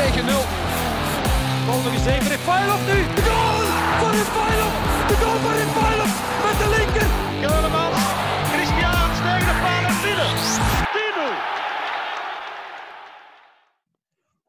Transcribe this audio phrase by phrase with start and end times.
[0.00, 0.44] tegen 0.
[1.66, 2.98] Bal nog eens even Refailov nu.
[3.18, 3.58] De goal
[4.00, 4.74] van Refailov.
[5.10, 6.12] De goal van Refailov
[6.46, 7.08] met de linker.
[7.44, 8.02] Keulemans,
[8.52, 10.32] Christiaans tegen de paal en binnen.
[11.18, 11.32] 10-0.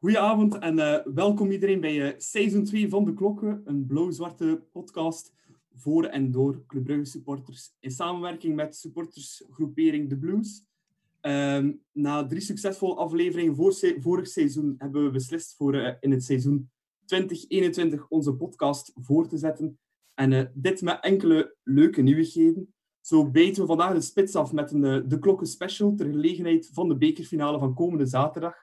[0.00, 5.32] Goedenavond en eh, welkom iedereen bij eh, seizoen 2 van De Klokken, een blauw-zwarte podcast
[5.74, 10.65] voor en door Club Brugge supporters in samenwerking met supportersgroepering The Blues.
[11.26, 13.56] Ehm, na drie succesvolle afleveringen
[14.02, 16.70] vorig seizoen hebben we beslist voor eh, in het seizoen
[17.04, 19.78] 2021 onze podcast voor te zetten.
[20.14, 22.74] En eh, dit met enkele leuke nieuwigheden.
[23.00, 26.70] Zo bijten we vandaag de spits af met een eh, De Klokken special ter gelegenheid
[26.72, 28.54] van de bekerfinale van komende zaterdag.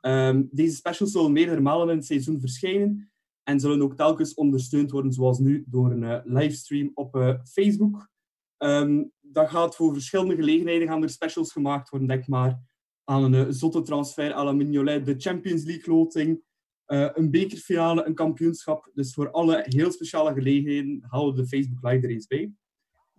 [0.00, 3.12] Ehm, deze specials zullen meerdere malen in het seizoen verschijnen
[3.42, 8.08] en zullen ook telkens ondersteund worden, zoals nu, door een livestream op Facebook.
[8.56, 12.08] Ehm dat gaat voor verschillende gelegenheden gaan er specials gemaakt worden.
[12.08, 12.60] Denk maar
[13.04, 16.42] aan een eh, zotte transfer à la Mignolet, de Champions League loting,
[16.84, 18.90] eh, een bekerfinale, een kampioenschap.
[18.94, 22.52] Dus voor alle heel speciale gelegenheden halen we de Facebook Live er eens bij.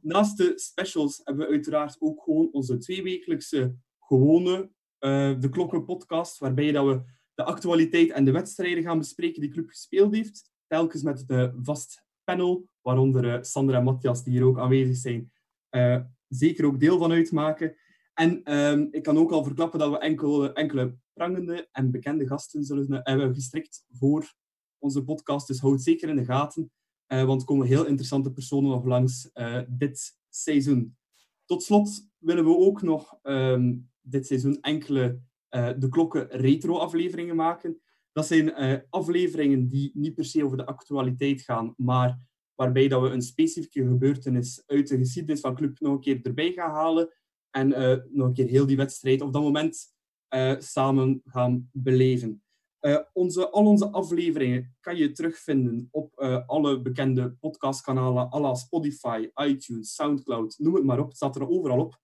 [0.02, 6.38] Naast de specials hebben we uiteraard ook gewoon onze tweewekelijkse gewone eh, De Klokken podcast,
[6.38, 7.02] waarbij dat we
[7.34, 10.50] de actualiteit en de wedstrijden gaan bespreken die club gespeeld heeft.
[10.68, 15.32] Telkens met een vast panel, waaronder Sandra en Matthias, die hier ook aanwezig zijn,
[16.28, 17.76] zeker ook deel van uitmaken.
[18.14, 22.64] En ehm, ik kan ook al verklappen dat we enkele, enkele prangende en bekende gasten
[22.64, 24.34] zullen eh, hebben gestrikt voor
[24.78, 25.48] onze podcast.
[25.48, 26.72] Dus houd zeker in de gaten,
[27.06, 30.98] eh, want er komen heel interessante personen nog langs eh, dit seizoen.
[31.46, 35.20] Tot slot willen we ook nog ehm, dit seizoen enkele
[35.52, 37.82] eh, de klokken retro-afleveringen maken.
[38.12, 42.20] Dat zijn eh, afleveringen die niet per se over de actualiteit gaan, maar
[42.62, 46.52] waarbij dat we een specifieke gebeurtenis uit de geschiedenis van club nog een keer erbij
[46.52, 47.14] gaan halen
[47.50, 49.94] en eh, nog een keer heel die wedstrijd op dat moment
[50.28, 52.44] eh, samen gaan beleven.
[52.80, 59.30] Eh, onze, al onze afleveringen kan je terugvinden op alle bekende podcastkanalen, à la Spotify,
[59.36, 61.08] iTunes, Soundcloud, noem het maar op.
[61.08, 62.00] Het staat er overal op.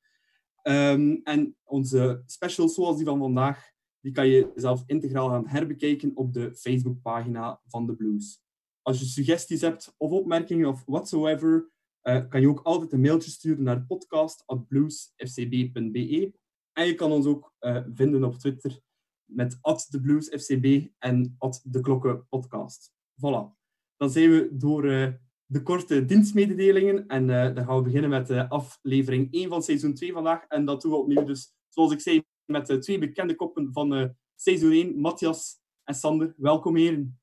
[0.62, 6.12] Ehm, en onze specials, zoals die van vandaag, die kan je zelf integraal gaan herbekijken
[6.16, 8.46] op de Facebookpagina van de Blues.
[8.88, 11.72] Als je suggesties hebt of opmerkingen of whatsoever,
[12.02, 16.34] eh, kan je ook altijd een mailtje sturen naar podcast.bluesfcb.be.
[16.74, 18.80] En je kan ons ook eh, vinden op Twitter
[19.26, 19.60] met
[19.90, 22.92] @thebluesfcb en @deklokkenpodcast.
[22.92, 23.56] Voilà.
[23.98, 25.14] Dan zijn we door eh,
[25.46, 30.46] de korte dienstmededelingen en dan gaan we beginnen met aflevering 1 van seizoen 2 vandaag.
[30.48, 34.72] En dat doen we opnieuw dus, zoals ik zei, met twee bekende koppen van seizoen
[34.72, 36.34] 1, Matthias en Sander.
[36.38, 37.20] Welkom heren.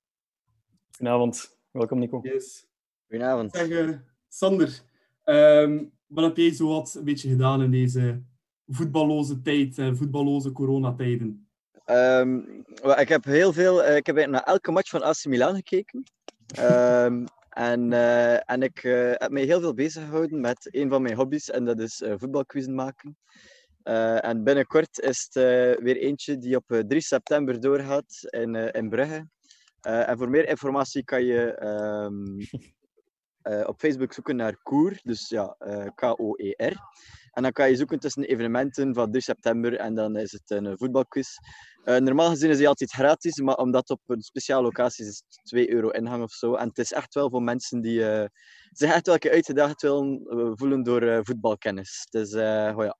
[0.90, 1.53] Goedenavond.
[1.74, 2.20] Welkom, Nico.
[2.22, 2.66] Yes.
[3.08, 3.52] Goedenavond.
[3.52, 3.88] Zeg, eh,
[4.28, 4.80] Sander,
[5.24, 8.22] ehm, wat heb jij zo wat een beetje gedaan in deze
[8.66, 11.48] voetballoze tijd, eh, voetballoze coronatijden?
[11.84, 12.40] Ehm,
[12.82, 16.02] wel, ik heb heel veel, eh, ik heb naar elke match van AC Milan gekeken.
[16.46, 21.02] Ehm, en, eh, en ik eh, heb mij heel veel bezig gehouden met een van
[21.02, 23.16] mijn hobby's, en dat is eh voetbalquizzen maken.
[23.82, 28.54] Eh, en binnenkort is het eh, weer eentje die op eh, 3 september doorgaat in,
[28.54, 29.26] eh, in Brugge.
[29.84, 32.38] Eh, en voor meer informatie kan je ehm,
[33.52, 36.76] eh, op Facebook zoeken naar Koer, dus ja, eh, K-O-E-R.
[37.32, 40.50] En dan kan je zoeken tussen de evenementen van 3 september en dan is het
[40.50, 41.28] een voetbalquiz.
[41.84, 45.22] Normaal gezien is die altijd gratis, maar omdat het op een speciale locatie is, is
[45.28, 46.54] het 2 euro ingang of zo.
[46.54, 48.00] En het is echt wel voor mensen die
[48.70, 50.22] zich echt wel een keer uitgedaagd willen
[50.58, 52.06] voelen door voetbalkennis.
[52.10, 52.96] Dus oh ja.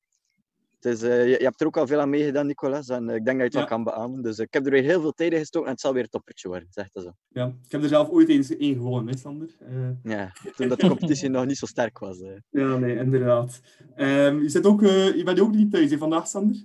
[0.84, 3.39] Eh, je, je hebt er ook al veel aan meegedaan, Nicolas, en eh, ik denk
[3.41, 3.77] dat je het Ja.
[3.77, 4.22] wel kan beamen.
[4.22, 6.09] Dus ik heb er weer heel veel tijd in gestoken en het zal weer een
[6.09, 7.11] toppertje worden, zeg dat zo.
[7.28, 9.49] Ja, ik heb er zelf ooit eens één gewonnen, hè, Sander?
[9.59, 12.19] Eh, Ja, toen dat de competitie nog niet zo sterk was.
[12.50, 13.61] ja, nee, inderdaad.
[13.94, 16.56] Ehm, je, zit ook, je bent ook niet thuis hè, vandaag, Sander?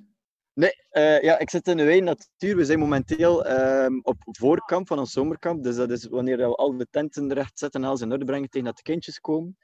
[0.54, 0.74] Nee,
[1.22, 2.56] ja, ik zit in de Wijn Natuur.
[2.56, 5.64] We zijn momenteel ehm, op voorkamp van ons zomerkamp.
[5.64, 8.50] Dus dat is wanneer we al de tenten recht zetten en alles in orde brengen
[8.50, 9.58] tegen dat de kindjes komen.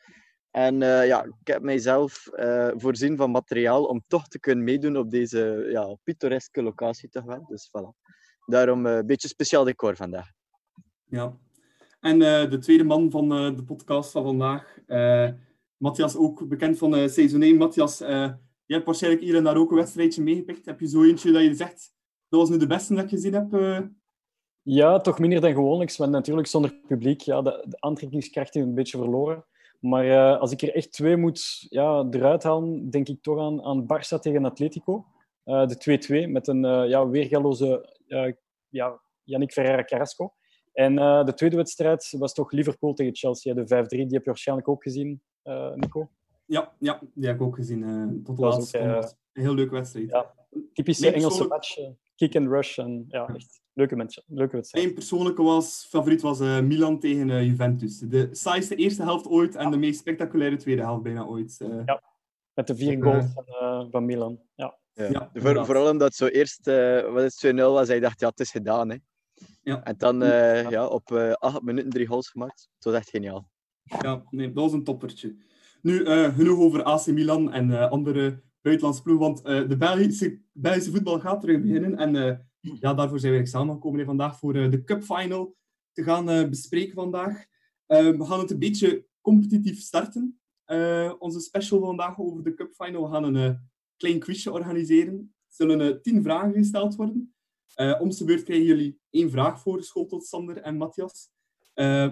[0.55, 4.97] En eh, ja, ik heb mijzelf eh, voorzien van materiaal om toch te kunnen meedoen
[4.97, 7.45] op deze ja, pittoreske locatie toch wel.
[7.47, 8.13] Dus voilà.
[8.45, 10.31] Daarom eh, een beetje speciaal decor vandaag.
[11.05, 11.37] Ja.
[11.99, 15.29] En eh, de tweede man van eh, de podcast van vandaag, eh,
[15.77, 17.57] Matthias, ook bekend van eh, seizoen 1.
[17.57, 18.31] Matthias, eh,
[18.65, 20.65] je hebt waarschijnlijk hier en daar ook een wedstrijdje meegepikt.
[20.65, 21.93] Heb je zo eentje dat je zegt,
[22.29, 23.53] dat was nu de beste dat ik gezien heb?
[23.53, 23.79] eh?
[24.61, 28.75] Ja, toch minder dan gewoonlijk, want natuurlijk zonder publiek, ja, de, de aantrekkingskracht is een
[28.75, 29.45] beetje verloren.
[29.85, 33.63] Maar eh, als ik er echt twee moet ja, eruit halen, denk ik toch aan,
[33.63, 35.05] aan Barça tegen Atletico.
[35.43, 37.95] Eh, de 2-2 met een eh, ja, weergaloze
[38.69, 40.33] ja, Yannick Ferreira Carrasco.
[40.73, 43.87] En de tweede wedstrijd was toch Liverpool tegen Chelsea, de 5-3.
[43.87, 45.21] Die heb je waarschijnlijk ook gezien,
[45.75, 46.09] Nico.
[46.45, 48.21] Ja, ja, die heb ik ook gezien.
[48.23, 49.13] tot seconde.
[49.33, 50.09] Een heel leuke wedstrijd.
[50.09, 50.33] ja,
[50.73, 51.77] Typische Engelse match.
[52.15, 52.77] kick and rush.
[52.77, 54.23] En ja, echt leuke mensen.
[54.27, 54.83] Leuke wedstrijd.
[54.85, 57.99] Mijn persoonlijke was, favoriet was eh, Milan tegen eh, Juventus.
[57.99, 61.57] De saaiste eerste helft ooit en de meest spectaculaire tweede helft bijna ooit.
[61.61, 61.81] eh.
[61.85, 62.01] Ja.
[62.53, 64.39] Met de vier goals van, eh, van Milan.
[64.55, 64.77] Ja.
[64.93, 65.03] Ja.
[65.09, 65.65] Ja, Voor, inderdaad.
[65.65, 68.39] vooral omdat het zo eerst eh, wat is het, 2-0 was, hij dacht, ja, het
[68.39, 68.89] is gedaan.
[68.89, 68.95] Hè.
[69.63, 69.83] Ja.
[69.83, 72.69] En dan eh, ja, op eh, acht minuten drie goals gemaakt.
[72.75, 73.49] Het was echt geniaal.
[73.83, 75.35] Ja, nee, dat was een toppertje.
[75.81, 80.41] Nu, eh, genoeg over AC Milan en eh, andere buitenlandse ploegen, want eh, de Belgische,
[80.51, 81.95] Belgische voetbal gaat terug beginnen.
[81.97, 82.35] En eh,
[82.73, 85.55] ja, daarvoor zijn we eigenlijk samengekomen vandaag voor eh, de Cup Final
[85.91, 87.45] te gaan eh, bespreken vandaag.
[87.85, 90.39] Eh, we gaan het een beetje competitief starten.
[91.19, 93.03] Onze special vandaag over de Cup Final.
[93.03, 95.33] We gaan een klein quizje organiseren.
[95.47, 97.33] Er zullen tien vragen gesteld worden.
[97.99, 101.29] Om de beurt krijgen jullie één vraag voorgeschoteld, Sander en Matthias.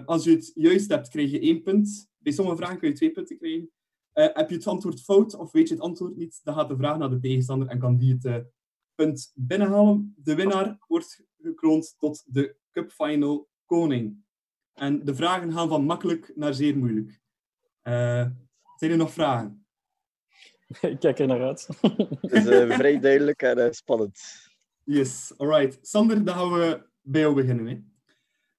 [0.04, 2.10] Als je het juist hebt, krijg je één punt.
[2.18, 3.70] Bij sommige vragen kun je twee punten krijgen.
[4.12, 6.98] Heb je het antwoord fout of weet je het antwoord niet, dan gaat de vraag
[6.98, 8.46] naar de tegenstander en kan die het
[8.94, 10.14] punt binnenhalen.
[10.16, 14.22] De winnaar wordt gekroond tot de Cup Final koning.
[14.74, 17.20] En de vragen gaan van makkelijk naar zeer moeilijk.
[17.82, 18.26] Eh,
[18.76, 19.66] zijn er nog vragen?
[20.80, 21.68] Ik kijk er naar uit.
[22.20, 24.20] Het is eh, vrij duidelijk en eh, spannend.
[24.84, 25.78] Yes, alright.
[25.86, 27.66] Sander, dan gaan we bij jou beginnen.
[27.66, 27.82] Hè.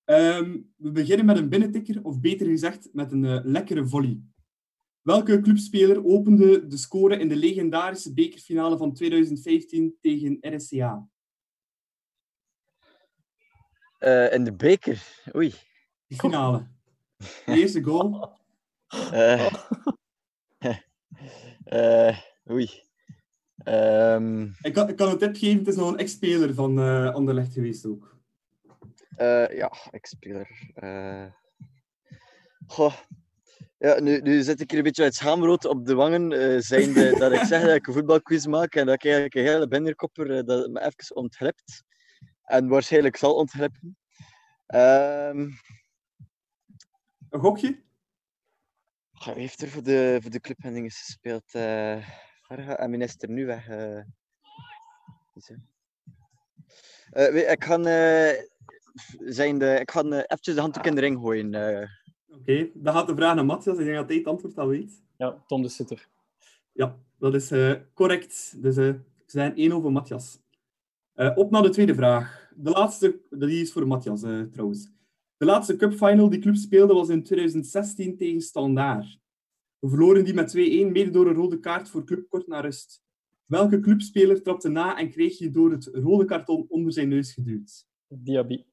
[0.06, 4.22] Ehm, we beginnen met een binnentikker, of beter gezegd, met een lekkere volley.
[5.06, 11.08] Welke clubspeler opende de score in de legendarische bekerfinale van 2015 tegen RSCA?
[13.98, 15.24] Eh, in de beker.
[15.36, 15.54] Oei.
[16.08, 16.68] De finale.
[17.18, 18.14] De eerste goal.
[19.12, 19.54] Eh,
[21.64, 22.18] eh,
[22.50, 22.70] oei.
[23.58, 26.78] Ehm, Ik kan, ik kan een tip geven, het is nog een ex-speler van
[27.14, 28.18] Anderlecht geweest ook.
[29.50, 30.74] ja, ex-speler.
[32.68, 32.94] Goh.
[33.86, 37.16] Ja, nu, nu zit ik hier een beetje uit schaamrood op de wangen, eh zijnde
[37.20, 40.38] dat ik zeg dat ik een voetbalquiz maak en dat ik eigenlijk een hele binderkopper
[40.38, 41.84] eh, dat het me even ontglipt.
[42.42, 43.98] En waarschijnlijk zal ontglippen.
[44.66, 45.40] Ehm
[47.30, 47.84] Een gokje?
[49.12, 51.54] wie heeft er voor de, voor de club en dingen gespeeld?
[51.54, 52.08] eh
[52.42, 53.68] Varga en minister nu weg.
[57.52, 58.44] ik ga, eh,
[59.20, 61.54] zijn de, ik ga eventjes de handdoek in de ring gooien.
[62.40, 63.78] Oké, dan gaat de vraag naar Matthias.
[63.78, 65.04] Ik denk dat hij het antwoord al weet.
[65.18, 66.08] Ja, Tom de Sitter.
[66.72, 68.62] Ja, dat is eh, correct.
[68.62, 70.40] Dus eh, we zijn 1 over Matthias.
[71.14, 72.52] Eh, op naar de tweede vraag.
[72.56, 74.22] De laatste, die is voor Matthias
[74.52, 74.90] trouwens.
[75.38, 79.20] De laatste cupfinal die club speelde was in 2016 tegen Standaard.
[79.80, 80.58] We verloren die met 2-1,
[80.92, 83.04] mede door een rode kaart voor club kort na rust.
[83.46, 87.88] Welke clubspeler trapte na en kreeg je door het rode karton onder zijn neus geduwd?
[88.08, 88.64] Diaby.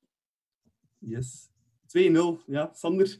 [0.98, 1.50] Yes.
[1.98, 2.44] 2-0.
[2.46, 3.18] Ja, Sander,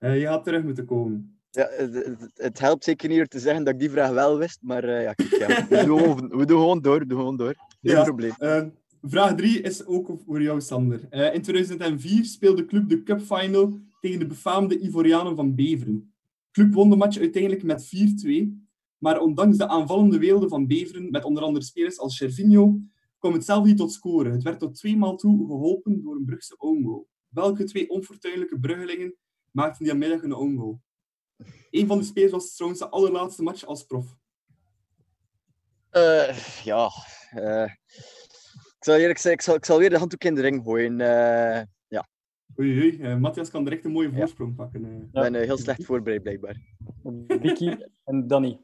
[0.00, 1.34] je gaat terug moeten komen.
[1.50, 4.84] Ja, het, het- helpt zeker niet te zeggen dat ik die vraag wel wist, maar
[4.84, 7.54] eh, ja, kijk, ja, we, doen gewoon, we doen gewoon door, we doen gewoon door.
[7.82, 8.02] Geen Ja.
[8.04, 8.32] probleem.
[8.38, 8.62] Eh,
[9.02, 11.06] vraag 3 is ook voor jou, Sander.
[11.10, 16.12] Eh, in 2004 speelde de club de cupfinal tegen de befaamde Ivorianen van Beveren.
[16.50, 18.66] De club won de match uiteindelijk met 4-2,
[18.98, 22.78] maar ondanks de aanvallende weelde van Beveren, met onder andere spelers als Cervinho,
[23.18, 24.32] kwam het zelf niet tot scoren.
[24.32, 27.08] Het werd tot tweemaal toe geholpen door een Brugse own goal.
[27.28, 29.14] Welke twee onfortuinlijke Bruggelingen
[29.52, 30.80] maakten die middag een own goal?
[31.70, 34.16] Een van de spelers was trouwens de allerlaatste match als prof.
[35.90, 36.90] Eh, ja,
[37.30, 37.72] eh,
[38.76, 41.00] ik zal eerlijk zeggen, ik zal, ik zal weer de handdoek in de ring gooien.
[41.00, 41.62] Eh,
[42.58, 43.00] Oei, oei.
[43.00, 44.84] eh, Matthias kan direct een mooie voorsprong pakken.
[44.84, 44.90] eh.
[44.96, 45.20] Ik Ja.
[45.30, 46.56] ben heel slecht voorbereid, blijkbaar.
[47.28, 48.60] Vicky en Danny.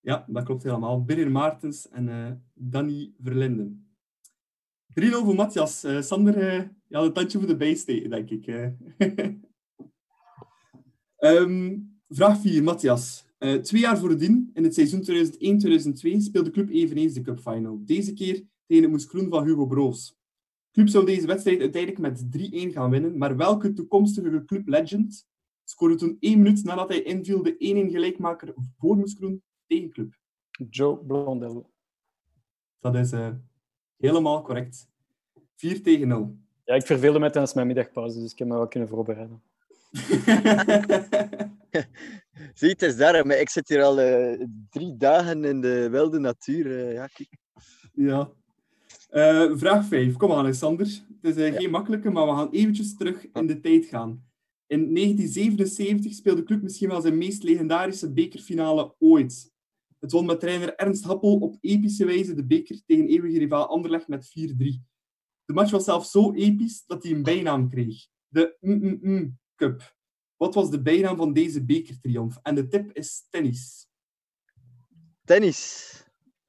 [0.00, 1.04] Ja, dat klopt helemaal.
[1.04, 3.96] Birger Maartens en eh Danny Verlinden.
[4.94, 5.84] 3-0 voor Matthias.
[5.84, 8.46] Eh, Sander, eh je had een tandje voor de bijsteken, denk ik.
[11.16, 11.36] eh.
[11.36, 13.26] Ehm, vraag 4, Matthias.
[13.38, 17.80] Eh, twee jaar voordien, in het seizoen 2001-2002, speelde de club eveneens de cupfinal.
[17.84, 18.34] Deze keer
[18.66, 20.08] tegen het Moeskroen van Hugo Broos.
[20.70, 25.26] De club zou deze wedstrijd uiteindelijk met 3-1 gaan winnen, maar welke toekomstige club legend
[25.64, 30.18] scoorde toen één minuut nadat hij inviel de 1-1 gelijkmaker voor Moeskroen tegen club?
[30.70, 31.70] Joe Blondel.
[32.78, 33.30] Dat is eh,
[33.96, 34.88] helemaal correct.
[35.54, 36.36] 4 tegen 0.
[36.64, 39.42] Ja, ik verveelde mij tijdens mijn middagpauze, dus ik heb me wel kunnen voorbereiden.
[42.54, 46.18] Zie, het is daar, maar ik zit hier al eh, drie dagen in de wilde
[46.18, 46.78] natuur.
[46.78, 47.38] eh, ja, kijk.
[47.92, 48.30] ja.
[49.08, 50.16] Eh, vraag 5.
[50.16, 50.86] Kom aan, Alexander.
[51.22, 54.24] Het is geen makkelijke, maar we gaan eventjes terug in de tijd gaan.
[54.66, 59.54] In 1977 speelde de club misschien wel zijn meest legendarische bekerfinale ooit.
[59.98, 64.08] Het won met trainer Ernst Happel op epische wijze de beker tegen eeuwige rivaal Anderlecht
[64.08, 64.54] met 4-3.
[65.44, 68.06] De match was zelfs zo episch dat hij een bijnaam kreeg.
[68.28, 69.94] De mm Cup.
[70.36, 72.38] Wat was de bijnaam van deze bekertriomf?
[72.42, 73.88] En de tip is tennis.
[75.24, 75.92] Tennis.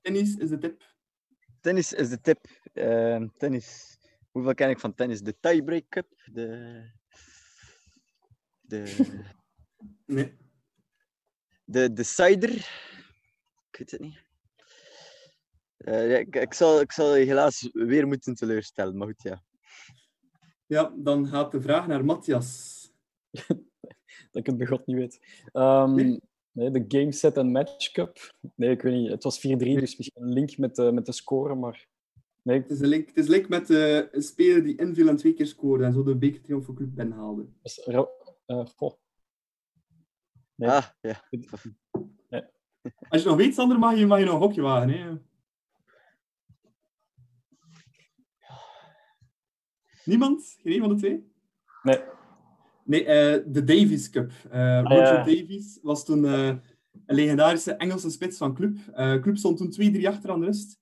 [0.02, 0.96] Tennis is de tip.
[1.62, 2.46] tennis is de tip.
[2.74, 3.98] Ehm, tennis.
[4.32, 5.22] Hoeveel ken ik van tennis?
[5.22, 6.22] De Tiebreak Cup.
[6.32, 6.82] De.
[8.62, 8.96] De.
[10.06, 10.38] Nee.
[11.64, 12.56] De Decider.
[13.70, 14.26] Ik weet het niet.
[15.78, 19.44] Eh, ja, ik, ik, zal, ik zal je helaas weer moeten teleurstellen, maar goed, ja.
[20.66, 22.77] Ja, dan gaat de vraag naar Matthias.
[24.32, 25.20] Dat ik het bij God niet weet.
[25.52, 26.72] Ehm, Nee?
[26.72, 28.36] de Game Set en Match Cup.
[28.56, 29.10] Nee, ik weet niet.
[29.10, 31.88] Het was 4-3, dus misschien een link met de, met de score, maar...
[32.42, 35.16] Nee, Het is een link, het is link met eh, een speler die inviel en
[35.16, 37.46] twee keer scoorde en zo de bekertriomf voor Club Ben haalde.
[37.86, 38.08] ra-
[38.46, 38.94] eh, goh.
[40.56, 40.70] Nee.
[40.70, 41.24] Ah, ja.
[43.10, 44.90] Als je nog weet, Sander, mag je, mag je nog een hokje wagen.
[44.90, 45.18] Hè?
[50.06, 50.58] Niemand?
[50.62, 51.32] Geen een van de twee?
[51.84, 52.00] Nee.
[52.88, 54.32] Nee, eh, de Davies Cup.
[54.50, 55.24] Eh, Ah, Roger ja.
[55.24, 56.48] Davies was toen eh,
[57.06, 58.78] een legendarische Engelse spits van Club.
[58.94, 60.80] Eh Club stond toen 2-3 achter aan de rust.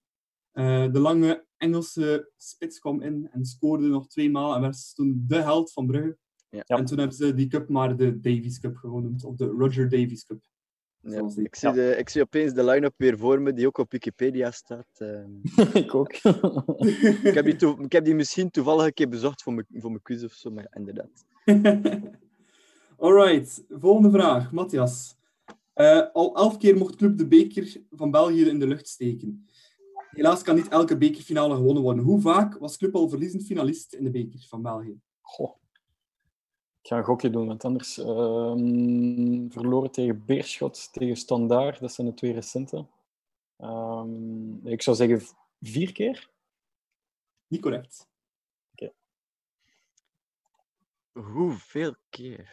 [0.51, 5.23] Eh, de lange Engelse spits kwam in en scoorde nog twee maal en werd toen
[5.27, 6.17] de held van Brugge.
[6.49, 6.63] Ja.
[6.65, 10.25] En toen hebben ze die cup maar de Davies Cup genoemd, of de Roger Davies
[10.25, 10.39] Cup.
[11.01, 13.91] Ja, ik, zie de, ik zie opeens de line-up weer voor me, die ook op
[13.91, 14.87] Wikipedia staat.
[14.97, 15.31] ehm.
[15.83, 16.13] ik ook.
[17.23, 19.89] ik, heb die toe- ik heb die misschien toevallig een keer bezocht voor mijn, voor
[19.89, 21.25] mijn quiz of zo, maar inderdaad.
[22.97, 24.51] Alright, volgende vraag.
[24.51, 25.17] Matthias.
[25.73, 29.47] Eh, al elf keer mocht Club de beker van België in de lucht steken.
[30.09, 32.03] Helaas kan niet elke bekerfinale gewonnen worden.
[32.03, 34.99] Hoe vaak was Club al verliezend finalist in de beker van België?
[35.21, 35.55] Goh.
[36.81, 41.79] Ik ga een gokje doen, want anders ehm, verloren tegen Beerschot, tegen Standaard.
[41.79, 42.85] Dat zijn de twee recente.
[43.57, 45.21] Ehm, ik zou zeggen
[45.61, 46.29] vier keer.
[47.47, 48.07] Niet correct.
[51.19, 52.49] Hoeveel keer?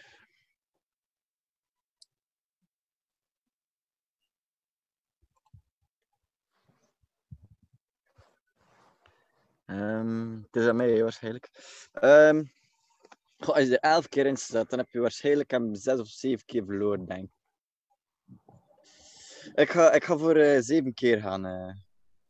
[9.67, 11.51] Ehm, het is aan mij waarschijnlijk.
[11.93, 12.43] Ehm,
[13.39, 16.07] goh, als je er elf keer in staat, dan heb je waarschijnlijk hem zes of
[16.09, 17.31] zeven keer verloren, denk ik.
[19.55, 21.47] Ik ga, ik ga voor eh, zeven keer gaan.
[21.47, 21.75] eh.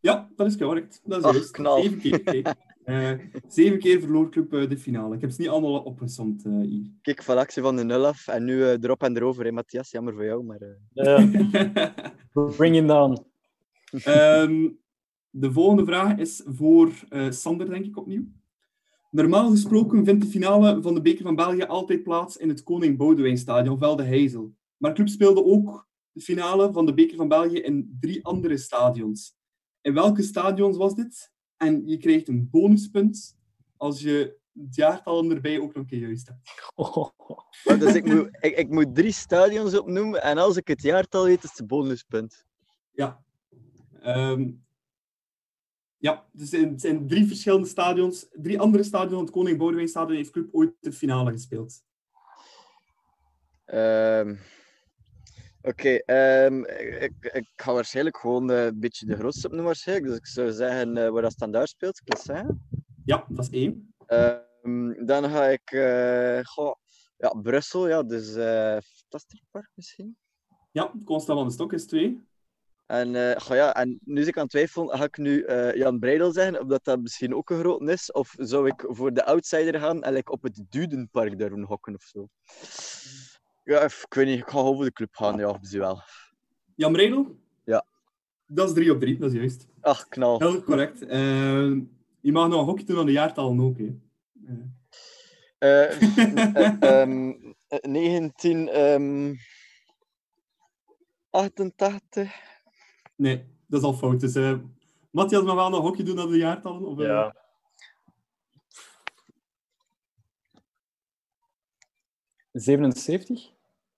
[0.01, 1.01] Ja, dat is correct.
[1.05, 1.51] Dat is Ach, juist.
[1.51, 1.83] knal.
[1.83, 2.57] Zeven keer.
[2.85, 3.13] Eh,
[3.49, 5.15] zeven keer verloor Club eh, de finale.
[5.15, 6.91] Ik heb ze niet allemaal opgesomd eh, hier.
[7.03, 9.91] Kijk, van actie van de nul af en nu eh, erop en erover, hè, Matthias.
[9.91, 10.61] Jammer voor jou, maar...
[10.61, 11.31] eh, Ja,
[12.57, 13.25] bring him down.
[14.05, 14.69] Ehm,
[15.31, 18.25] de volgende vraag is voor eh, Sander, denk ik, opnieuw.
[19.11, 22.97] Normaal gesproken vindt de finale van de Beker van België altijd plaats in het Koning
[22.97, 24.55] Boudewijnstadion, Velde Heizel.
[24.77, 29.37] Maar Club speelde ook de finale van de Beker van België in drie andere stadions.
[29.81, 31.31] In welke stadions was dit?
[31.63, 33.37] En je krijgt een bonuspunt
[33.77, 36.41] als je het jaartal erbij ook nog een keer juist hebt.
[37.65, 41.25] Maar dus ik moet, ik, ik moet drie stadions opnoemen en als ik het jaartal
[41.25, 42.47] weet, is het een bonuspunt.
[42.91, 43.25] Ja.
[44.01, 44.51] Ehm,
[45.97, 48.27] ja, dus het zijn, het zijn drie verschillende stadions.
[48.31, 49.21] Drie andere stadions.
[49.21, 51.85] Het Koning Boudewijnstadion heeft Club ooit de finale gespeeld.
[53.65, 54.37] Ehm,
[55.65, 56.65] Oké, ehm,
[57.01, 60.09] ik, ik ga waarschijnlijk gewoon eh, een beetje de grootste opnoemen waarschijnlijk.
[60.09, 62.61] Dus ik zou zeggen eh, waar dat standaard speelt, Classin.
[63.05, 63.95] Ja, dat is één.
[64.07, 64.41] Ehm
[65.07, 66.75] dan ga ik, eh, goh,
[67.17, 68.33] ja, Brussel, ja, dus
[69.09, 70.17] Tasterpark misschien.
[70.71, 72.21] Ja, Constant van de Stok is twee.
[72.87, 76.33] En, goh, ja, en nu zit ik aan het twijfelen, ga ik nu Jan Breidel
[76.33, 80.03] zeggen, omdat dat misschien ook een groot is, of zou ik voor de outsider gaan
[80.03, 82.29] en like, op het Dudenpark daar doen hokken of zo?
[83.65, 86.01] Ja, ik weet niet, ik ga over de club gaan, ja, zie wel.
[86.75, 87.37] Jan Bredel?
[87.65, 87.85] Ja.
[88.47, 89.67] Dat is drie op drie, dat is juist.
[89.81, 90.39] Ach, knal.
[90.39, 91.07] Heel correct.
[91.07, 91.81] Ehm,
[92.21, 93.79] je mag nog een hokje doen aan de jaartallen ook.
[93.79, 93.85] Hè.
[93.85, 94.59] Eh,
[95.59, 96.01] Eh,
[96.57, 97.33] eh, ehm,
[97.69, 98.69] eh, 19...
[98.69, 99.35] ehm,
[101.31, 102.33] 88.
[103.17, 104.21] nee, dat is al fout.
[104.21, 104.55] Dus eh
[105.11, 106.87] Matthias mag wel nog een hokje doen aan de jaartallen?
[106.87, 107.37] Of, eh, Ja.
[112.53, 113.53] ...77?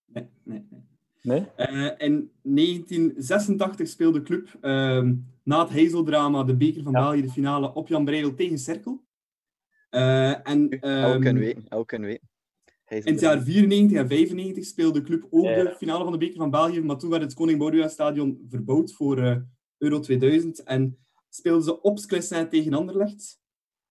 [0.07, 0.83] Nee, nee, nee.
[1.23, 1.47] Nee?
[1.57, 7.01] Eh, in 1986 speelde de club ehm, na het Heizeldrama de beker van Ja.
[7.01, 9.05] België de finale op Jan Breidel tegen Cerkel.
[9.91, 12.29] Eh, en ehm, kunnen weten, elk kunnen weten.
[12.89, 15.63] In het jaar 94 en 95 speelde de club ook Ja.
[15.63, 18.93] de finale van de beker van België, maar toen werd het Koning Boudewijn stadion verbouwd
[18.93, 19.37] voor eh,
[19.79, 23.41] Euro 2000 en speelden ze op Sclessin tegen Anderlecht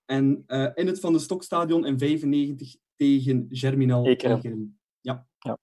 [0.06, 4.38] en eh, in het Van de Stokstadion in 95 tegen Germinal Ekeren.
[4.38, 4.80] Ekeren.
[5.02, 5.28] Ja.
[5.40, 5.58] Ja.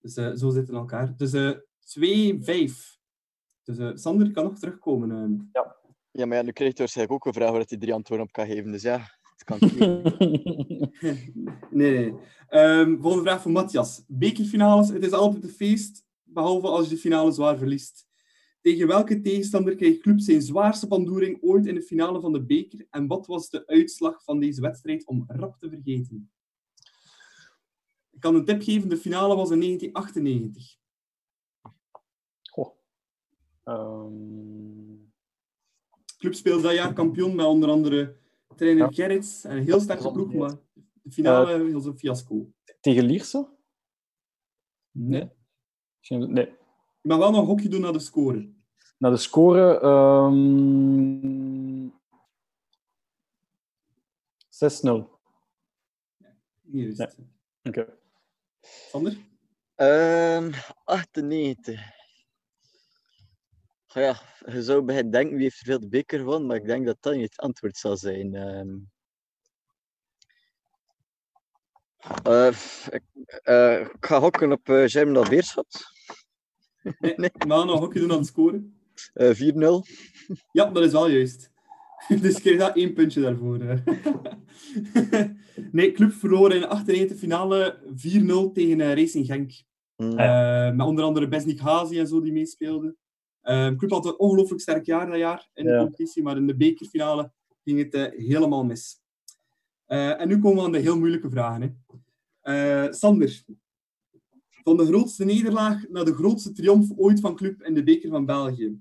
[0.00, 1.16] Dus eh, zo zitten elkaar.
[1.16, 2.98] Dus eh 2-5.
[3.62, 5.10] Dus eh, Sander kan nog terugkomen.
[5.10, 5.62] ehm.
[6.12, 8.32] Ja, maar ja, nu krijgt hij waarschijnlijk ook een vraag waar hij drie antwoorden op
[8.32, 8.72] kan geven.
[8.72, 8.98] Dus ja,
[9.36, 9.58] het kan
[11.70, 12.14] nee, nee.
[12.48, 14.04] Ehm, volgende vraag voor Matthias.
[14.06, 18.08] Bekerfinales, het is altijd een feest, behalve als je de finale zwaar verliest.
[18.60, 22.86] Tegen welke tegenstander kreeg Club zijn zwaarste pandoering ooit in de finale van de beker?
[22.90, 26.30] En wat was de uitslag van deze wedstrijd om rap te vergeten?
[28.20, 30.76] Ik kan een tip geven, de finale was in 1998.
[32.50, 32.76] Goh.
[33.64, 34.96] Ehm,
[36.18, 38.16] Club speelde dat jaar kampioen met onder andere
[38.56, 38.92] trainer Ja.
[38.92, 39.44] Gerrits.
[39.44, 40.58] En een heel sterke ploeg, maar
[41.02, 42.52] de finale was een fiasco.
[42.80, 43.48] tegen Lierse?
[44.90, 45.30] Nee.
[46.08, 46.46] Nee.
[47.00, 48.52] Je mag wel nog een hokje doen naar de score.
[48.98, 49.80] Naar de score...
[49.80, 51.20] ehm
[54.48, 55.08] 6-0.
[56.62, 57.16] Niet juist.
[57.18, 57.28] Nee.
[57.62, 57.98] Oké.
[58.62, 59.16] Sander?
[59.74, 60.52] Ehm
[60.84, 61.80] 98.
[63.86, 64.20] Goh Ja,
[64.52, 66.86] je zou bij het denken wie heeft er veel de beker gewonnen, maar ik denk
[66.86, 68.34] dat dat niet het antwoord zal zijn.
[68.34, 68.78] Ehm
[72.22, 72.56] eh,
[72.90, 73.02] ik,
[73.42, 75.84] eh, ik ga hokken op uh, Germinal Beerschot.
[76.98, 77.30] Nee, nee.
[77.46, 78.64] Mag nog een hokje doen naar de score.
[79.12, 79.38] Eh 4-0.
[80.52, 81.50] Ja, dat is wel juist.
[82.22, 83.58] Dus ik kreeg daar één puntje daarvoor.
[83.60, 83.74] hè.
[85.72, 87.78] nee, club verloor in de 98 finale
[88.50, 89.52] 4-0 tegen eh, Racing Genk.
[89.96, 90.18] Mm.
[90.18, 92.96] Eh, met onder andere Besnik Hazi en zo die meespeelden.
[93.40, 95.78] Eh, club had een ongelooflijk sterk jaar dat jaar in de Ja.
[95.78, 97.32] competitie, maar in de bekerfinale
[97.64, 99.00] ging het eh, helemaal mis.
[99.86, 101.84] En nu komen we aan de heel moeilijke vragen.
[102.40, 102.92] Hè.
[102.92, 103.44] Sander,
[104.62, 108.26] van de grootste nederlaag naar de grootste triomf ooit van club in de beker van
[108.26, 108.80] België.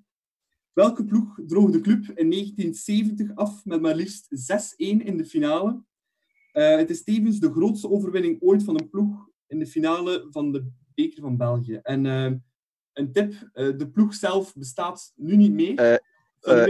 [0.79, 4.27] Welke ploeg droog de club in 1970 af met maar liefst
[4.75, 5.83] 6-1 in de finale?
[6.51, 10.51] Eh, het is tevens de grootste overwinning ooit van een ploeg in de finale van
[10.51, 11.79] de beker van België.
[11.83, 12.31] En eh,
[12.93, 16.01] een tip, eh, de ploeg zelf bestaat nu niet meer.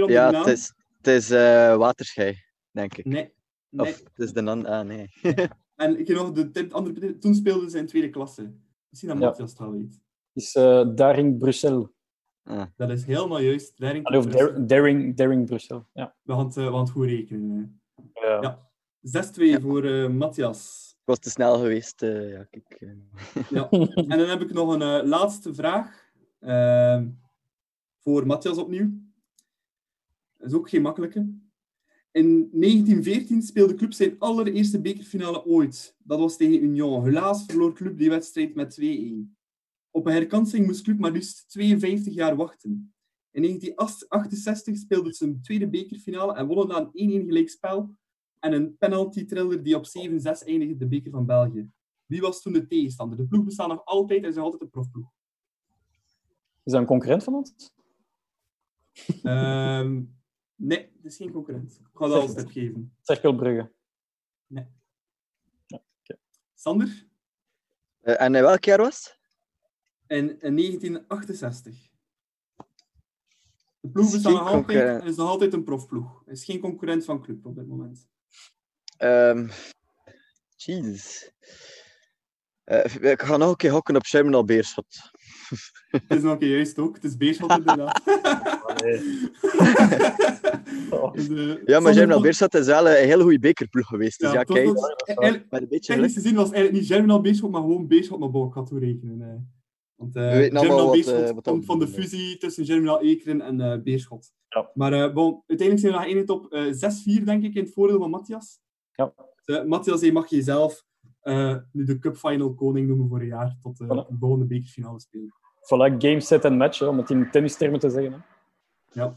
[0.07, 2.35] Ja, het is, het is eh, Waterschei,
[2.71, 3.05] denk ik.
[3.05, 3.33] Nee.
[3.69, 3.87] nee.
[3.87, 4.65] Of het is de nan...
[4.65, 5.09] Ah, nee.
[5.75, 8.53] En ik heb nog de tip, andere toen speelden ze in tweede klasse.
[8.89, 9.25] Misschien dat Ja.
[9.25, 9.99] Matthias het wel weet.
[10.33, 11.97] is eh, Daring Brussel.
[12.75, 13.79] Dat is helemaal juist.
[13.79, 15.85] Daring Allee, Dar- Daring, Daring Brussel.
[15.93, 16.15] Ja.
[16.23, 17.81] we, gaan het, eh, goed rekenen.
[18.13, 18.41] Ja.
[18.41, 18.69] Ja.
[19.01, 20.87] 6-2 voor eh, Matthias.
[20.99, 22.01] Ik was te snel geweest.
[22.01, 22.95] eh, ja, kijk.
[23.49, 23.69] Ja.
[23.69, 26.07] En dan heb ik nog een eh, laatste vraag.
[26.39, 27.07] Ehm,
[27.97, 28.89] voor Matthias opnieuw.
[30.37, 31.29] Dat is ook geen makkelijke.
[32.11, 35.95] In 1914 speelde Club zijn allereerste bekerfinale ooit.
[36.03, 37.03] Dat was tegen Union.
[37.03, 39.37] Helaas verloor Club die wedstrijd met 2-1.
[39.91, 42.93] Op een herkansing moest Club maar liefst 52 jaar wachten.
[43.31, 47.95] In 1968 speelde ze een tweede bekerfinale en wonnen na een 1-1 gelijkspel
[48.39, 49.89] en een penalty-triller die op 7-6
[50.45, 51.69] eindigde de beker van België.
[52.05, 53.17] Wie was toen de tegenstander?
[53.17, 55.11] De ploeg bestaat nog altijd en is nog altijd een profploeg.
[56.63, 57.71] Is dat een concurrent van ons?
[59.23, 60.03] Ehm,
[60.55, 61.79] nee, het is geen concurrent.
[61.79, 62.95] Ik ga dat als tip geven.
[63.01, 63.71] Cerkelbrugge.
[66.53, 67.07] Sander?
[67.99, 69.18] Eh, en in welk jaar was het?
[70.09, 71.75] In, in 1968.
[73.79, 76.21] De ploeg Is nog altijd is nog altijd een profploeg.
[76.25, 78.07] Het is geen concurrent van club op dit moment.
[78.97, 79.47] Ehm
[80.55, 81.31] Jezus.
[82.63, 84.85] Eh, ik ga nog een keer hokken op Germinal Beerschot.
[85.89, 86.95] Het is nog een keer juist ook.
[86.95, 88.01] Het is Beerschot inderdaad.
[90.89, 91.13] Oh.
[91.13, 94.19] Dus, eh, Ja, maar Germinal Beerschot is wel een hele goede bekerploeg geweest.
[94.19, 97.61] Dus Ja, ja, was kijk, een beetje Technisch gezien was eigenlijk niet Germinal Beerschot, maar
[97.61, 98.49] gewoon Beerschot naar boven.
[98.49, 99.21] Ik had toe rekenen.
[99.21, 99.58] eh.
[99.99, 102.37] Want eh We weten allemaal Germinal wat, Beerschot eh, wat komt van de bedoelt, fusie
[102.37, 104.33] tussen Germinal Ekeren en eh, Beerschot.
[104.49, 104.69] Ja.
[104.73, 107.73] Maar eh, bon, uiteindelijk zijn we nog één op eh 6-4, denk ik, in het
[107.73, 108.59] voordeel van Matthias.
[108.95, 109.13] Ja.
[109.45, 110.85] Eh, Matthias, je mag jezelf
[111.21, 114.07] eh, nu de Cup Final koning noemen voor een jaar tot eh, Voilà.
[114.07, 115.33] de volgende bekerfinale spelen.
[115.63, 118.13] Voilà, game, set en match, hè, om het in tennistermen te zeggen.
[118.13, 118.19] Hè.
[119.01, 119.15] Ja,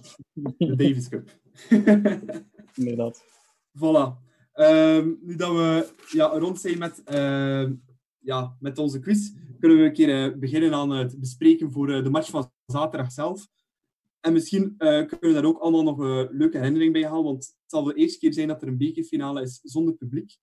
[0.59, 1.31] de Davis Cup.
[2.75, 3.25] Inderdaad.
[3.79, 4.31] Voilà.
[4.53, 7.73] Ehm, nu dat we ja, rond zijn met, ehm,
[8.23, 12.03] ja, met onze quiz, kunnen we een keer eh, beginnen aan het bespreken voor eh,
[12.05, 13.49] de match van zaterdag zelf.
[14.21, 17.45] En misschien eh, kunnen we daar ook allemaal nog een leuke herinnering bij halen, want
[17.45, 20.37] het zal de eerste keer zijn dat er een bekerfinale is zonder publiek.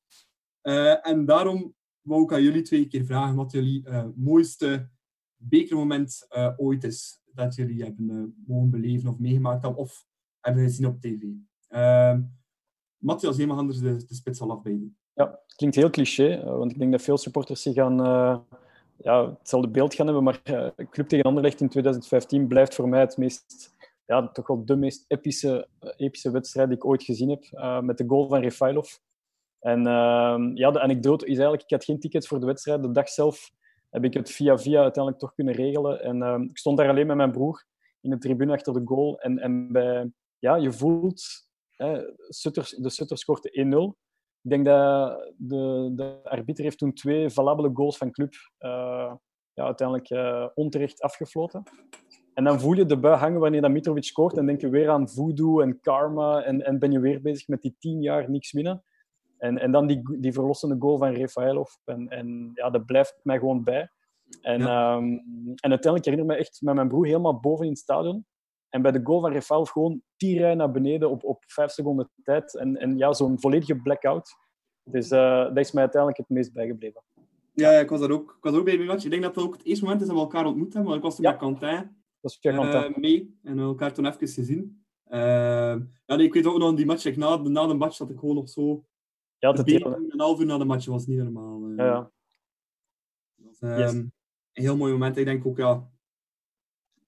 [1.02, 3.84] En daarom wou ik aan jullie twee keer vragen wat jullie
[4.16, 4.90] mooiste
[5.36, 10.06] bekermoment ooit is dat jullie hebben mogen beleven of meegemaakt of
[10.40, 11.24] hebben gezien op tv.
[11.68, 12.22] Ehm
[13.00, 14.99] Matthias, mag anders de, de spits al afbijden.
[15.20, 18.40] Ja, klinkt heel cliché, eh, want ik denk dat veel supporters zich aan eh,
[18.98, 23.00] ja, hetzelfde beeld gaan hebben, maar eh, Club tegen Anderlecht in 2015 blijft voor mij
[23.00, 27.44] het meest, ja, toch wel de meest epische, epische wedstrijd die ik ooit gezien heb,
[27.84, 28.98] met de goal van Refailov.
[29.60, 32.82] En eh, ja, de anekdote is eigenlijk, ik had geen tickets voor de wedstrijd.
[32.82, 33.52] De dag zelf
[33.90, 36.02] heb ik het via via uiteindelijk toch kunnen regelen.
[36.02, 37.66] En eh, ik stond daar alleen met mijn broer
[38.02, 39.20] in de tribune achter de goal.
[39.20, 41.24] En, en bij, ja, je voelt,
[41.70, 41.94] hè,
[42.78, 44.09] de Sutter scoort 1-0.
[44.42, 49.14] Ik denk dat de, de arbiter heeft toen twee valabele goals van club uh,
[49.54, 51.64] ja, uiteindelijk uh, onterecht afgefloten.
[52.34, 54.90] En dan voel je de bui hangen wanneer dat Mitrovic scoort en denk je weer
[54.90, 58.52] aan voodoo en karma en, en ben je weer bezig met die tien jaar niks
[58.52, 58.84] winnen.
[59.38, 61.70] En, en dan die, die verlossende goal van Rafaelov.
[61.86, 63.92] En, en ja, dat blijft mij gewoon bij.
[64.42, 65.04] En, ehm,
[65.56, 68.26] en uiteindelijk herinner ik me echt met mijn broer helemaal boven in het stadion.
[68.70, 72.10] En bij de goal van Rafaelov gewoon tien rijen naar beneden op, op vijf seconden
[72.24, 72.56] tijd.
[72.56, 74.36] En, en ja, zo'n volledige blackout.
[74.84, 77.04] Dus uh, dat is mij uiteindelijk het meest bijgebleven.
[77.54, 79.04] Ja, ik was daar ook, ik was ook bij die match.
[79.06, 80.84] Ik denk dat het ook het eerste moment is dat we elkaar ontmoet hebben.
[80.92, 81.32] Want ik was toen Ja.
[81.32, 82.94] met Quentin Dat Quentin.
[82.94, 84.84] eh, mee en we elkaar toen even gezien.
[85.04, 85.20] Eh,
[86.06, 88.36] ja, nee, ik weet ook nog die match, na, na de match dat ik gewoon
[88.36, 88.86] nog zo
[89.38, 90.06] ja, benen, delen.
[90.10, 91.70] een half uur na de match was niet normaal.
[91.70, 92.12] Ja, ja.
[93.36, 93.94] Dat was, ehm, Yes.
[93.94, 94.12] Een
[94.66, 95.18] heel mooi moment.
[95.18, 95.90] Ik denk ook, ja,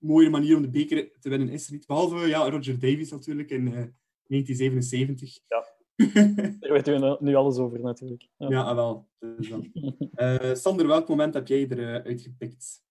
[0.02, 1.86] mooie manier om de beker te winnen is er niet.
[1.88, 3.84] Behalve ja, Roger Davies natuurlijk in eh,
[4.28, 5.40] 1977.
[5.48, 5.66] Ja.
[6.60, 8.28] Daar weten we nu- alles over natuurlijk.
[8.38, 8.50] Ja.
[8.50, 9.08] Ja, ah, wel.
[9.20, 9.50] Dus.
[10.12, 12.82] Eh, Sander, welk moment heb jij eruit uitgepikt?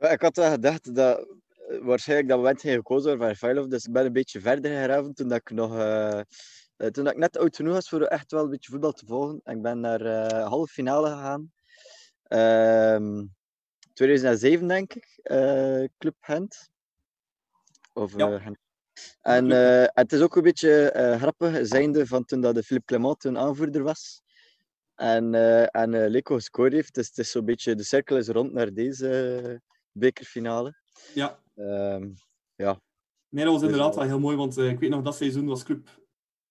[0.00, 1.26] Ja, Ik had wel gedacht dat
[1.68, 4.70] eh, waarschijnlijk dat moment ging gekozen worden van Rafaelov, dus ik ben een beetje verder
[4.80, 5.76] geraven toen dat ik nog...
[5.78, 6.18] eh,
[6.76, 9.06] eh, toen dat ik net oud genoeg was voor echt wel een beetje voetbal te
[9.06, 9.40] volgen.
[9.44, 11.52] En ik ben naar eh halve finale gegaan.
[12.22, 13.24] Ehm
[13.98, 16.70] 2007 denk ik, eh, Club Gent.
[17.92, 18.32] Of, Ja.
[18.32, 18.58] eh, Gent.
[19.20, 23.20] En eh, het is ook een beetje grappig, zijnde van toen dat de Philippe Clement
[23.20, 24.22] toen aanvoerder was.
[24.94, 25.34] En,
[25.70, 26.94] en Leco gescoord heeft.
[26.94, 29.60] Dus het is zo'n beetje, de cirkel is rond naar deze
[29.92, 30.74] bekerfinale.
[31.14, 32.10] Ja, Ehm,
[33.28, 35.88] nee, dat was inderdaad wel heel mooi, want ik weet nog dat seizoen was Club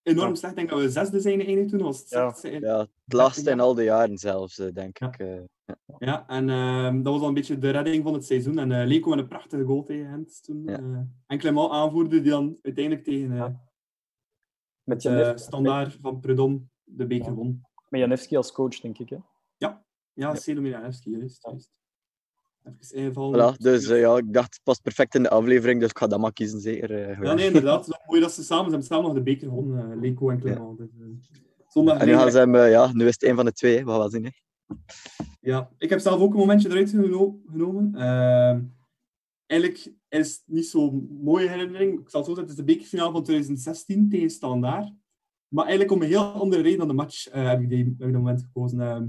[0.07, 0.35] enorm Ja.
[0.35, 0.53] slecht.
[0.53, 1.81] Ik denk dat we zesde zijn eigenlijk toen.
[1.81, 2.35] Was het Ja.
[2.49, 5.07] in- ja, het laatste in al die jaren zelfs, eh, denk Ja.
[5.07, 5.19] ik.
[5.19, 5.39] eh.
[5.97, 8.57] Ja, en ehm, dat was al een beetje de redding van het seizoen.
[8.59, 10.63] En eh Leco met een prachtige goal tegen Gent toen.
[10.63, 10.77] Ja.
[10.77, 13.61] eh, en Clement aanvoerde die dan uiteindelijk tegen
[14.83, 17.33] Met, de Janef, standaard van Prudhomme de beker Ja.
[17.33, 17.61] won.
[17.89, 19.09] met Janevski als coach, denk ik.
[19.09, 19.17] Hè?
[19.57, 20.35] Ja, Ja.
[20.35, 21.43] Celo Milanevski, juist.
[21.43, 21.49] Ja.
[21.51, 21.71] juist.
[22.79, 23.53] Even invallen.
[23.55, 26.07] Voilà, dus eh, ja, ik dacht, het past perfect in de aflevering, dus ik ga
[26.07, 26.91] dat maar kiezen, zeker.
[27.09, 27.85] eh, Ja, nee, inderdaad.
[27.85, 30.29] Het is mooi dat ze samen, ze hebben samen nog de beker gewonnen, eh, Leco
[30.29, 30.77] en Clement.
[30.77, 31.05] Dus, eh,
[31.67, 33.83] zondag En nu gaan ze hem, ja, nu is het een van de twee, hè.
[33.83, 34.23] we gaan wel zien.
[34.25, 34.29] Hè.
[35.41, 37.95] Ja, ik heb zelf ook een momentje eruit geno- genomen.
[37.95, 38.61] Ehm,
[39.45, 41.99] eigenlijk is het niet zo'n mooie herinnering.
[41.99, 44.93] Ik zal het zo zeggen, het is de bekerfinale van 2016 tegen Standaard.
[45.47, 48.13] Maar eigenlijk om een heel andere reden dan de match heb, ik die, heb ik
[48.13, 48.81] dat moment gekozen.
[48.81, 49.07] Ehm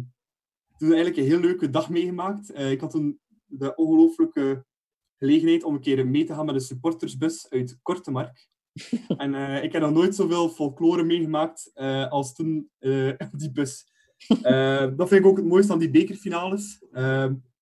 [0.78, 2.58] toen eigenlijk een heel leuke dag meegemaakt.
[2.58, 4.64] Ik had toen de ongelooflijke
[5.18, 8.48] gelegenheid om een keer mee te gaan met een supportersbus uit Kortemark.
[9.16, 13.52] en eh, ik heb nog nooit zoveel folklore meegemaakt eh, als toen eh, op die
[13.52, 13.86] bus.
[14.96, 16.82] Dat vind ik ook het mooiste aan die bekerfinales.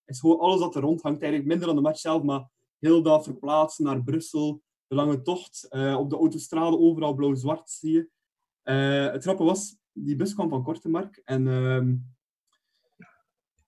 [0.05, 1.23] Is gewoon alles wat er rond hangt.
[1.23, 4.63] Eigenlijk minder dan de match zelf, maar heel dat verplaatsen naar Brussel.
[4.87, 5.69] De lange tocht.
[5.97, 8.09] op de autostrade overal blauw-zwart zie je.
[9.13, 11.21] Het grappige was, die bus kwam van Kortemark.
[11.25, 11.95] En ehm,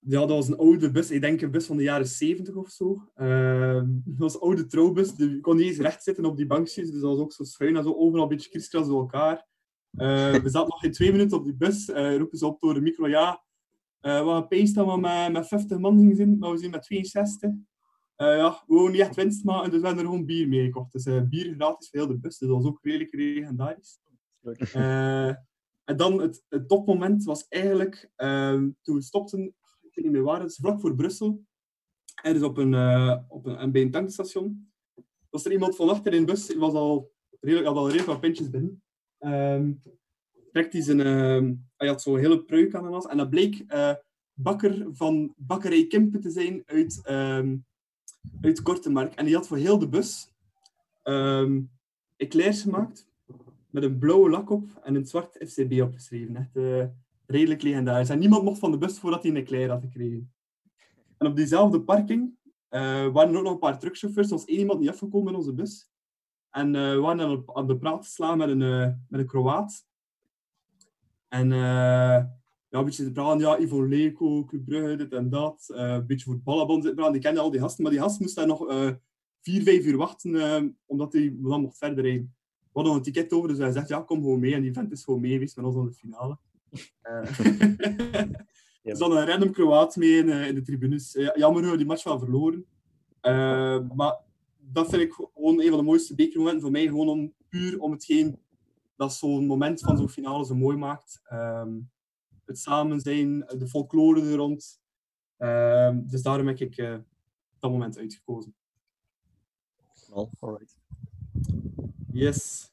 [0.09, 1.11] ja, dat was een oude bus.
[1.11, 3.03] Ik denk een bus van de jaren 70 of zo.
[3.15, 5.15] Ehm, dat was een oude trouwbus.
[5.15, 6.91] Die- Je kon niet eens recht zitten op die bankjes.
[6.91, 9.47] Dus dat was ook zo schuin en zo overal een beetje kriskras door elkaar.
[9.91, 11.89] Eh, we zaten nog geen twee minuten op die bus.
[11.91, 13.09] Eh roepen ze op door de micro.
[13.09, 13.45] Ja,
[14.01, 16.71] eh we hadden pees dat we met, met 50 man gingen zijn, maar we zijn
[16.71, 17.51] met 62.
[18.17, 20.65] Eh, ja, we wouden niet echt winst maken, dus we hebben er gewoon bier mee
[20.65, 20.93] gekocht.
[20.93, 22.39] Dus bier gratis voor heel de bus.
[22.39, 24.01] Dus dat was ook redelijk legendarisch.
[25.85, 29.55] En dan het, het topmoment was eigenlijk ehm, toen we stopten,
[29.99, 31.45] ik weet niet meer waar, het is vlak voor Brussel.
[32.23, 34.73] En dus op een, eh, op een, en bij een tankstation.
[35.31, 38.09] Was er iemand van achter in de bus, die was al redelijk, had al redelijk
[38.09, 38.83] wat pintjes binnen.
[40.53, 43.07] Trekt hij ehm, hij had zo'n hele pruik aan de nas.
[43.07, 43.95] En dat bleek eh,
[44.33, 47.57] bakker van bakkerij Kimpen te zijn uit, ehm
[48.41, 49.15] uit Kortemark.
[49.15, 50.31] En die had voor heel de bus
[51.03, 51.63] ehm
[52.17, 53.09] eclairs gemaakt
[53.71, 56.37] met een blauwe lak op en een zwart FCB opgeschreven.
[56.37, 56.87] Echt eh,
[57.29, 58.09] redelijk legendarisch.
[58.09, 60.33] En niemand mocht van de bus voordat hij een eclair had gekregen.
[61.19, 62.37] En op diezelfde parking
[62.69, 64.31] eh, waren er ook nog een paar truckchauffeurs.
[64.31, 65.91] Er was één iemand niet afgekomen in onze bus.
[66.51, 69.27] En eh, we waren aan aan de praat te slaan met een, eh, met een
[69.27, 69.87] Kroaat.
[71.29, 73.87] En ja, een beetje te praten, ja, Ivo
[74.65, 75.65] Brugge, dit en dat.
[75.69, 77.13] Een beetje voor het ballenbond zitten praten.
[77.13, 78.59] Die kenden al die gasten, maar die gast moest daar nog
[79.41, 82.35] vier, vijf uur wachten, omdat hij dan mocht verder rijden.
[82.59, 84.55] We hadden nog een ticket over, dus hij zegt, ja, kom gewoon mee.
[84.55, 86.39] En die vent is gewoon mee geweest met ons aan de finale.
[87.03, 87.31] Eh.
[88.83, 91.15] Er zat een random Kroaat mee in, eh, in de tribunes.
[91.15, 92.67] Eh, jammer we die match wel verloren.
[93.97, 94.19] Maar
[94.59, 96.87] dat vind ik gewoon een van de mooiste bekermomenten voor mij.
[96.87, 98.39] Gewoon om, puur om hetgeen
[98.97, 101.21] dat zo'n moment van zo'n finale zo mooi maakt.
[101.25, 101.79] Ehm,
[102.45, 104.81] het samen zijn, de folklore er rond.
[105.37, 106.77] Ehm, dus daarom heb ik
[107.59, 108.55] dat moment uitgekozen.
[110.41, 110.79] Alright.
[112.13, 112.71] Yes.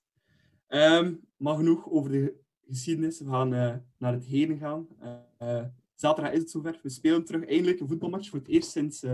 [0.67, 3.19] Ehm, maar genoeg over de geschiedenis.
[3.19, 4.87] We gaan eh, naar het heden gaan.
[4.99, 6.79] Eh, eh, zaterdag is het zover.
[6.83, 9.05] We spelen terug eindelijk een voetbalmatch voor het eerst sinds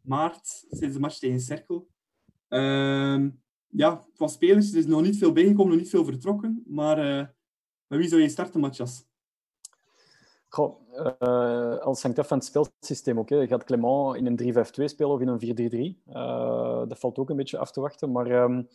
[0.00, 1.88] maart, sinds de match tegen Cerkel.
[2.48, 3.30] Ehm,
[3.66, 6.62] ja, qua spelers er is nog niet veel bijgekomen, nog niet veel vertrokken.
[6.66, 6.96] Maar
[7.86, 9.04] met wie zou je starten, Matthias?
[10.48, 13.18] Goh, uh, als hangt af van het spelsysteem.
[13.18, 13.46] Okay.
[13.46, 16.02] Gaat Clement in een 3-5-2 spelen of in een 4-3-3?
[16.08, 18.12] Uh, dat valt ook een beetje af te wachten.
[18.12, 18.66] Maar we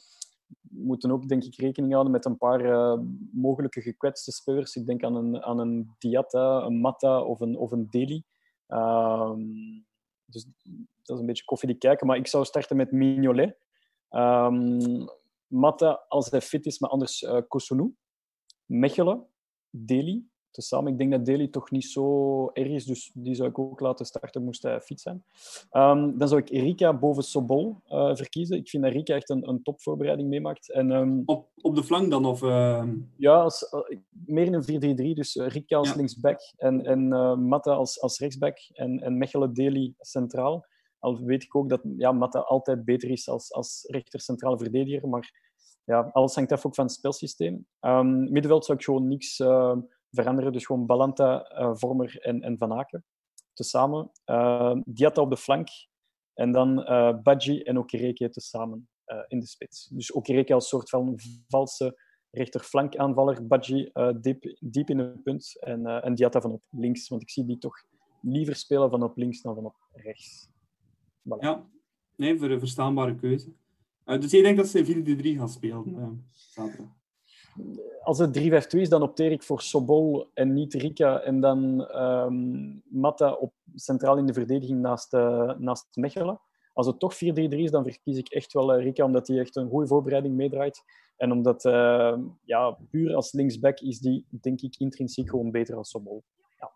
[0.62, 3.00] moeten ook denk ik rekening houden met een paar uh,
[3.32, 4.76] mogelijke gekwetste spelers.
[4.76, 8.24] Ik denk aan een, aan een Diatta, een Matta of een, of een Deli.
[8.68, 9.86] Um,
[10.26, 10.46] dus
[11.04, 12.08] dat is een beetje koffiedik kijken.
[12.08, 13.58] Maar ik zou starten met Mignolet.
[14.10, 15.08] Um,
[15.48, 17.96] Matta als hij fit is, maar anders uh, Kosunu.
[18.66, 19.28] Mechelen,
[19.70, 20.30] Deli
[20.64, 20.92] samen.
[20.92, 24.06] Ik denk dat Daly toch niet zo erg is, dus die zou ik ook laten
[24.06, 25.24] starten, moest hij fit zijn.
[25.72, 28.58] Um, dan zou ik Erika boven Sobol uh, verkiezen.
[28.58, 30.72] Ik vind dat Erika echt een, een topvoorbereiding meemaakt.
[30.72, 32.26] En, um, op, op de flank dan?
[32.26, 32.84] Of, uh...
[33.18, 35.14] Ja, als, uh, meer een 4-3-3.
[35.14, 35.96] Dus Erika als ja.
[35.96, 37.08] linksback en, en
[37.48, 40.66] Matta als, als rechtsback en, en Mechelen Daly centraal.
[41.00, 45.10] Al weet ik ook dat ja, Matta altijd beter is als, als rechter centrale verdediger,
[45.10, 45.46] maar
[45.88, 47.66] ja, alles hangt af ook van het spelsysteem.
[47.82, 49.40] Um, middenveld zou ik gewoon niks
[50.18, 50.52] veranderen.
[50.52, 53.06] Dus gewoon Balanta, uh, Vormer en, en Van Aken
[53.54, 54.12] tezamen.
[54.26, 55.68] Uh, Diatta op de flank.
[56.34, 58.90] En dan uh, Badji en Okereke tezamen
[59.28, 59.88] in de spits.
[59.88, 62.02] Dus Okereke als soort van valse
[62.32, 63.48] rechterflankaanvaller.
[63.48, 65.58] Badji diep, diep in de punt.
[65.60, 67.08] En, en Diatta van op links.
[67.08, 67.84] Want ik zie die toch
[68.22, 70.50] liever spelen van op links dan van op rechts.
[71.40, 71.66] Ja,
[72.16, 73.54] nee, voor een verstaanbare keuze.
[74.04, 76.28] dus je denkt dat ze 4-3 gaan spelen?
[78.08, 78.42] Als het 3-5-2
[78.80, 81.20] is, dan opteer ik voor Sobol en niet Rika.
[81.20, 86.40] En dan um, Matta op, centraal in de verdediging naast, uh, naast Mechelen.
[86.74, 87.18] Als het toch 4-3-3
[87.48, 90.84] is, dan verkies ik echt wel uh, Rika, omdat hij echt een goede voorbereiding meedraait.
[91.18, 95.90] En omdat, uh, ja, puur als linksback is die, denk ik, intrinsiek gewoon beter als
[95.90, 96.24] Sobol.
[96.60, 96.72] Ja.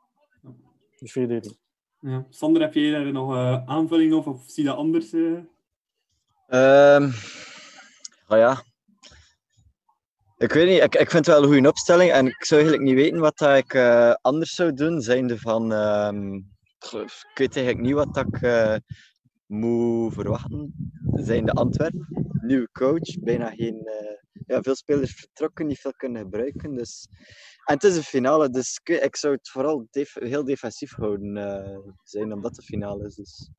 [0.99, 1.59] Dus 4-3-3.
[1.99, 2.25] Ja.
[2.29, 5.13] Sander, heb jij daar nog aanvulling op, of zie je dat anders?
[5.13, 7.11] Um,
[8.27, 8.63] oh ja,
[10.41, 12.89] ik weet niet, ik, ik vind het wel een goede opstelling en ik zou eigenlijk
[12.91, 15.01] niet weten wat ik uh, anders zou doen.
[15.01, 16.35] Zijnde van, um,
[16.91, 18.75] ik weet eigenlijk niet wat ik uh,
[19.45, 20.73] moet verwachten.
[21.13, 22.07] Zijnde Antwerpen,
[22.41, 26.75] nieuwe coach, bijna geen, uh, ja, veel spelers vertrokken, niet veel kunnen gebruiken.
[26.75, 27.07] Dus...
[27.65, 32.55] En het is een finale, dus ik, zou het vooral heel defensief houden zijn, omdat
[32.55, 33.15] het finale is.
[33.15, 33.49] Dus.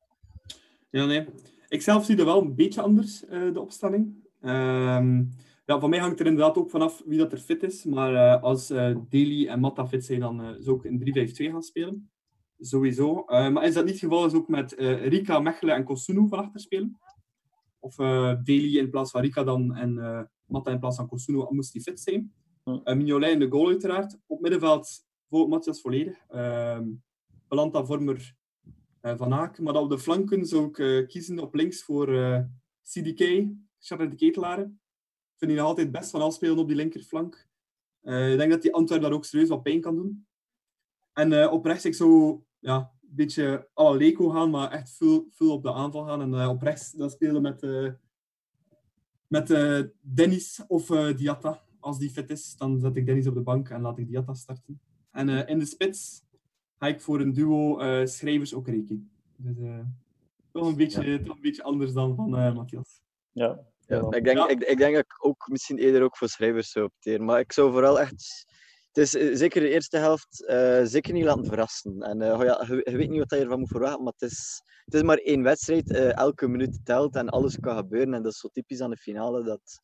[0.89, 1.27] Ja, nee.
[1.67, 4.15] Ik zelf zie er wel een beetje anders, de opstelling.
[4.41, 5.33] Um,
[5.65, 7.83] ja, van mij hangt er inderdaad ook vanaf wie dat er fit is.
[7.83, 11.51] Maar uh, als uh, Daly en Matta fit zijn, dan uh, zou ik in 3-5-2
[11.51, 12.11] gaan spelen.
[12.59, 13.23] Sowieso.
[13.27, 16.59] maar is dat niet het geval, is ook met Rika, Mechelen en Kosunu van achter
[16.59, 16.99] spelen?
[17.79, 21.81] Of Daly in plaats van Rika dan en Matta in plaats van Kosunu, moest die
[21.81, 22.33] fit zijn.
[22.83, 24.17] Mignolet in de goal uiteraard.
[24.27, 26.17] Op middenveld voor Matthias volledig.
[26.27, 26.89] Ehm,
[27.47, 28.35] Balanta, Vormer,
[29.01, 29.59] Van Aak.
[29.59, 32.07] Maar op de flanken zou ik kiezen op links voor
[32.83, 33.45] CDK,
[33.79, 34.81] Charles de Ketelaren
[35.43, 37.47] vind hij nog altijd best van spelen op die linkerflank.
[38.03, 40.25] Uh, ik denk dat die Antwerp daar ook serieus wat pijn kan doen.
[41.13, 44.89] En uh, op rechts, ik zou ja, een beetje à la Leco gaan, maar echt
[44.89, 46.21] veel, veel op de aanval gaan.
[46.21, 47.67] En uh, op rechts dan spelen met,
[49.27, 49.47] met
[50.01, 51.61] Dennis of Diatta.
[51.79, 54.33] Als die fit is, dan zet ik Dennis op de bank en laat ik Diatta
[54.33, 54.79] starten.
[55.11, 56.25] En in de spits
[56.77, 59.11] ga ik voor een duo schrijvers ook rekenen.
[59.35, 59.55] Dus
[60.51, 61.23] toch, een beetje, ja.
[61.23, 63.01] toch een beetje anders dan van Matthias.
[63.31, 66.71] Ja, ja, ik, denk, ik, ik denk dat ik ook misschien eerder ook voor schrijvers
[66.71, 67.25] zou opteren.
[67.25, 68.45] Maar ik zou vooral echt...
[68.91, 72.01] Het is eh, zeker de eerste helft uh, zeker niet laten verrassen.
[72.01, 74.61] En uh, ja, je, je, weet niet wat je ervan moet verwachten, maar het is,
[74.85, 75.89] het is maar één wedstrijd.
[75.89, 78.13] Uh, elke minuut telt en alles kan gebeuren.
[78.13, 79.81] En dat is zo typisch aan de finale, dat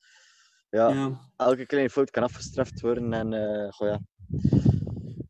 [0.70, 1.20] ja, ja.
[1.38, 3.14] elke kleine fout kan afgestraft worden.
[3.14, 3.34] En
[3.74, 4.00] goh, ja.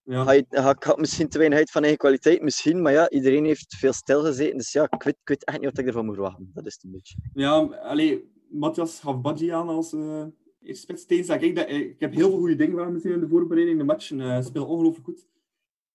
[0.04, 0.26] Ja.
[0.26, 3.76] Hij, hij had misschien te weinig uit van eigen kwaliteit, misschien, maar ja, iedereen heeft
[3.76, 4.58] veel stilgezeten.
[4.58, 6.52] Dus ja, ik weet, ik weet echt niet wat ik ervan moet verwachten.
[6.54, 7.16] Dat is het een beetje.
[7.34, 10.26] Ja, alleen Matthias gaf Badji aan als uh,
[10.62, 11.30] eerste spits.
[11.30, 13.78] Ik, dat, eh, ik heb heel veel goede dingen waar gezien in de voorbereiding.
[13.78, 15.28] De match uh, speelt ongelooflijk goed.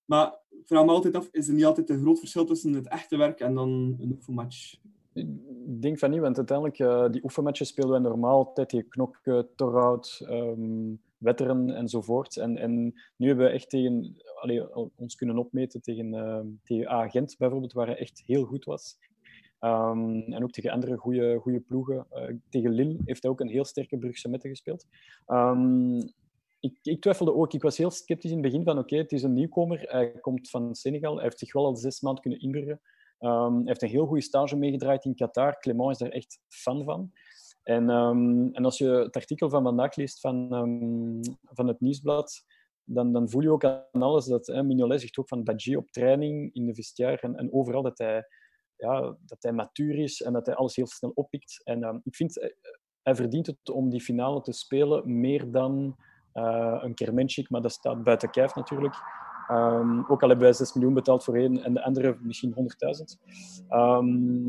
[0.05, 2.87] Maar ik vraag me altijd af, is er niet altijd een groot verschil tussen het
[2.87, 4.75] echte werk en dan een oefenmatch?
[5.13, 9.19] Ik denk van niet, want uiteindelijk, uh, die oefenmatches spelen we normaal altijd tegen Knok,
[9.23, 12.37] uh, Torhout, um, Wetteren enzovoort.
[12.37, 16.13] En, en nu hebben we echt tegen, allee, ons kunnen opmeten tegen,
[16.67, 18.97] uh, Agent bijvoorbeeld, waar hij echt heel goed was.
[19.65, 22.07] Um, en ook tegen andere goede, goede ploegen.
[22.13, 24.85] Uh, tegen Lille heeft hij ook een heel sterke Brugse Mette gespeeld.
[25.27, 25.97] Um,
[26.59, 27.53] ik, ik, twijfelde ook.
[27.53, 29.81] Ik was heel sceptisch in het begin van oké, het is een nieuwkomer.
[29.81, 31.15] Hij komt van Senegal.
[31.15, 32.81] Hij heeft zich wel al zes maanden kunnen inburgeren.
[33.19, 35.59] Um, hij heeft een heel goede stage meegedraaid in Qatar.
[35.59, 37.11] Clement is daar echt fan van.
[37.63, 37.89] En,
[38.53, 40.47] en als je het artikel van vandaag leest van,
[41.43, 42.43] van het Nieuwsblad,
[42.83, 46.53] dan, dan voel je ook aan alles dat hè, zegt ook van Badji op training,
[46.53, 48.25] in de vestiaire en, en overal dat hij
[48.77, 51.61] ja, dat hij matuur is en dat hij alles heel snel oppikt.
[51.63, 52.49] En ehm, ik vind, eh,
[53.03, 55.95] hij verdient het om die finale te spelen meer dan
[56.33, 58.95] uh, een Kermenchik, maar dat staat buiten kijf natuurlijk.
[59.51, 63.69] Um, ook al hebben wij 6 miljoen betaald voor één en de andere misschien 100.000.
[63.69, 64.47] Um,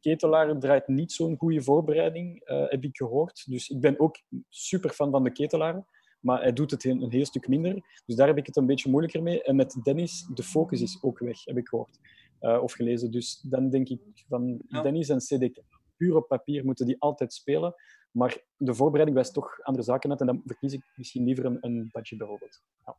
[0.00, 3.44] Ketelaar draait niet zo'n goede voorbereiding, heb ik gehoord.
[3.50, 4.16] Dus ik ben ook
[4.48, 5.84] super fan van de Ketelaar.
[6.20, 8.02] Maar hij doet het een heel stuk minder.
[8.06, 9.42] Dus daar heb ik het een beetje moeilijker mee.
[9.42, 11.98] En met Dennis, de focus is ook weg, heb ik gehoord.
[12.40, 13.10] Uh, of gelezen.
[13.10, 14.82] Dus dan denk ik van ja.
[14.82, 15.62] Dennis en CDK,
[15.96, 17.74] puur op papier moeten die altijd spelen.
[18.10, 20.20] Maar de voorbereiding wijst toch andere zaken uit.
[20.20, 22.62] En dan verkies ik misschien liever een, een badje bijvoorbeeld.
[22.86, 22.96] Ja.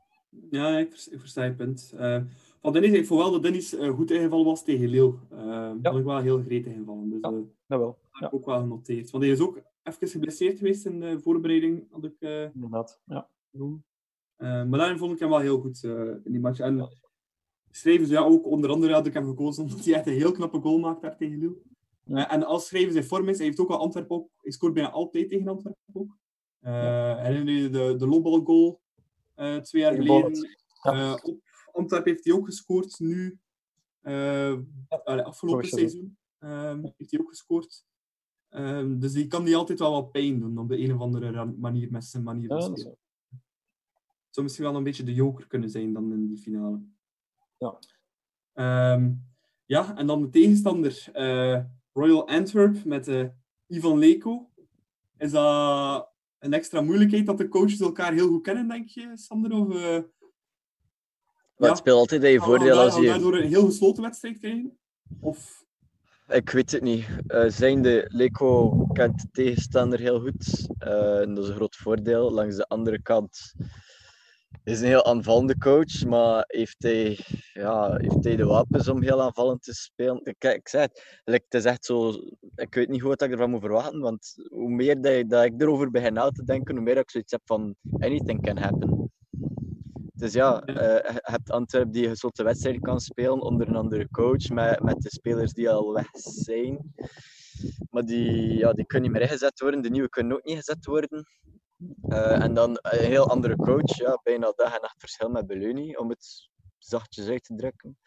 [0.50, 1.92] Ja, ik, vers, ik versta je punt.
[1.96, 2.22] Uh,
[2.62, 5.20] van Dennis, ik vond wel dat Dennis uh, goed ingevallen was tegen Leeuw.
[5.32, 5.80] Uh, ja.
[5.82, 7.10] vond ik wel heel gretig ingevallen.
[7.10, 7.30] Dus, ja,
[7.68, 7.98] dat wel.
[8.02, 9.12] Dat heb ik ook wel genoteerd.
[9.12, 11.88] Want hij is ook even geblesseerd geweest in de voorbereiding.
[11.92, 12.20] Had ik,
[12.54, 13.30] Inderdaad, ja.
[14.38, 16.60] maar daarin vond ik hem wel heel goed in die match.
[16.60, 16.90] En
[17.78, 17.84] ja.
[17.84, 20.32] schreven ze ja, ook, onder andere had ik hem gekozen omdat hij echt een heel
[20.32, 21.62] knappe goal maakt daar tegen.
[22.04, 22.30] Ja.
[22.30, 24.90] en als Schrijvers in vorm is, hij heeft ook al Antwerpen ook, hij scoort bijna
[24.90, 26.18] altijd tegen Antwerpen ook.
[26.60, 28.78] Herinner je de, de lowball
[29.36, 30.48] uh, twee jaar geleden.
[30.84, 31.40] Uh, op
[31.72, 33.00] Antwerpen heeft hij ook gescoord.
[33.00, 33.40] Nu,
[34.02, 34.58] uh,
[35.04, 36.18] afgelopen seizoen,
[36.98, 37.86] heeft hij ook gescoord.
[38.50, 41.46] Um, dus die kan die altijd wel wat pijn doen op de een of andere
[41.46, 42.98] manier met zijn manier van spelen.
[43.30, 43.40] Ja,
[44.30, 46.82] zou misschien wel een beetje de joker kunnen zijn dan in die finale.
[47.58, 47.80] Ja.
[48.94, 49.26] Um,
[49.66, 51.60] ja, en dan de tegenstander uh,
[51.94, 53.28] Royal Antwerp met uh,
[53.68, 54.50] Ivan Leko.
[55.18, 59.52] Is dat een extra moeilijkheid dat de coaches elkaar heel goed kennen, denk je, Sander?
[59.52, 59.82] Of, uh,
[61.58, 63.06] maar ja, het speelt altijd in je voordeel als je...
[63.06, 64.78] daardoor een heel gesloten wedstrijd krijgen?
[65.20, 65.66] Of...
[66.28, 67.08] Ik weet het niet.
[67.28, 70.70] Uh, zijn de Leco kent de tegenstander heel goed.
[70.80, 72.32] Uh, en dat is een groot voordeel.
[72.32, 73.54] Langs de andere kant
[74.68, 77.20] is een heel aanvallende coach, maar heeft hij,
[77.54, 80.20] ja, heeft hij de wapens om heel aanvallend te spelen?
[80.24, 82.12] Ik, ik zei het, het is echt zo,
[82.56, 85.44] ik weet niet goed wat ik ervan moet verwachten, want hoe meer dat, ik, dat
[85.44, 89.12] ik erover begin na te denken, hoe meer ik zoiets heb van anything can happen.
[90.14, 94.08] Dus ja, uh, je hebt Antwerp die een gesloten wedstrijd kan spelen onder een andere
[94.12, 96.94] coach, met, met de spelers die al weg zijn.
[97.90, 100.86] Maar die, ja, die kunnen niet meer ingezet worden, de nieuwe kunnen ook niet gezet
[100.86, 101.26] worden.
[102.10, 105.96] Uh, en dan een heel andere coach, ja, bijna dag en nacht verschil met Beluni,
[105.96, 107.98] om het zachtjes uit te drukken.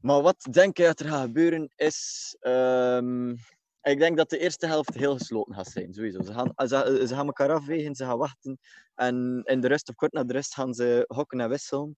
[0.00, 2.36] Maar wat denk je dat er gaat gebeuren is.
[2.40, 3.36] Um,
[3.82, 6.22] ik denk dat de eerste helft heel gesloten gaat zijn, sowieso.
[6.22, 8.58] Ze gaan, ze, gaan elkaar afwegen, ze gaan wachten.
[8.94, 11.96] En in de rust, of kort na de rust, gaan ze hokken en wisselen.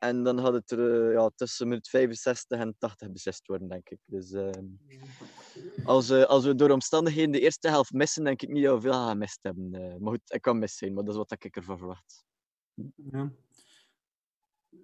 [0.00, 3.98] En dan gaat het er ja, tussen minuut 65 en 80 beslist worden, denk ik.
[4.04, 4.50] Dus uh,
[5.84, 8.80] als, we, als we door omstandigheden de eerste helft missen, denk ik niet dat we
[8.80, 9.74] veel gaan gemist hebben.
[9.74, 12.24] Uh, maar goed, ik kan mis zijn, maar dat is wat ik ervan verwacht.
[12.94, 13.32] Ja.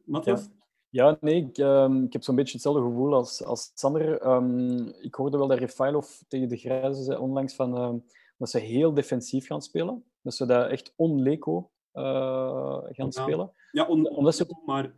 [0.05, 0.42] Matthias?
[0.44, 0.64] Ja.
[0.90, 4.26] Ja, nee, ik, um, ik heb zo'n beetje hetzelfde gevoel als, als Sander.
[4.26, 8.05] Um, ik hoorde wel dat Refailov tegen de Grijzen zei onlangs van, um,
[8.38, 10.05] dat ze heel defensief gaan spelen.
[10.22, 11.70] Dat ze dat echt on-Leco
[12.90, 13.11] gaan ja.
[13.11, 13.50] spelen.
[13.70, 14.62] Ja, on, Omdat ze...
[14.64, 14.92] maar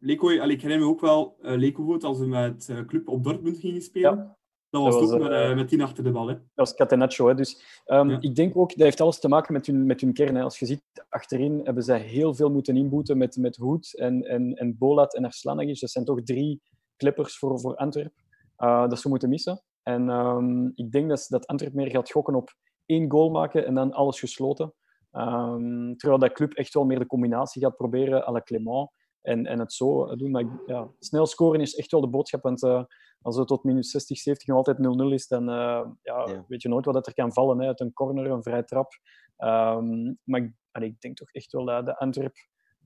[0.00, 3.58] Leco, allee, ik herinner me ook wel uh, Leco als we met Club op Dortmund
[3.58, 4.36] gingen spelen.
[4.70, 6.28] Dat was, dat was ook met, uh, met tien achter de bal.
[6.28, 6.34] Hè.
[6.34, 7.28] Dat was Catenaccio.
[7.28, 7.34] Hè.
[7.34, 8.20] Dus um, ja.
[8.20, 10.34] ik denk ook, dat heeft alles te maken met hun, met hun kern.
[10.34, 10.42] Hè.
[10.42, 14.54] Als je ziet, achterin hebben zij heel veel moeten inboeten met, met Hoed en, en,
[14.54, 15.80] en Bolat en Arslanagis.
[15.80, 16.62] Dat zijn toch drie
[16.96, 18.12] klippers voor, voor Antwerp.
[18.58, 19.62] Uh, dat ze moeten missen.
[19.82, 22.50] En um, ik denk dat, dat Antwerp meer gaat gokken op
[22.86, 24.74] één goal maken en dan alles gesloten.
[25.12, 28.90] Um, terwijl dat club echt wel meer de combinatie gaat proberen à la Clément
[29.22, 30.30] en, en het zo doen.
[30.30, 32.42] Maar ja, snel scoren is echt wel de boodschap.
[32.42, 32.84] Want uh,
[33.22, 34.80] als het tot minuut 60, 70 nog altijd 0-0
[35.12, 36.44] is, dan uh, ja, ja.
[36.48, 37.60] weet je nooit wat er kan vallen.
[37.60, 37.66] Hè.
[37.66, 38.92] Uit een corner, een vrij trap.
[39.38, 42.34] Um, maar ik, allee, ik denk toch echt wel dat de Antwerp,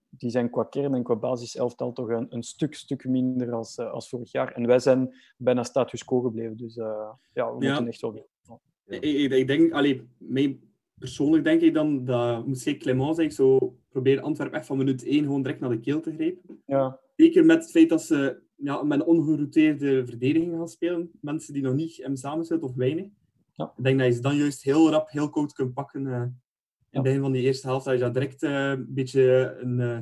[0.09, 3.91] die zijn qua kern en qua basiselftal toch een, een stuk, stuk minder als, uh,
[3.91, 4.53] als vorig jaar.
[4.53, 6.57] En wij zijn bijna status quo gebleven.
[6.57, 8.27] Dus ja, we moeten echt wel weer.
[8.43, 8.59] Ja.
[8.85, 10.59] Ik, ik, denk, allee, mij
[10.99, 12.45] persoonlijk denk ik dan dat,
[12.79, 16.13] Clement zeggen, zo probeer Antwerpen echt van minuut 1 gewoon direct naar de keel te
[16.13, 16.63] grijpen.
[16.67, 17.01] Ja.
[17.17, 21.11] Zeker met het feit dat ze ja, met een ongerouteerde verdediging gaan spelen.
[21.21, 23.07] Mensen die nog niet hem samenzitten of weinig.
[23.53, 23.73] Ja.
[23.77, 26.07] Ik denk dat je ze dan juist heel rap, heel koud kunt pakken.
[26.07, 29.57] Uh, in het begin van die eerste helft, dat je dat direct uh, een beetje
[29.61, 29.99] een uh,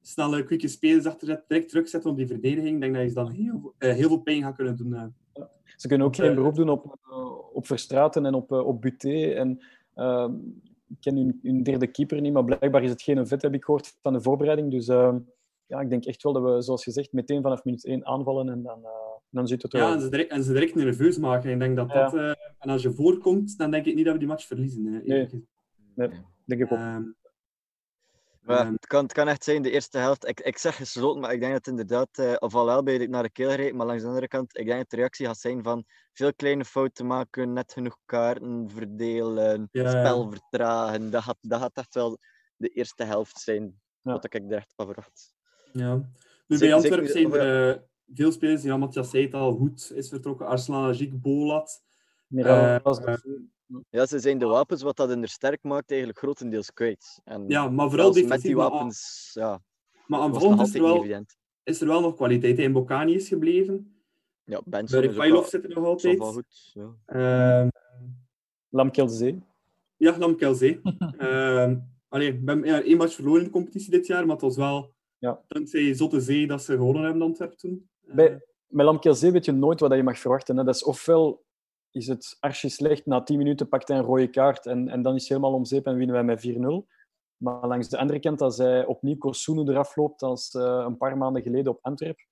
[0.00, 2.74] snelle, quieke spelers achterzet, direct terugzetten op die verdediging.
[2.74, 5.14] Ik denk dat je ze dan heel, heel veel pijn gaat kunnen doen.
[5.76, 6.98] Ze kunnen ook geen beroep doen op,
[7.52, 9.60] op Verstraten en op, op Buté en
[9.96, 10.28] uh,
[10.88, 13.64] ik ken hun, hun, derde keeper niet, maar blijkbaar is het geen vet, heb ik
[13.64, 14.70] gehoord, van de voorbereiding.
[14.70, 15.14] Dus uh,
[15.66, 18.62] ja, ik denk echt wel dat we, zoals gezegd, meteen vanaf minuut 1 aanvallen en
[18.62, 18.88] dan, uh,
[19.30, 21.50] dan zit het er Ja, en ze, direct, en ze direct nerveus maken.
[21.50, 22.02] Ik denk dat Ja.
[22.02, 22.14] dat...
[22.14, 22.28] eh,
[22.58, 24.84] en als je voorkomt, dan denk ik niet dat we die match verliezen.
[24.84, 25.28] Hè, Nee.
[25.94, 26.08] Nee,
[26.44, 26.78] denk ik ook.
[26.78, 27.02] Ehm,
[28.46, 30.26] Ja, Ehm, het, kan, het kan echt zijn, de eerste helft.
[30.28, 33.06] Ik, ik zeg gesloten, maar ik denk dat het inderdaad, eh of al wel bij
[33.06, 35.38] naar de keel rijdt, maar langs de andere kant, ik denk dat de reactie gaat
[35.38, 39.90] zijn van veel kleine fouten maken, net genoeg kaarten verdelen, Ja, ja.
[39.90, 41.10] spel vertragen.
[41.10, 42.18] Dat gaat, dat gaat echt wel
[42.56, 44.12] de eerste helft zijn, Ja.
[44.12, 45.34] wat ik er echt van verwacht.
[45.72, 45.94] Ja.
[46.46, 47.80] Nu, bij Antwerpen zijn er eh,
[48.14, 48.62] veel spelers.
[48.62, 50.46] Ja, Matthias zei het al, Hoed is vertrokken.
[50.46, 51.82] Arslan Ajik, Bolat.
[52.26, 52.80] Miral,
[53.90, 57.20] Ja, ze zijn de wapens wat dat in er sterk maakt eigenlijk grotendeels kwijt.
[57.24, 59.62] En Ja, maar vooral zelfs met die Maar, wapens, ja,
[60.06, 61.36] maar nog aanvallend is er, wel, evident.
[61.62, 62.56] is er wel nog kwaliteit.
[62.56, 62.62] hè.
[62.62, 63.94] En Bocani is gebleven.
[64.44, 66.18] Ja, Benson wel, zit er nog altijd.
[66.18, 66.70] wel goed.
[66.74, 66.94] Ja.
[67.06, 67.68] Ehm,
[68.68, 69.42] Lamkelzee.
[69.96, 70.80] ja, Lamkelzee.
[71.18, 74.44] Ehm allee, we hebben ja, één match verloren in de competitie dit jaar, maar het
[74.44, 75.44] was wel Ja.
[75.48, 77.88] dankzij Zotte Zee dat ze gewonnen hebben Antwerpen toen.
[78.06, 80.56] Eh, Bij, met Lamkelzee weet je nooit wat je mag verwachten.
[80.56, 80.64] Hè.
[80.64, 81.44] Dat is ofwel
[81.90, 85.14] is het archi slecht, na 10 minuten pakt hij een rode kaart en, en dan
[85.14, 86.98] is het helemaal om zeep en winnen wij met 4-0.
[87.36, 91.16] Maar langs de andere kant, als hij opnieuw Kosunu eraf loopt als eh, een paar
[91.16, 92.26] maanden geleden op Antwerp,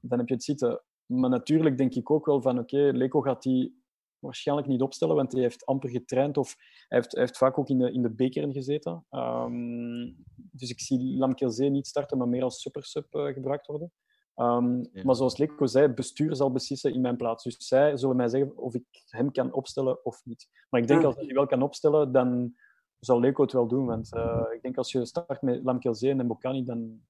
[0.00, 0.82] dan heb je het zitten.
[1.06, 3.82] Maar natuurlijk denk ik ook wel van, oké, Leko gaat die
[4.18, 6.56] waarschijnlijk niet opstellen, want hij heeft amper getraind of
[6.88, 9.06] hij heeft, hij heeft vaak ook in de, in de bekeren gezeten.
[9.10, 13.92] Ehm, dus ik zie Lamkelzee niet starten, maar meer als super-sub eh, gebruikt worden.
[14.38, 15.02] Ehm, Ja.
[15.04, 17.44] Maar zoals Leko zei, het bestuur zal beslissen in mijn plaats.
[17.44, 20.48] Dus zij zullen mij zeggen of ik hem kan opstellen of niet.
[20.70, 21.06] Maar ik denk Ja.
[21.06, 22.54] als hij die wel kan opstellen, dan
[23.00, 23.86] zal Leko het wel doen.
[23.86, 27.00] Want eh, ik denk als je start met Lamkelzee en Bocani, dan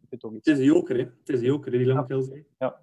[0.00, 0.48] heb je toch iets.
[0.48, 1.02] Het is een joker, hè.
[1.02, 2.46] Het is een joker, die Lamkelzee.
[2.58, 2.80] Ja.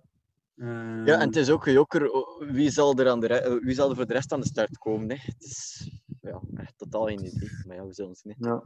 [0.57, 2.09] Ehm, Ja, en het is ook gejokker.
[2.51, 4.45] Wie zal er, aan de re- eh, wie zal er voor de rest aan de
[4.47, 5.09] start komen?
[5.09, 5.15] Hè?
[5.21, 5.89] Het is
[6.25, 7.49] ja, echt totaal geen idee.
[7.67, 8.33] Maar ja, we zullen zien.
[8.39, 8.49] hè.
[8.49, 8.63] Ja.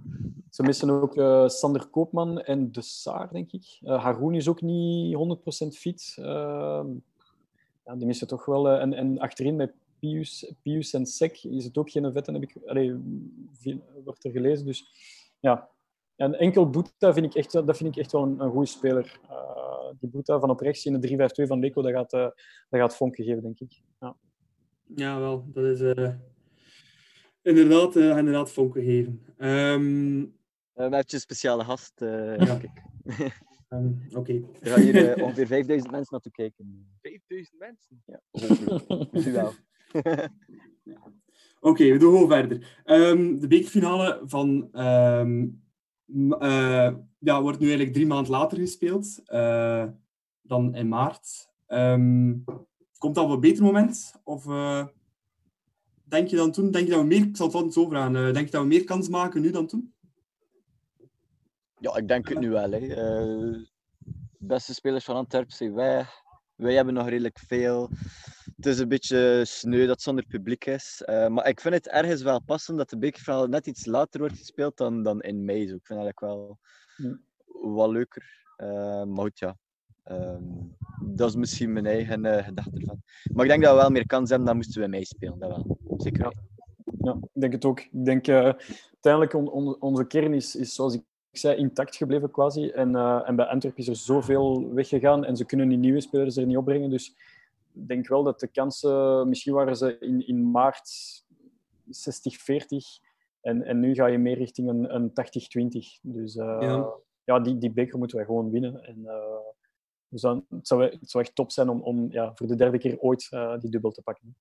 [0.50, 3.78] Ze missen ook eh, Sander Koopman en De Saar, denk ik.
[3.82, 6.16] Eh Haroun is ook niet 100% fit.
[6.20, 6.84] Eh,
[7.86, 8.70] ja, die missen toch wel.
[8.70, 12.44] eh, en, en achterin met Pius, Pius en Sek is het ook geen vetten, heb
[12.44, 12.96] ik, allee,
[13.52, 14.66] veel- wordt er gelezen.
[14.66, 14.86] Dus
[15.40, 15.70] ja.
[16.16, 18.66] En enkel Boeta vind ik echt, wel- dat vind ik echt wel een, een goede
[18.66, 19.20] speler.
[19.30, 21.08] Eh, die Boeta van op rechts in de
[21.44, 22.22] 3-5-2 van Leko, dat gaat, eh,
[22.70, 23.82] dat gaat vonken geven, denk ik.
[24.00, 24.16] Ja.
[24.96, 25.46] Ja, wel.
[25.54, 26.10] Dat is eh,
[27.42, 29.22] inderdaad, eh, inderdaad vonken geven.
[29.38, 30.20] Ehm,
[30.74, 32.02] Eh, we hebben een speciale gast.
[32.02, 32.58] eh, Ja.
[32.58, 32.84] kijk.
[33.70, 34.34] ehm, Oké.
[34.62, 36.88] Er gaan hier eh, ongeveer 5000 mensen naartoe kijken.
[37.02, 38.04] 5000 mensen.
[38.32, 39.24] Hopelijk.
[39.32, 39.54] Wel.
[41.62, 42.82] Oké, we doen gewoon verder.
[42.84, 45.48] Ehm, de bekerfinale van, ehm,
[46.40, 49.86] eh, ja, wordt nu eigenlijk drie maanden later gespeeld eh,
[50.42, 51.50] dan in maart.
[51.68, 52.36] Ehm,
[52.98, 54.16] komt dat op een beter moment?
[54.24, 54.86] Of eh,
[56.10, 56.72] denk je dan toen?
[56.72, 58.68] Denk je dat we meer, ik zal het zo vragen, eh, denk je dat we
[58.68, 59.94] meer kans maken nu dan toen?
[61.80, 62.72] Ja, ik denk het nu wel.
[62.72, 62.78] Hè.
[62.78, 63.60] Eh,
[64.38, 66.22] beste spelers van Antwerpen zijn weg.
[66.56, 67.90] Wij hebben nog redelijk veel.
[68.56, 71.02] Het is een beetje sneu dat het zonder publiek is.
[71.06, 74.38] Eh, maar ik vind het ergens wel passend dat de bekerfinale net iets later wordt
[74.38, 75.68] gespeeld dan, dan in mei.
[75.68, 75.76] Zo.
[75.76, 76.60] Ik vind dat eigenlijk wel,
[77.76, 78.24] wel leuker.
[78.56, 79.58] Eh, maar goed, ja.
[80.10, 80.44] Ehm,
[81.02, 83.02] dat is misschien mijn eigen eh, gedachte ervan.
[83.34, 85.40] Maar ik denk dat we wel meer kans hebben dan moesten we in mei spelen.
[85.40, 85.78] Dat wel.
[85.98, 86.24] Zeker.
[86.24, 86.32] Ja.
[87.02, 87.80] Ja, ik denk het ook.
[87.80, 88.36] Ik denk uh,
[88.94, 92.70] uiteindelijk on, on, onze kern is, is, zoals ik zei, intact gebleven quasi.
[92.70, 96.38] En, uh, en bij Antwerpen is er zoveel weggegaan en ze kunnen die nieuwe spelers
[96.38, 96.90] er niet opbrengen.
[96.90, 97.16] Dus
[97.74, 100.90] ik denk wel dat de kansen, misschien waren ze in, in maart
[101.88, 101.92] 60-40
[103.42, 105.14] en, en nu ga je meer richting een, een 80-20.
[106.02, 106.94] Dus uh, ja.
[107.24, 108.84] ja, die, die beker moeten wij gewoon winnen.
[108.84, 109.06] En,
[110.10, 112.78] dus dan, het, zou, het zou echt top zijn om, om ja, voor de derde
[112.78, 114.36] keer ooit uh, die dubbel te pakken.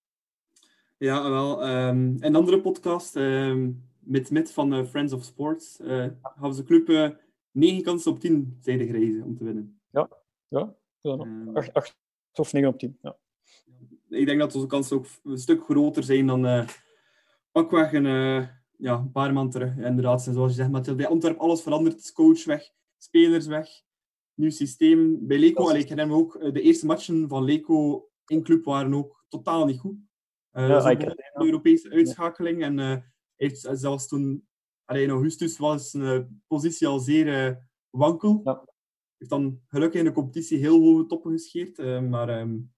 [0.96, 1.68] Ja, wel.
[1.68, 6.64] Um, een andere podcast, um, met Mit van uh, Friends of Sports, uh, hebben ze
[6.64, 7.16] club
[7.50, 9.80] 9 kansen op 10 zijde gerezen om te winnen.
[9.90, 10.08] Ja,
[10.48, 10.74] ja.
[11.02, 11.96] Um, 8, 8
[12.34, 12.98] of 9 op 10.
[13.02, 13.16] Ja.
[14.08, 16.68] Ik denk dat onze kansen ook een stuk groter zijn dan uh,
[17.52, 18.04] pakweg een,
[18.78, 19.76] ja, een paar maanden terug.
[19.76, 22.12] Inderdaad, zoals je zegt, maar bij Antwerpen alles veranderd.
[22.12, 23.68] Coach weg, spelers weg,
[24.38, 25.26] nieuw systeem.
[25.26, 28.64] Bij Leco, allee, ik herinner me ook, uh, de eerste matchen van Leco in club
[28.64, 29.96] waren ook totaal niet goed.
[30.52, 32.62] Uh, ja, Europese uitschakeling.
[32.62, 32.96] En uh,
[33.34, 34.48] heeft zelfs toen,
[34.84, 37.56] allee, in augustus was zijn uh, positie al zeer uh,
[37.90, 38.40] wankel.
[38.44, 38.64] Ja.
[39.16, 41.78] Heeft dan gelukkig in de competitie heel hoge toppen gescheerd.
[41.78, 42.72] Uh, maar um,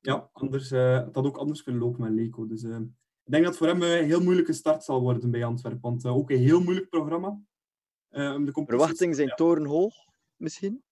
[0.00, 2.46] ja, anders, uh, het had ook anders kunnen lopen met Leco.
[2.46, 2.76] Dus uh,
[3.24, 5.80] ik denk dat het voor hem een heel moeilijke start zal worden bij Antwerpen.
[5.80, 7.40] Want uh, ook een heel moeilijk programma.
[8.10, 9.34] Uh, de Verwachtingen zijn ja.
[9.34, 9.94] torenhoog,
[10.42, 10.82] misschien?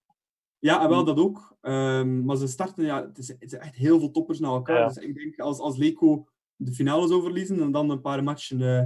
[0.58, 1.56] Ja, wel dat ook.
[1.60, 4.78] Um, maar ze starten, ja, het is, het is, echt heel veel toppers naar elkaar.
[4.78, 4.86] Ja.
[4.86, 6.26] Dus ik denk als, als Leco
[6.56, 8.84] de finale zou verliezen en dan een paar matchen, uh,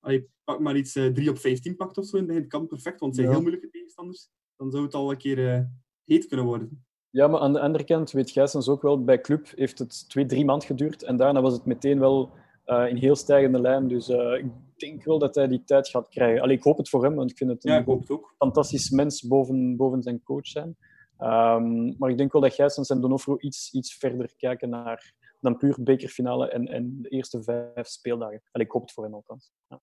[0.00, 2.66] allee, pak maar iets uh, 3 op 15 pakt of zo in het begin, kan
[2.66, 3.32] perfect, want het zijn ja.
[3.32, 4.30] heel moeilijke tegenstanders.
[4.56, 5.60] Dan zou het al een keer uh,
[6.04, 6.84] heet kunnen worden.
[7.10, 10.26] Ja, maar aan de andere kant weet Gijsens ook wel, bij Club heeft het twee,
[10.26, 12.32] drie maanden geduurd en daarna was het meteen wel
[12.64, 13.88] eh, in heel stijgende lijn.
[13.88, 14.44] Dus eh, ik
[14.82, 16.42] denk wel dat hij die tijd gaat krijgen.
[16.42, 18.10] Allee, ik hoop het voor hem, want ik vind het Ja, een ik hoop het
[18.10, 18.34] ook.
[18.38, 20.76] fantastisch mens boven, boven zijn coach zijn.
[21.18, 25.56] Ehm, maar ik denk wel dat Gijsens en Donofrio iets, iets verder kijken naar dan
[25.56, 28.42] puur bekerfinale en, en de eerste vijf speeldagen.
[28.50, 29.52] Allee, ik hoop het voor hem althans.
[29.68, 29.80] Ja.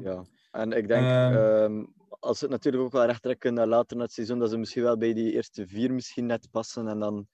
[0.00, 1.34] Ja, en ik denk, Ehm.
[1.34, 1.84] ehm,
[2.20, 4.56] als ze het natuurlijk ook wel recht trekken naar later in het seizoen, dat ze
[4.56, 7.26] misschien wel bij die eerste vier misschien net passen en dan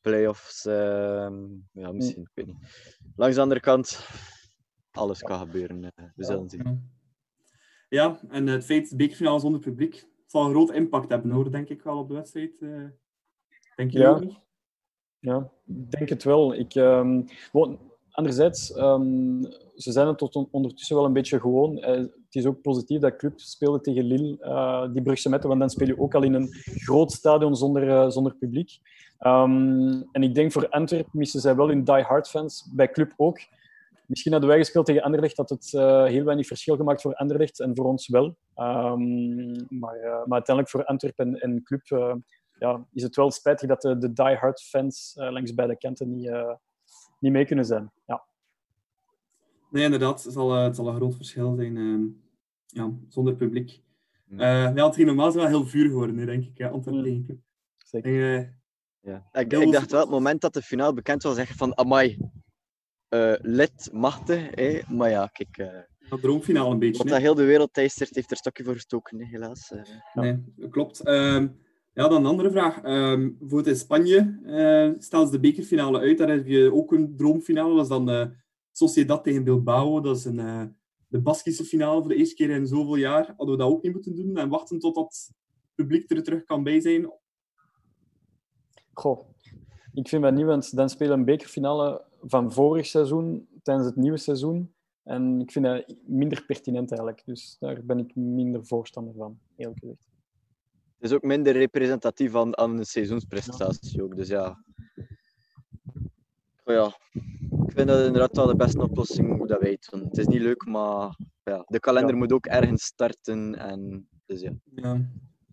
[0.00, 1.34] play-offs, ehm,
[1.72, 2.56] ja, misschien, ik weet niet.
[3.16, 4.06] Langs de andere kant,
[4.92, 5.84] alles kan gebeuren.
[5.84, 6.90] eh, we zullen zien.
[7.88, 8.20] Ja.
[8.28, 11.68] En het feit dat de bekerfinale zonder publiek zal een groot impact hebben, hoor, denk
[11.68, 12.60] ik wel, op de wedstrijd.
[12.62, 12.84] eh.
[13.76, 14.18] denk je Ja.
[14.18, 14.38] niet?
[15.18, 16.54] Ja, ik denk het wel.
[16.54, 17.22] Ik, ehm,
[17.52, 17.78] wel,
[18.10, 19.42] anderzijds, ehm,
[19.76, 21.78] ze zijn het tot on- ondertussen wel een beetje gewoon.
[21.78, 25.60] Eh, het is ook positief dat Club speelde tegen Lille, eh, die Brugse Metten, want
[25.60, 28.78] dan speel je ook al in een groot stadion zonder, eh, zonder publiek.
[29.18, 33.38] Ehm, en ik denk voor Antwerpen missen zij wel hun die-hard fans, bij Club ook.
[34.10, 37.60] Misschien hadden wij gespeeld tegen Anderlecht, dat het eh, heel weinig verschil gemaakt voor Anderlecht
[37.60, 38.36] en voor ons wel.
[38.54, 42.14] Ehm, maar, eh, maar uiteindelijk voor Antwerpen en, en Club eh,
[42.58, 46.26] ja, is het wel spijtig dat de, de die-hard fans eh, langs beide kanten niet,
[46.28, 46.54] eh,
[47.20, 47.92] niet mee kunnen zijn.
[48.06, 48.24] Ja.
[49.70, 50.24] Nee, inderdaad.
[50.24, 51.76] Het zal, het zal een groot verschil zijn.
[51.76, 52.02] ehm,
[52.66, 53.82] ja, zonder publiek.
[54.26, 54.36] Ja.
[54.68, 56.62] Eh ja, het ging normaal wel heel vuur geworden, hè, denk ik.
[56.70, 57.42] Antwerpen Mm.
[57.84, 58.36] Zeker.
[58.36, 58.58] En,
[59.00, 59.28] Ja.
[59.32, 62.18] Ik, ik dacht wel, het moment dat de finale bekend was, zeggen van, amai,
[63.10, 64.48] eh lid, machtig.
[64.54, 64.80] hè.
[64.88, 66.96] Maar ja, kijk, eh, dat droomfinale een beetje.
[66.96, 67.12] wat hè.
[67.12, 69.70] dat heel de wereld teistert, heeft er stokje voor gestoken, hè, helaas.
[69.70, 69.82] eh.
[70.14, 71.00] Nee, dat klopt.
[71.00, 71.48] Ehm,
[71.94, 72.82] ja, dan een andere vraag.
[72.82, 76.18] Ehm voor het in Spanje eh stellen ze de bekerfinale uit.
[76.18, 77.74] Daar heb je ook een droomfinale.
[77.74, 78.26] Dat is dan eh
[78.72, 80.00] Sociedad tegen Bilbao.
[80.00, 80.62] Dat is een, eh,
[81.08, 83.26] de Baskische finale voor de eerste keer in zoveel jaar.
[83.36, 85.36] Hadden we dat ook niet moeten doen en wachten totdat het
[85.74, 87.12] publiek er terug kan bij zijn?
[88.92, 89.20] Goh,
[89.94, 94.16] ik vind dat niet, want dan spelen een bekerfinale van vorig seizoen tijdens het nieuwe
[94.16, 94.74] seizoen.
[95.02, 97.22] En ik vind dat minder pertinent eigenlijk.
[97.24, 100.08] Dus daar ben ik minder voorstander van, eerlijk gezegd.
[100.98, 104.16] Het is ook minder representatief aan, aan een seizoensprestatie ook.
[104.16, 104.64] Dus ja.
[106.64, 106.86] Oh ja.
[107.66, 110.04] Ik vind dat inderdaad wel de beste oplossing hoe dat wij het doen.
[110.04, 112.16] Het is niet leuk, maar ja, de kalender Ja.
[112.18, 113.54] moet ook ergens starten.
[113.54, 114.52] En, dus ja.
[114.74, 115.10] Ja.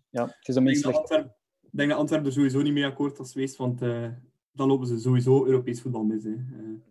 [0.09, 0.97] Ja, het is een Ik beetje denk dat slecht.
[0.97, 4.07] Antwerpen, ik denk dat Antwerpen er sowieso niet mee akkoord was geweest, want eh,
[4.57, 6.23] dan lopen ze sowieso Europees voetbal mis.
[6.23, 6.31] Hè.
[6.33, 6.39] Eh,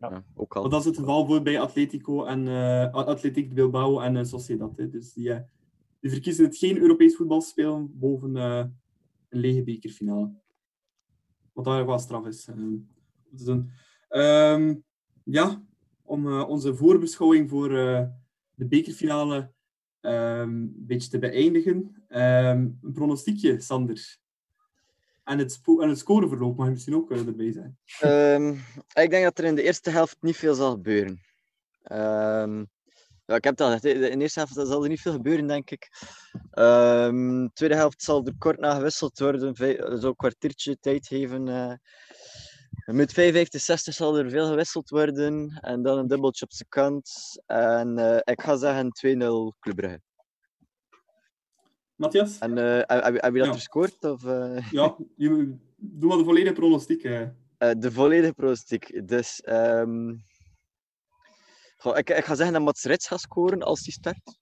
[0.01, 0.25] Ja.
[0.35, 0.61] ook al.
[0.61, 4.77] Want dat is het geval voor bij Atletico en eh Atletico Bilbao en eh, Sociedad.
[4.77, 4.91] Hè.
[4.91, 5.35] Dus die,
[6.01, 8.65] die verkiezen het geen Europees voetbal spelen boven eh,
[9.29, 10.31] een lege bekerfinale.
[11.53, 12.49] Wat daar wel straf is.
[13.45, 13.71] doen.
[14.09, 14.75] Ehm,
[15.25, 15.63] ja,
[16.03, 18.07] om eh, onze voorbeschouwing voor eh,
[18.55, 19.53] de bekerfinale
[20.01, 22.05] ehm, een beetje te beëindigen.
[22.09, 24.19] Ehm, een pronostiekje, Sander.
[25.27, 27.79] En het, en het scoreverloop mag misschien ook eh, erbij zijn.
[28.01, 28.49] Ehm,
[29.05, 31.21] ik denk dat er in de eerste helft niet veel zal gebeuren.
[31.83, 32.59] Ehm,
[33.27, 35.47] ja, ik heb het al gezegd, in de eerste helft zal er niet veel gebeuren,
[35.47, 35.89] denk ik.
[36.51, 41.49] Ehm, de tweede helft zal er kort na gewisseld worden, vij- zo'n kwartiertje tijd geven.
[41.49, 41.73] eh.
[42.87, 47.11] met 55, 60 zal er veel gewisseld worden en dan een dubbeltje op zijn kant.
[47.47, 50.01] En eh, ik ga zeggen 2-0 Club Brugge.
[51.97, 52.39] Matthias?
[52.39, 53.53] En eh, heb, je dat Ja.
[53.53, 54.05] gescoord?
[54.05, 54.71] Of, eh?
[54.71, 57.03] Ja, je, doe maar de volledige pronostiek.
[57.05, 57.27] eh.
[57.79, 59.09] De volledige pronostiek.
[59.09, 60.15] Dus, ehm,
[61.77, 64.39] goh, ik, ik ga zeggen dat Mats Rits gaat scoren als hij start.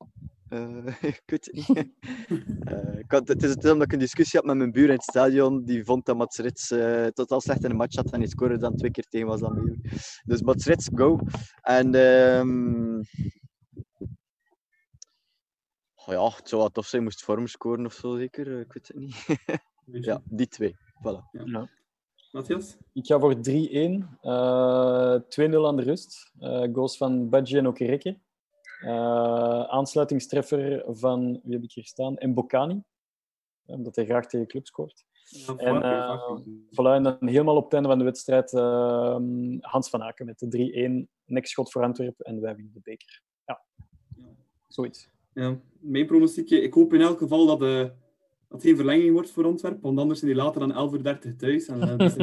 [1.01, 1.69] Ik weet het niet.
[3.05, 5.03] Ik had, het is het omdat ik een discussie had met mijn buur in het
[5.03, 5.65] stadion.
[5.65, 6.69] Die vond dat Mats Rits
[7.15, 9.79] totaal slecht in de match had en hij scoorde dan twee keer tegen was dan.
[10.25, 11.19] Dus Mats Rits, go.
[11.63, 13.03] En ehm,
[16.05, 18.55] goh, ja, het zou wel tof zijn moest Vorm scoren of zo zeker.
[18.55, 19.25] Eh, Ik weet het niet.
[20.07, 20.77] Ja, die twee.
[20.77, 21.43] Voilà.
[22.33, 22.77] Matthias?
[22.93, 23.39] Ik ga voor 3-1.
[24.21, 26.33] eh 2-0 aan de rust.
[26.39, 28.19] Eh goals van Badji en Okereke.
[28.81, 32.17] Eh, aansluitingstreffer van, wie heb ik hier staan?
[32.21, 32.83] Mbokani.
[33.67, 35.05] Omdat hij graag tegen club scoort.
[35.25, 36.39] Ja, En, eh.
[36.71, 40.39] Voilà, en dan helemaal op het einde van de wedstrijd ehm, Hans van Aken met
[40.39, 41.09] de 3-1.
[41.25, 43.23] Nekschot voor Antwerpen en wij winnen de beker.
[43.45, 43.63] Ja,
[44.69, 45.13] zoiets.
[45.35, 46.61] Ja, mijn pronostiekje.
[46.61, 47.93] Ik hoop in elk geval dat, eh dat
[48.49, 51.67] het geen verlenging wordt voor Antwerpen, want anders zijn die later dan 11.30 uur thuis.
[51.67, 52.15] En dat is.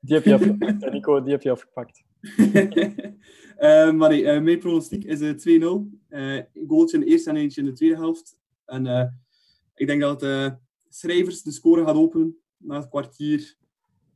[0.00, 1.22] Die heb je afgepakt, Nico.
[1.22, 2.02] Die heb je afgepakt.
[3.58, 5.98] Eh, maar nee, mijn pronostiek is eh 2-0.
[6.08, 8.38] Eh, een goaltje in de eerste en eentje in de tweede helft.
[8.64, 9.14] En
[9.74, 10.22] ik denk dat
[10.88, 13.56] Schrijvers de score gaat openen na het kwartier.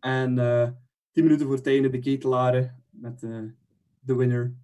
[0.00, 0.70] En eh
[1.12, 3.20] 10 minuten voor het einde de ketelaren met
[4.00, 4.55] de winner.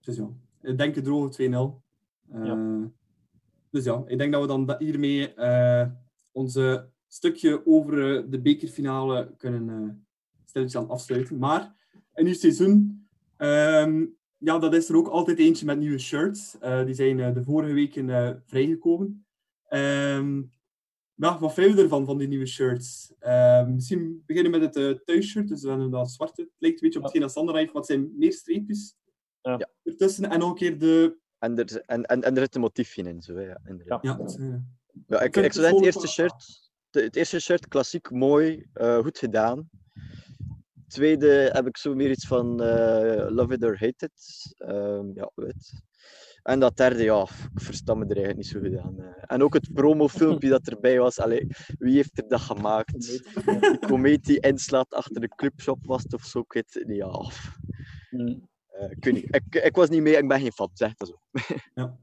[0.00, 0.28] Dus ja,
[0.62, 1.85] ik denk een droge 2-0.
[2.32, 2.90] Eh, Ja.
[3.70, 5.86] Dus ja, ik denk dat we dan da- hiermee eh
[6.32, 10.06] onze stukje over eh, de bekerfinale kunnen
[10.44, 11.38] stilletjes aan afsluiten.
[11.38, 11.74] Maar
[12.14, 13.06] een nieuw seizoen.
[13.36, 14.06] Ehm,
[14.38, 16.56] ja, dat is er ook altijd eentje met nieuwe shirts.
[16.62, 19.26] Uh, die zijn uh, de vorige weken uh, vrijgekomen.
[19.70, 20.50] Um,
[21.14, 23.12] ja, wat vind je ervan, van die nieuwe shirts?
[23.20, 25.48] Uh, misschien beginnen met het thuisshirt.
[25.48, 26.42] Dus we hebben dat zwarte.
[26.42, 28.96] Het lijkt een beetje op hetgeen als Sander heeft, het zijn meer streepjes
[29.42, 29.68] ja.
[29.82, 30.30] ertussen.
[30.30, 31.16] En nog een keer de...
[31.38, 34.02] En er, en, en, en er zit een motiefje in, zo, ja, inderdaad.
[34.02, 34.18] Ja,
[35.06, 38.98] ja ik, ik zou zeggen, het eerste shirt, de, het eerste shirt, klassiek, mooi, uh,
[38.98, 39.70] goed gedaan.
[40.88, 44.54] Tweede heb ik zo meer iets van uh, Love It or Hate It.
[44.58, 45.84] Um, ja, wit.
[46.42, 49.14] En dat derde, ja, ik versta me er eigenlijk niet zo goed aan.
[49.20, 51.18] En ook het promofilmpje dat erbij was.
[51.18, 51.46] Allee,
[51.78, 53.00] wie heeft er dat gemaakt?
[53.44, 56.38] Die komeet die inslaat achter de clubshop was of zo.
[56.38, 56.96] Ik weet het niet.
[56.96, 57.30] Ja.
[58.80, 59.34] Uh, ik, weet niet.
[59.34, 60.70] Ik, ik was niet mee, ik ben geen fan.
[60.72, 61.16] Zeg dat zo.
[61.74, 61.96] ja.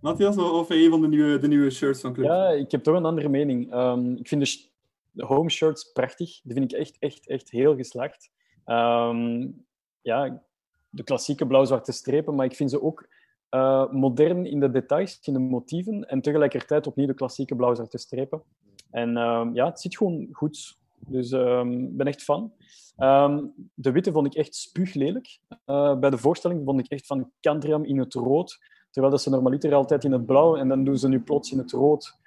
[0.00, 2.26] Matthias, of een van de nieuwe, de nieuwe shirts van Club?
[2.26, 3.74] Ja, ik heb toch een andere mening.
[3.74, 4.68] Um, ik vind de,
[5.10, 6.40] de home shirts prachtig.
[6.42, 8.30] Die vind ik echt, echt, echt heel geslaagd.
[8.66, 9.64] Um,
[10.00, 10.42] ja,
[10.90, 13.08] de klassieke blauw-zwarte strepen, maar ik vind ze ook
[13.50, 18.42] uh, modern in de details, in de motieven en tegelijkertijd opnieuw de klassieke blauw-zwarte strepen.
[18.90, 20.78] En uh, ja, het ziet gewoon goed.
[21.06, 22.52] Dus ik um, ben echt fan.
[22.98, 25.38] Um, de witte vond ik echt spuuglelijk.
[25.66, 28.58] Uh, bij de voorstelling vond ik echt van Cantriam in het rood.
[28.90, 31.58] Terwijl dat ze normaliter altijd in het blauw en dan doen ze nu plots in
[31.58, 32.18] het rood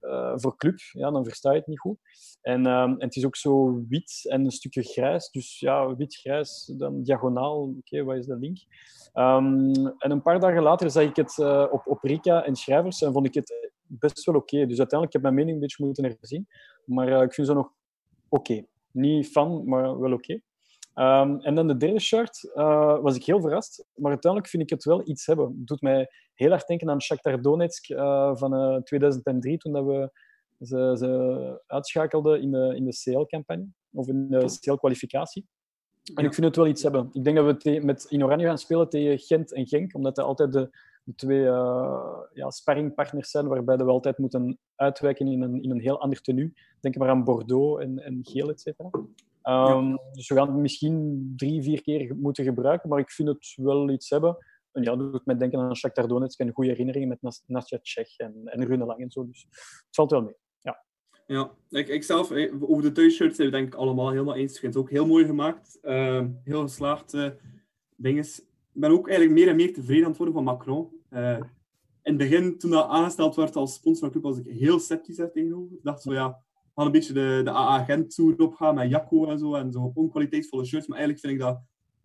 [0.00, 0.78] uh, voor club.
[0.92, 1.98] Ja, dan versta je het niet goed.
[2.40, 5.30] En, um, en het is ook zo wit en een stukje grijs.
[5.30, 7.74] Dus ja, wit-grijs, dan diagonaal.
[7.78, 8.58] Oké, wat is de link?
[9.12, 13.12] En een paar dagen later zag ik het uh, op, op Rika en Schrijvers en
[13.12, 14.66] vond ik het best wel oké.
[14.66, 16.46] Dus uiteindelijk heb ik mijn mening een beetje moeten herzien.
[16.84, 17.72] Maar ik vind ze nog
[18.32, 18.52] oké.
[18.52, 18.66] Okay.
[18.90, 20.40] Niet fan, maar wel oké.
[20.94, 23.84] Um, en dan de derde shirt uh, was ik heel verrast.
[23.94, 25.46] Maar uiteindelijk vind ik het wel iets hebben.
[25.46, 30.10] Het doet mij heel hard denken aan Shakhtar Donetsk uh, van 2003, toen dat we
[30.60, 33.66] ze, ze uitschakelden in de, in de CL-campagne.
[33.92, 35.46] Of in de CL-kwalificatie.
[36.14, 37.08] En ik vind het wel iets hebben.
[37.12, 40.24] Ik denk dat we met in Oranje gaan spelen tegen Gent en Genk, omdat dat
[40.24, 40.70] altijd de
[41.16, 46.00] twee uh, ja, sparringpartners zijn, waarbij we altijd moeten uitwijken in een, in een heel
[46.00, 46.52] ander tenue.
[46.80, 48.90] Denk maar aan Bordeaux en, en Geel, et cetera.
[48.92, 49.98] Um, ja.
[50.12, 53.90] Dus we gaan het misschien drie, vier keer moeten gebruiken, maar ik vind het wel
[53.90, 54.36] iets hebben.
[54.72, 58.18] En ja, dat doet mij denken aan Shakhtar Donetsk en goede herinneringen met Nastja Tsjech
[58.18, 59.26] en, en Rune Lang en zo.
[59.26, 60.36] Dus het valt wel mee.
[60.60, 60.84] Ja.
[61.26, 62.30] Ja, ik, ik zelf,
[62.60, 64.60] over de thuisshirts zijn we denk ik allemaal helemaal eens.
[64.60, 65.78] Het ook heel mooi gemaakt.
[65.82, 67.30] Uh, heel geslaagd uh,
[67.96, 68.42] dinges.
[68.72, 70.88] Ben ook eigenlijk meer en meer tevreden aan het worden van Macron.
[71.10, 71.38] Uh,
[72.02, 75.16] in het begin, toen dat aangesteld werd als sponsor van club, was ik heel sceptisch
[75.16, 75.76] daar tegenover.
[75.76, 78.90] Ik dacht zo, ja, we gaan een beetje de, de AA Gent tour opgaan met
[78.90, 80.86] Jacco en zo, en zo onkwaliteitsvolle shirts.
[80.86, 81.60] Maar eigenlijk vind ik dat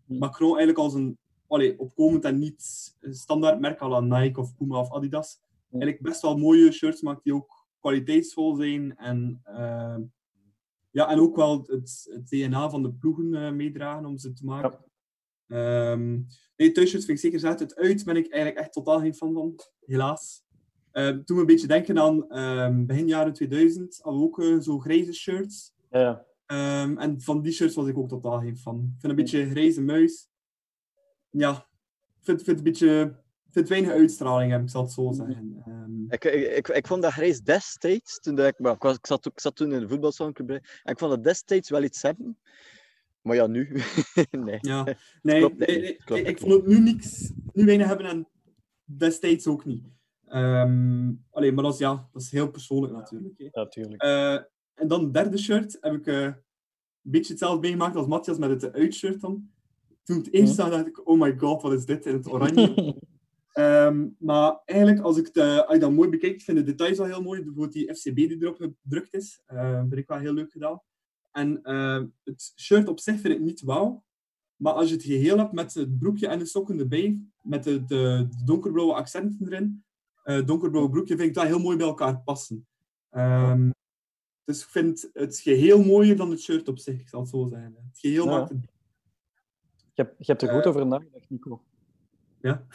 [0.05, 4.79] Macron eigenlijk als een allee, opkomend en niet standaard merk à la Nike of Puma
[4.79, 5.39] of Adidas,
[5.71, 9.97] eigenlijk best wel mooie shirts maakt die ook kwaliteitsvol zijn en, uh,
[10.91, 14.79] ja, en ook wel het, DNA van de ploegen uh, meedragen om ze te maken.
[15.47, 17.59] Um, nee, thuisshirts vind ik zeker zet.
[17.59, 20.43] Het uit ben ik eigenlijk echt totaal geen fan van, helaas.
[20.93, 24.59] Uh, toen we een beetje denken aan um, begin jaren 2000, hadden we ook uh,
[24.59, 25.73] zo grijze shirts.
[25.91, 26.25] Ja.
[26.83, 28.75] Um, en van die shirts was ik ook totaal geen fan.
[28.75, 30.29] Ik vind een beetje grijze muis.
[31.29, 31.51] Ja,
[32.19, 33.15] ik vind, vind het een beetje
[33.57, 35.63] vind weinig uitstraling hebben, ik zal het zo zeggen.
[35.67, 36.05] Um...
[36.09, 39.39] Ik, ik, ik, vond dat Grace destijds, toen ik, maar ik, was, ik, zat, ik
[39.39, 42.37] zat toen in de voetbalsalclub, en ik vond dat destijds wel iets hebben.
[43.27, 43.69] Maar ja, nu.
[44.45, 44.57] nee.
[44.61, 48.05] Ja, nee, klopt, nee, nee klopt, ik, ik vond het nu niks, nu weinig hebben
[48.05, 48.27] en
[48.83, 49.83] destijds ook niet.
[50.29, 53.49] Um, alleen, maar dat is, ja, dat is heel persoonlijk natuurlijk.
[53.51, 54.03] Natuurlijk.
[54.03, 54.33] Uh,
[54.73, 56.35] en dan het derde shirt heb ik uh, een
[57.01, 59.49] beetje hetzelfde meegemaakt als Matthias met het uitshirt dan.
[60.03, 62.95] Toen het eerst zag, dacht ik, oh my god, wat is dit in het oranje.
[63.53, 67.07] Um, maar eigenlijk, als ik, de, als ik dat mooi bekijk, vind de details wel
[67.07, 67.43] heel mooi.
[67.43, 70.81] Bijvoorbeeld die FCB die erop gedrukt is, uh, vind ik wel heel leuk gedaan.
[71.37, 74.03] En uh, het shirt op zich vind ik niet wauw.
[74.55, 77.85] Maar als je het geheel hebt met het broekje en de sokken erbij, met de,
[77.85, 79.83] de, de donkerblauwe accenten erin,
[80.25, 82.67] uh, donkerblauwe broekje, vind ik dat heel mooi bij elkaar passen.
[83.11, 83.73] Um,
[84.43, 87.45] dus ik vind het geheel mooier dan het shirt op zich, ik zal het zo
[87.45, 87.75] zeggen.
[87.75, 88.31] Het geheel ja.
[88.31, 88.59] maakt het...
[89.93, 91.63] Je hebt, je hebt er goed over nagedacht, Nico.
[92.41, 92.65] Ja.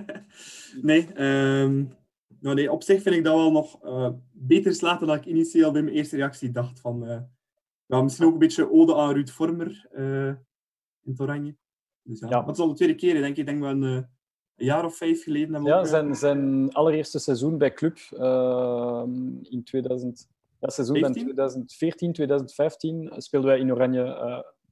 [0.88, 1.92] nee, um,
[2.40, 5.72] nou nee, op zich vind ik dat wel nog uh, beter slaten dan ik initieel
[5.72, 6.80] bij mijn eerste reactie dacht.
[6.80, 7.28] Van,
[7.88, 10.26] ja, misschien ook een beetje ode aan Ruud Vormer uh,
[11.02, 11.56] in het oranje.
[12.02, 12.42] Dus ja, ja.
[12.42, 13.46] Dat is al de tweede keer, denk ik.
[13.46, 14.06] Denk wel een, een
[14.56, 15.64] jaar of vijf geleden.
[15.64, 17.98] Ja, zijn, zijn allereerste seizoen bij Club
[19.42, 20.28] in 2000...
[20.60, 21.22] Ja, seizoen 15?
[21.22, 24.04] 2014, 2015 speelden wij in oranje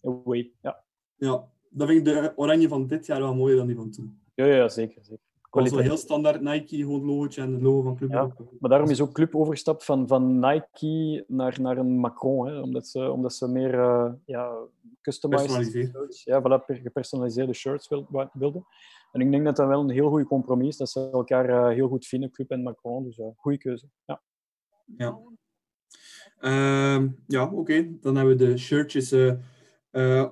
[0.03, 0.53] away.
[0.61, 0.85] Ja.
[1.17, 4.21] ja, dat vind ik de oranje van dit jaar wel mooier dan die van toen.
[4.35, 5.05] Ja, ja zeker.
[5.05, 5.26] zeker.
[5.63, 8.11] Was heel standaard Nike, gewoon het logootje en het logo van Club.
[8.11, 8.31] Ja,
[8.61, 12.47] maar daarom is ook Club overgestapt van, van Nike naar, naar een Macron.
[12.47, 14.55] Hè, omdat, ze, omdat ze meer uh, ja,
[15.03, 17.89] customized shirts, ja, voilà, gepersonaliseerde shirts
[18.33, 18.67] wilden.
[19.13, 21.75] En ik denk dat dat wel een heel goed compromis is, dat ze elkaar eh,
[21.75, 23.05] heel goed vinden, Club en Macron.
[23.05, 23.87] Dus eh goede keuze.
[24.05, 24.23] Ja.
[24.97, 25.19] Ja,
[26.41, 27.89] Ehm, ja oké.
[28.01, 29.15] Dan hebben we de shirtjes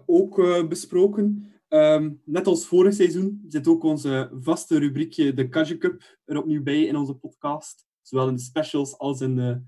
[0.07, 1.54] ook besproken.
[1.75, 6.62] Ehm, net als vorig seizoen zit ook onze vaste rubriekje de Kage Cup er opnieuw
[6.62, 7.87] bij in onze podcast.
[8.03, 9.62] Zowel in de specials als in de,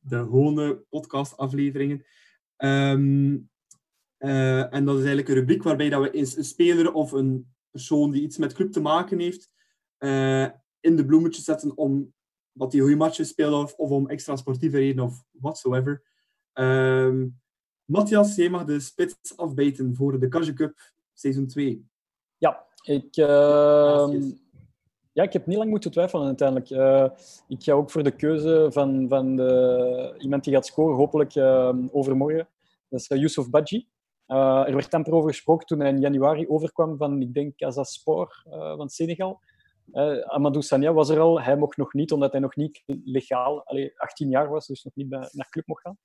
[0.00, 2.04] de gewone podcastafleveringen.
[2.56, 3.36] Ehm,
[4.16, 7.54] eh, en dat is eigenlijk een rubriek waarbij dat we eens een speler of een
[7.70, 9.50] persoon die iets met club te maken heeft,
[9.98, 10.48] eh,
[10.80, 12.12] in de bloemetjes zetten om
[12.52, 16.02] dat hij goede matchen speelt of, of om extra sportieve redenen of whatsoever.
[16.52, 17.26] Ehm
[17.90, 21.86] Matthias, jij mag de spits afbijten voor de Kage Cup seizoen 2.
[22.38, 24.32] Ja, ik, ehm, Gracias.
[25.12, 26.70] ja, ik heb niet lang moeten twijfelen uiteindelijk.
[26.70, 27.08] Eh,
[27.48, 31.86] ik ga ook voor de keuze van, van de, iemand die gaat scoren, hopelijk ehm,
[31.92, 32.48] overmorgen.
[32.88, 33.88] Dat is eh, Yusuf Badji.
[34.26, 37.82] Eh, er werd amper over gesproken toen hij in januari overkwam van, ik denk, Casa
[37.82, 39.40] Sport eh, van Senegal.
[39.92, 41.40] Eh, Amadou Sanya was er al.
[41.40, 44.94] Hij mocht nog niet, omdat hij nog niet legaal, allee, 18 jaar was, dus nog
[44.94, 45.98] niet naar club mocht gaan.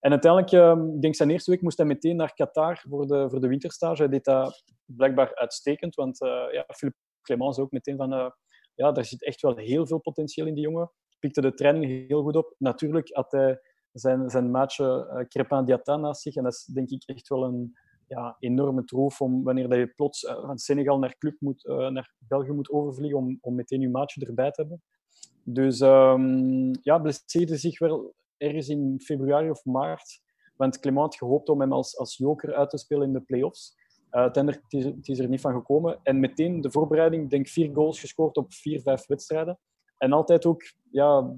[0.00, 3.30] En uiteindelijk, ehm, ik denk zijn eerste week, moest hij meteen naar Qatar voor de,
[3.30, 4.02] voor de winterstage.
[4.02, 8.30] Hij deed dat blijkbaar uitstekend, want eh ja, Philippe ook meteen van, eh,
[8.74, 10.90] ja, daar zit echt wel heel veel potentieel in die jongen.
[11.18, 12.54] Pikte de training heel goed op.
[12.58, 13.60] Natuurlijk had hij
[13.92, 16.36] zijn, zijn maatje uh, Crepin Diatta naast zich.
[16.36, 17.78] En dat is denk ik echt wel een
[18.08, 21.88] ja, enorme troef om wanneer dat je plots uh, van Senegal naar, club moet, uh,
[21.88, 24.82] naar België moet overvliegen om, om meteen je maatje erbij te hebben.
[25.42, 30.20] Dus um, ja, blesseerde zich wel ergens in februari of maart.
[30.56, 33.76] Want Clement gehoopt om hem als, als joker uit te spelen in de play-offs.
[34.10, 36.00] Uh, uiteindelijk het is, het is er niet van gekomen.
[36.02, 39.58] En meteen de voorbereiding, denk vier goals gescoord op vier, vijf wedstrijden.
[39.98, 41.34] En altijd ook ja,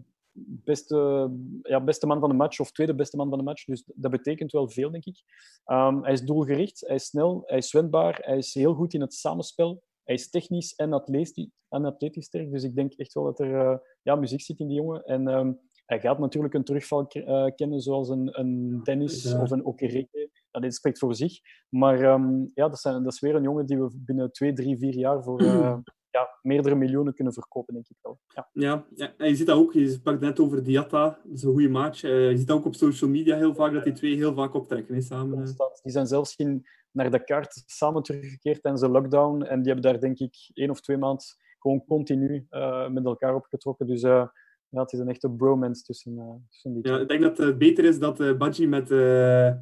[0.46, 1.30] beste,
[1.62, 3.64] ja, beste man van de match of tweede beste man van de match.
[3.64, 5.22] Dus dat betekent wel veel, denk ik.
[5.66, 9.00] Um, hij is doelgericht, hij is snel, hij is wendbaar, hij is heel goed in
[9.00, 9.82] het samenspel.
[10.04, 12.52] Hij is technisch en atletisch, en atletisch sterk.
[12.52, 15.04] Dus ik denk echt wel dat er uh, ja, muziek zit in die jongen.
[15.04, 19.42] En um, hij gaat natuurlijk een terugval uh, kennen, zoals een, een Dennis ja.
[19.42, 20.30] of een Okereke.
[20.50, 21.38] Ja, dit spreekt voor zich.
[21.68, 24.78] Maar um, ja, dat, zijn, dat, is weer een jongen die we binnen twee, drie,
[24.78, 25.76] vier jaar voor uh,
[26.10, 28.18] ja, meerdere miljoenen kunnen verkopen, denk ik wel.
[28.26, 29.72] Ja, ja, ja en je ziet dat ook.
[29.72, 32.02] Je sprak net over Diatta, dat is een goede match.
[32.02, 34.54] Uh, je ziet dat ook op social media heel vaak, dat die twee heel vaak
[34.54, 35.44] optrekken hè, samen.
[35.82, 39.42] Die zijn zelfs in, naar de kaart samen teruggekeerd tijdens de lockdown.
[39.42, 41.24] En die hebben daar, denk ik, één of twee maanden
[41.58, 43.86] gewoon continu uh, met elkaar opgetrokken.
[43.86, 44.26] Dus uh,
[44.68, 46.94] ja, het is een echte bromance tussen, tussen die twee.
[46.94, 49.54] Ja, ik denk dat het beter is dat uh, Badji met, uh,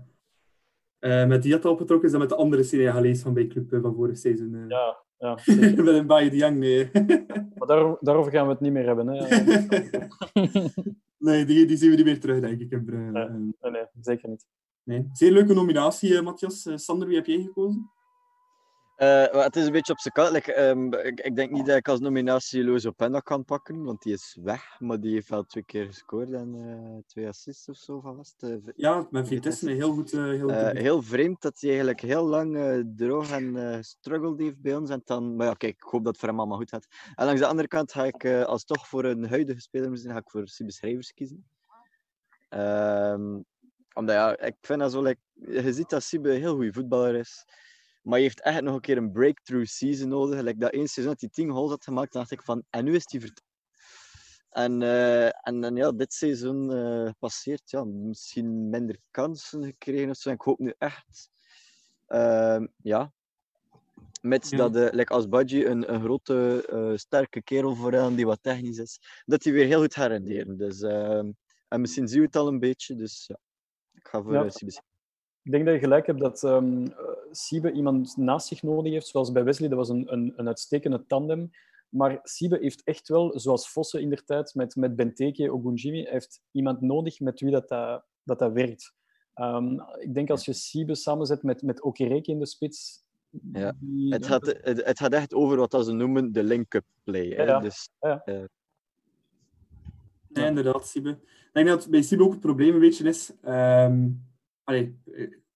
[1.00, 4.64] met Diatta opgetrokken is dan met de andere Senegalees van bij Club van vorig seizoen.
[4.68, 5.38] Ja, ja.
[5.76, 6.90] met een Baye Diang, nee.
[7.54, 9.06] maar daar, daarover gaan we het niet meer hebben.
[9.06, 9.26] Hè?
[11.28, 12.70] nee, die, die zien we niet meer terug, denk ik.
[12.70, 14.46] Nee, nee, nee, zeker niet.
[14.82, 15.08] Nee.
[15.12, 16.68] Zeer leuke nominatie, Matthias.
[16.74, 17.90] Sander, wie heb jij gekozen?
[18.98, 20.30] Uh, het is een beetje op zijn kant.
[20.30, 24.02] Like, um, ik, ik, denk niet dat ik als nominatie Lozo Penna kan pakken, want
[24.02, 24.76] die is weg.
[24.78, 28.42] Maar die heeft wel twee keer gescoord en uh, twee assists of zo van vast.
[28.42, 30.10] Uh, ja, met Vitesse heel goed.
[30.10, 34.90] heel, goed heel vreemd dat hij eigenlijk heel lang droog en struggled heeft bij ons.
[34.90, 36.86] En dan, maar ja, kijk, ik hoop dat het voor hem allemaal goed gaat.
[37.14, 40.18] En langs de andere kant ga ik als toch voor een huidige speler misschien ga
[40.18, 41.48] ik voor Sibbe Schrijvers kiezen.
[42.50, 43.44] Um,
[43.92, 47.14] omdat ja, ik vind dat zo, like, je ziet dat Sibbe een heel goede voetballer
[47.14, 47.44] is.
[48.08, 50.40] Maar je heeft echt nog een keer een breakthrough season nodig.
[50.40, 52.84] Like dat één seizoen dat hij 10 goals had gemaakt, dan dacht ik van, en
[52.84, 53.46] nu is hij vertrokken.
[54.48, 60.16] En, uh, en, en ja, dit seizoen uh, passeert, ja, misschien minder kansen gekregen of
[60.16, 60.30] zo.
[60.30, 61.30] Ik hoop nu echt,
[62.08, 63.12] uh, ja,
[64.20, 64.56] met ja.
[64.56, 69.22] dat uh, like als Badji een, een grote, sterke kerel vooraan die wat technisch is,
[69.24, 70.56] dat hij weer heel goed gaat renderen.
[70.56, 71.30] Dus, ehm,
[71.68, 73.38] en misschien zien we het al een beetje, dus ja,
[73.92, 74.46] ik ga voor ja.
[74.46, 74.80] CBC.
[75.42, 76.92] Ik denk dat je gelijk hebt dat um, uh,
[77.30, 81.04] Siebe iemand naast zich nodig heeft, zoals bij Wesley, dat was een, een, een uitstekende
[81.06, 81.50] tandem.
[81.88, 86.40] Maar Siebe heeft echt wel, zoals Vossen in der tijd met, met Benteke, Ogunjimi, heeft
[86.50, 88.94] iemand nodig met wie dat, dat, dat, dat werkt.
[89.34, 93.04] Um, ik denk als je Siebe samenzet met, met Okereke in de spits...
[93.52, 93.76] Ja.
[93.80, 97.26] Die, het, gaat, het, het gaat echt over wat ze noemen de link-up play.
[97.26, 97.60] Ja, ja.
[97.60, 98.22] Dus, ja.
[98.24, 98.44] Uh,
[100.28, 101.10] ja, inderdaad, Siebe.
[101.10, 103.32] Ik denk dat bij Siebe ook het probleem een beetje is...
[103.42, 104.26] Um
[104.64, 104.98] allee,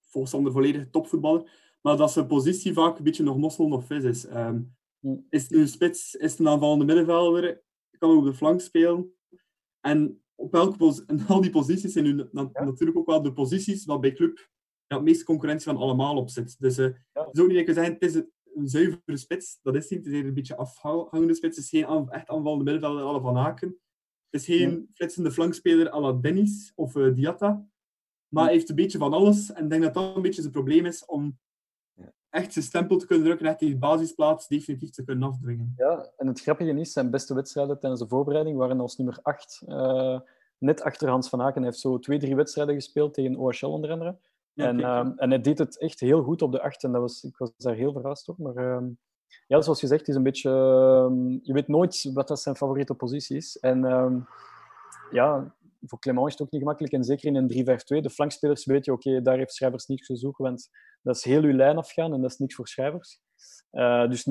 [0.01, 1.51] volgens Sander volledig topvoetballer,
[1.83, 4.24] maar dat zijn positie vaak een beetje nog mossel nog vis is.
[4.30, 4.76] Um,
[5.28, 7.62] is het nu een spits, is het een aanvallende middenvelder,
[7.99, 9.14] kan ook op de flank spelen.
[9.80, 12.51] En op welke en al die posities zijn nu ja.
[12.53, 14.51] natuurlijk ook wel de posities waar bij club
[14.87, 16.57] ja, het meeste concurrentie van allemaal op zit.
[16.59, 17.28] Dus uh, ja.
[17.33, 18.14] is ook niet dat je zeggen, het is
[18.55, 20.05] een zuivere spits, dat is niet.
[20.05, 23.37] Het is een beetje afhangende spits, het is geen aan, echt aanvallende middenvelder alle van
[23.37, 23.68] Aken.
[24.30, 24.85] Het is geen ja.
[24.95, 27.66] flitsende flankspeler à la Dennis of uh, Diatta.
[28.28, 29.53] Maar hij heeft een beetje van alles.
[29.53, 31.39] En ik denk dat dat een beetje zijn probleem is om
[32.33, 35.74] echt zijn stempel te kunnen drukken, echt die basisplaats definitief te kunnen afdwingen.
[35.76, 39.62] Ja, en het grappige is, zijn beste wedstrijden tijdens de voorbereiding waren als nummer 8.
[40.59, 41.62] net achter Hans van Aken.
[41.62, 44.16] Hij heeft zo twee, drie wedstrijden gespeeld tegen OHL onder andere.
[44.53, 46.85] Ja, en, ehm, en hij deed het echt heel goed op de 8.
[46.85, 48.39] En dat was, ik was daar heel verrast op.
[48.39, 48.87] Maar ehm,
[49.47, 50.51] ja, zoals je zegt, is een beetje...
[50.51, 53.59] ehm, je weet nooit wat dat zijn favoriete positie is.
[53.59, 53.80] En
[55.11, 55.55] ja,
[55.87, 56.93] voor Clement is het ook niet gemakkelijk.
[56.93, 57.51] En zeker in een
[57.99, 60.68] 3-5-2, de flankspelers weet je, oké, daar heeft Schrijvers niets te zoeken, want
[61.03, 63.20] dat is heel uw lijn afgaan en dat is niks voor Schrijvers.
[63.70, 64.26] Eh, dus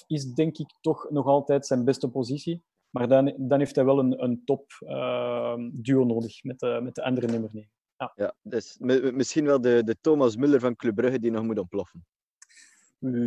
[0.00, 2.62] 9,5 is denk ik toch nog altijd zijn beste positie.
[2.90, 6.94] Maar dan, dan heeft hij wel een, een top ehm, duo nodig met de, met
[6.94, 7.70] de andere nummer 9.
[8.14, 11.58] Ja, dus mi- misschien wel de, de Thomas Muller van Club Brugge die nog moet
[11.58, 12.06] ontploffen.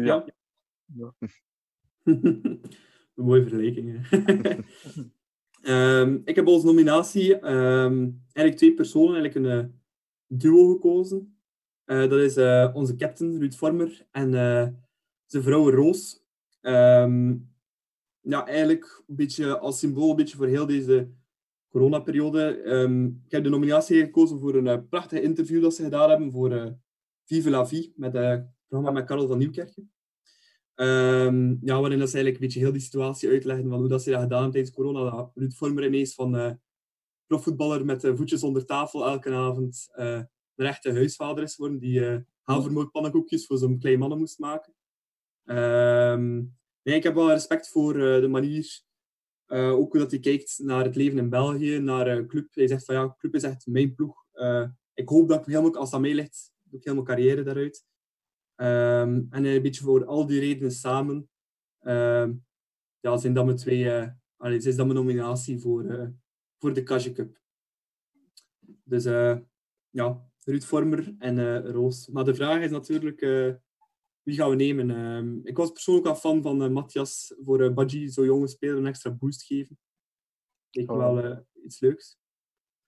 [0.06, 0.26] Ja.
[2.04, 2.62] Een
[3.26, 4.08] mooie vergelijking.
[5.62, 9.70] Ehm, ik heb als nominatie ehm, eigenlijk twee personen, eigenlijk een eh,
[10.28, 11.40] duo gekozen.
[11.84, 14.32] Eh, dat is eh, onze captain Ruud Vormer en
[15.26, 16.26] zijn vrouw Roos.
[16.62, 17.36] Ehm,
[18.20, 21.10] ja, eigenlijk een beetje als symbool een beetje voor heel deze
[21.70, 22.62] coronaperiode.
[23.26, 26.78] Ik heb de nominatie gekozen voor een prachtig interview dat ze gedaan hebben voor
[27.26, 29.92] Vive la Vie, met het programma met Karel van Nieuwkerken.
[30.78, 34.04] Ehm, ja, waarin dat ze eigenlijk een beetje heel die situatie uitleggen van hoe dat
[34.04, 35.10] ze dat gedaan tijdens corona.
[35.10, 36.52] Dat Ruud Vormer ineens van eh,
[37.26, 40.22] profvoetballer met de voetjes onder tafel elke avond eh
[40.56, 44.74] een echte huisvader is geworden die eh havermoutpannenkoekjes voor zo'n klein mannen moest maken.
[45.46, 46.36] Ehm,
[46.84, 48.82] nee, ik heb wel respect voor eh, de manier,
[49.46, 52.48] eh, ook hoe dat hij kijkt naar het leven in België, naar eh, club.
[52.56, 54.26] Hij zegt van ja, club is echt mijn ploeg.
[54.32, 57.86] Eh, ik hoop dat ik helemaal, als dat meeligt, doe ik helemaal carrière daaruit.
[58.58, 61.30] Ehm, en een beetje voor al die redenen samen,
[61.80, 62.34] ehm,
[63.00, 66.08] ja, zijn dat mijn twee, allee, is dat mijn nominatie voor, eh,
[66.60, 67.40] voor de Kaja Cup.
[68.84, 69.38] Dus eh,
[69.90, 72.08] ja, Ruud Vormer en Roos.
[72.08, 73.20] Maar de vraag is natuurlijk,
[74.22, 74.90] wie gaan we nemen?
[74.92, 78.86] Ehm, ik was persoonlijk al fan van Matthias voor uh, Badji, zo'n jonge speler, een
[78.86, 79.80] extra boost geven.
[80.72, 80.98] Me Oh.
[80.98, 82.18] wel iets leuks.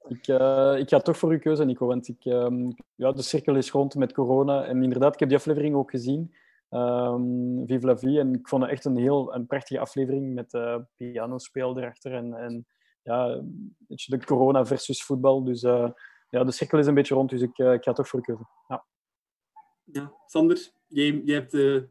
[0.09, 1.85] Ik, eh, ik ga toch voor uw keuze, Nico.
[1.85, 4.65] Want ik, ehm, ja, de cirkel is rond met corona.
[4.65, 6.33] En inderdaad, ik heb die aflevering ook gezien.
[6.69, 8.19] ehm Vive la Vie.
[8.19, 12.13] En ik vond het echt een heel een prachtige aflevering met uh, pianospeel erachter.
[12.13, 12.67] En, en
[13.03, 13.41] ja,
[13.87, 15.43] beetje de corona versus voetbal.
[15.43, 15.89] Dus eh,
[16.29, 17.29] ja, de cirkel is een beetje rond.
[17.29, 18.43] Dus ik, eh, ik ga toch voor uw keuze.
[18.67, 18.85] Ja.
[19.83, 21.87] Ja, Sander, jij, jij hebt...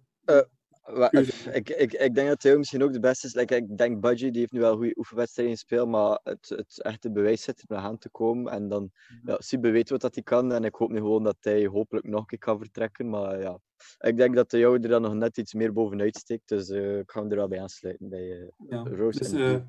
[1.52, 3.34] Ik, ik, ik denk dat Theo misschien ook de beste is.
[3.34, 7.10] Like, ik denk Budgie, die heeft nu wel goede oefenwedstrijden gespeeld, maar het, het echte
[7.10, 8.52] bewijs zit er nog aan te komen.
[8.52, 8.90] En dan,
[9.24, 10.52] ja, Siebe weet wat dat hij kan.
[10.52, 13.08] En ik hoop nu gewoon dat hij hopelijk nog een keer kan vertrekken.
[13.08, 13.58] Maar ja,
[13.98, 16.48] ik denk dat de jou er dan nog net iets meer bovenuit steekt.
[16.48, 18.08] Dus eh, ik ga hem er wel bij aansluiten.
[18.08, 18.82] Bij eh ja.
[18.82, 19.60] Roos Dus, en eh,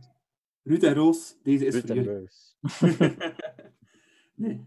[0.64, 0.84] Ruud.
[0.84, 2.06] En Roos, deze is Ruud voor en.
[2.06, 2.56] Roos.
[4.36, 4.66] nee,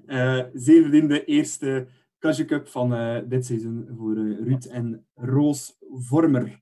[0.52, 1.86] zeer verdiende eerste
[2.22, 6.60] Cup van eh, dit seizoen voor eh, Ruud en Roos Vormer.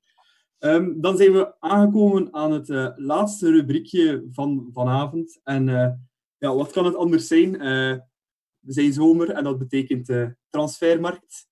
[0.58, 5.40] Ehm, dan zijn we aangekomen aan het eh, laatste rubriekje van vanavond.
[5.42, 5.64] En
[6.38, 7.52] ja, wat kan het anders zijn?
[8.58, 11.48] We zijn zomer en dat betekent transfermarkt.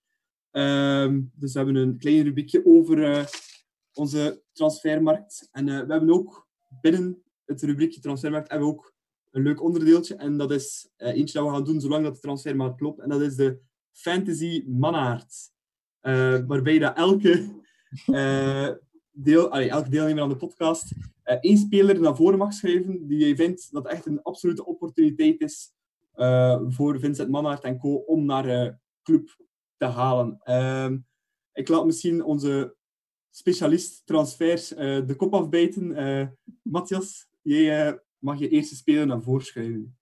[0.50, 3.28] Ehm, dus we hebben een klein rubriekje over
[3.92, 5.48] onze transfermarkt.
[5.52, 6.48] En we hebben ook
[6.80, 8.94] binnen het rubriekje transfermarkt hebben we ook
[9.30, 10.14] een leuk onderdeeltje.
[10.14, 13.00] En dat is eentje dat we gaan doen zolang dat de transfermarkt loopt.
[13.00, 13.66] En dat is de
[13.98, 15.50] Fantasy Mannaard.
[16.00, 17.62] Eh, waarbij dat elke,
[18.06, 18.70] eh,
[19.10, 20.92] deel, allee, elke deelnemer aan de podcast
[21.22, 25.40] eh, één speler naar voren mag schuiven die hij vindt dat echt een absolute opportuniteit
[25.40, 25.72] is
[26.68, 27.94] voor Vincent Mannaert en co.
[27.94, 29.36] om naar eh club
[29.76, 30.38] te halen.
[30.42, 30.98] Ehm,
[31.52, 32.76] ik laat misschien onze
[33.30, 36.36] specialist transfers de kop afbijten.
[36.62, 39.97] Matthias, jij mag je eerste speler naar voren schuiven.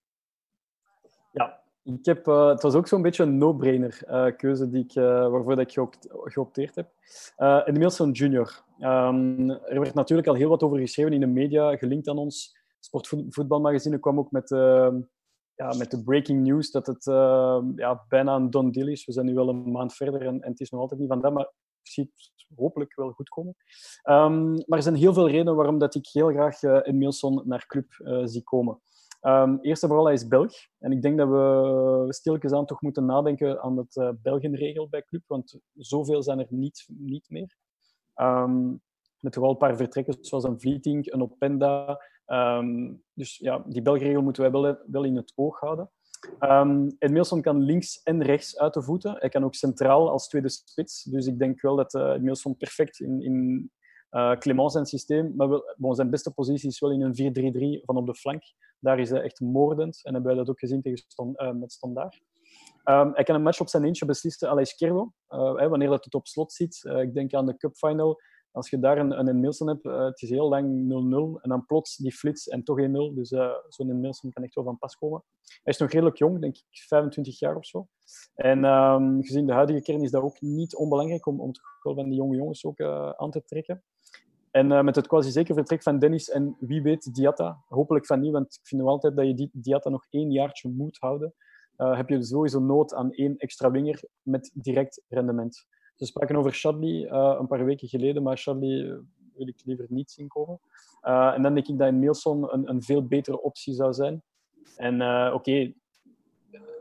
[1.87, 5.05] Ik heb, eh, het was ook zo'n beetje een no-brainer eh, keuze die ik, eh,
[5.05, 6.91] waarvoor dat ik geopt- geopteerd heb.
[7.39, 8.65] Uh, Edmilson Jr.
[8.79, 12.57] Ehm, er werd natuurlijk al heel wat over geschreven in de media, gelinkt aan ons.
[12.81, 14.95] Sportvoetbalmagazine kwam ook met, eh,
[15.55, 19.05] ja, met de breaking news dat het eh, ja, bijna een done deal is.
[19.05, 21.21] We zijn nu wel een maand verder en, en het is nog altijd niet van
[21.21, 22.11] dat, maar het ziet
[22.57, 23.57] hopelijk wel goed komen.
[24.03, 27.67] Ehm, maar er zijn heel veel redenen waarom dat ik heel graag uh, Edmilson naar
[27.67, 27.87] club
[28.25, 28.81] zie komen.
[29.27, 30.53] Um, eerst en vooral, hij is Belg.
[30.79, 35.03] En ik denk dat we stilletjes aan toch moeten nadenken aan het uh, Belgenregel bij
[35.03, 37.57] club, want zoveel zijn er niet, niet meer.
[38.15, 38.81] Um,
[39.21, 42.01] met toch al een paar vertrekkers, zoals een Vlietink, een Openda.
[42.27, 45.91] Um, dus ja, die Belgenregel moeten wij wel, wel in het oog houden.
[46.41, 49.17] Um, Edmilson kan links en rechts uit de voeten.
[49.19, 51.03] Hij kan ook centraal als tweede spits.
[51.03, 53.71] Dus ik denk wel dat uh, Edmilson perfect in, in
[54.17, 55.33] uh, Clement zijn systeem.
[55.37, 58.43] Maar wel, zijn beste positie is wel in een 4-3-3 van op de flank.
[58.81, 60.01] Daar is hij echt moordend.
[60.03, 62.21] En hebben wij dat ook gezien tegen uh, met Standaard.
[62.85, 66.15] Ehm, hij kan een match op zijn eentje beslissen, à Izquierdo, uh, wanneer dat het
[66.15, 66.59] op slot.
[66.59, 68.21] Uh, ik denk aan de Cup Final.
[68.51, 70.67] Als je daar een, een hebt, uh, het is heel lang
[71.39, 73.15] 0-0 en dan plots die flits en toch 1-0.
[73.15, 73.29] Dus
[73.69, 75.25] zo'n Nielsen kan echt wel van pas komen.
[75.63, 77.87] Hij is nog redelijk jong, denk ik 25 jaar of zo.
[78.35, 81.95] En um, gezien de huidige kern is dat ook niet onbelangrijk om, om toch wel
[81.95, 82.81] van die jonge jongens ook
[83.17, 83.83] aan te trekken.
[84.57, 88.21] En uh, met het quasi zeker vertrek van Dennis en wie weet Diatta, hopelijk van
[88.21, 91.35] niet, want ik vind altijd dat je die Diatta nog één jaartje moet houden.
[91.79, 95.67] Uh, heb je sowieso nood aan één extra winger met direct rendement.
[95.95, 99.01] Ze spraken over Shadley uh, een paar weken geleden, maar Shadley
[99.35, 100.61] wil ik liever niet zien komen.
[101.01, 104.23] en dan denk ik dat Nielsen een, een veel betere optie zou zijn.
[104.77, 105.03] En
[105.33, 105.73] oké,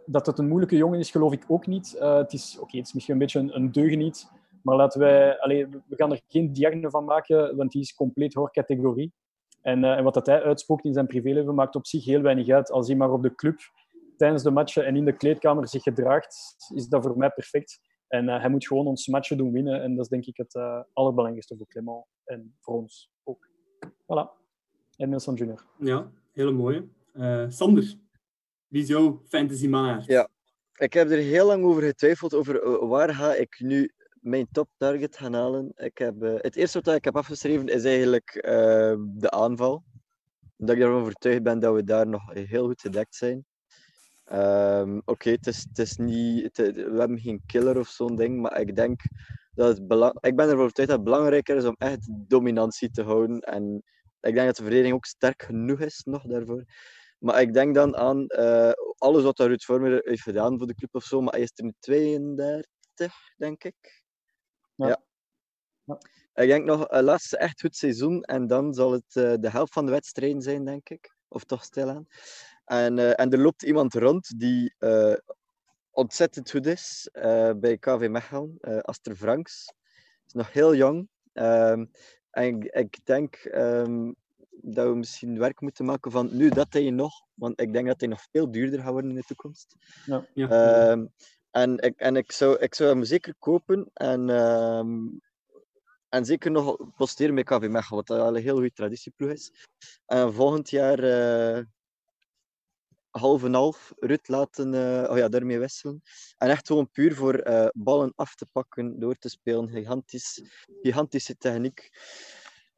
[0.05, 1.95] dat het een moeilijke jongen is, geloof ik ook niet.
[1.99, 4.31] het, is, oké, het is misschien een beetje een, een deugeniet.
[4.65, 8.33] Maar laten wij, allee, we gaan er geen diagnose van maken, want die is compleet
[8.33, 9.13] hoorcategorie.
[9.61, 12.49] En, uh, en wat dat hij uitspookt in zijn privéleven maakt op zich heel weinig
[12.49, 12.71] uit.
[12.71, 13.59] Als hij maar op de club
[14.17, 17.79] tijdens de matchen en in de kleedkamer zich gedraagt, is dat voor mij perfect.
[18.07, 19.81] En uh, hij moet gewoon ons matchen doen winnen.
[19.81, 23.49] En dat is denk ik het uh, allerbelangrijkste voor Clement en voor ons ook.
[23.85, 24.43] Voilà.
[24.97, 25.65] En Nelson Junior.
[25.79, 26.87] Ja, hele mooie.
[27.47, 27.93] Sander,
[28.67, 30.03] wie is jouw fantasy man?
[30.05, 30.29] Ja,
[30.75, 33.91] ik heb er heel lang over getwijfeld over waar ga ik nu
[34.25, 35.71] mijn top target gaan halen.
[35.75, 39.83] Ik heb, uh, het eerste wat ik heb afgeschreven is eigenlijk uh, de aanval.
[40.57, 43.45] Dat ik ervan overtuigd ben dat we daar nog heel goed gedekt zijn.
[44.33, 48.41] Um, Oké, het, is, het is niet, het, we hebben geen killer of zo'n ding,
[48.41, 49.01] maar ik denk
[49.53, 53.03] dat het belang, ik ben ervan overtuigd dat het belangrijker is om echt dominantie te
[53.03, 53.39] houden.
[53.39, 53.83] En
[54.21, 56.63] ik denk dat de verdediging ook sterk genoeg is nog daarvoor.
[57.19, 60.95] Maar ik denk dan aan uh, alles wat Ruud Vormer heeft gedaan voor de club
[60.95, 61.21] of zo.
[61.21, 62.65] Maar hij is er nu 32,
[63.37, 64.04] denk ik.
[64.75, 65.01] Ja.
[65.83, 65.99] ja.
[66.33, 69.73] Ik denk nog een laatste echt goed seizoen en dan zal het uh, de helft
[69.73, 71.15] van de wedstrijden zijn, denk ik.
[71.27, 72.07] Of toch stilaan.
[72.65, 75.15] En, uh, en er loopt iemand rond die uh,
[75.91, 77.09] ontzettend goed is
[77.57, 79.73] bij KV Mechelen, Aster Franks.
[80.25, 81.09] Is nog heel jong.
[81.33, 81.91] Um,
[82.29, 84.15] en ik, ik denk um,
[84.49, 87.99] dat we misschien werk moeten maken van nu dat hij nog, want ik denk dat
[87.99, 89.75] hij nog veel duurder gaat worden in de toekomst.
[90.05, 90.91] Ja, ja.
[90.91, 91.13] Um,
[91.55, 94.79] en ik, en zou, hem zeker kopen en, uh,
[96.09, 99.51] en zeker nog posteren bij KV Mechelen, wat een heel goede traditieploeg is.
[100.05, 101.63] En volgend jaar uh,
[103.09, 106.01] half en half Rut laten, uh, oh ja, daarmee wisselen.
[106.37, 109.69] En echt gewoon puur voor uh, ballen af te pakken, door te spelen.
[109.69, 110.41] Gigantisch,
[110.81, 111.89] gigantische techniek.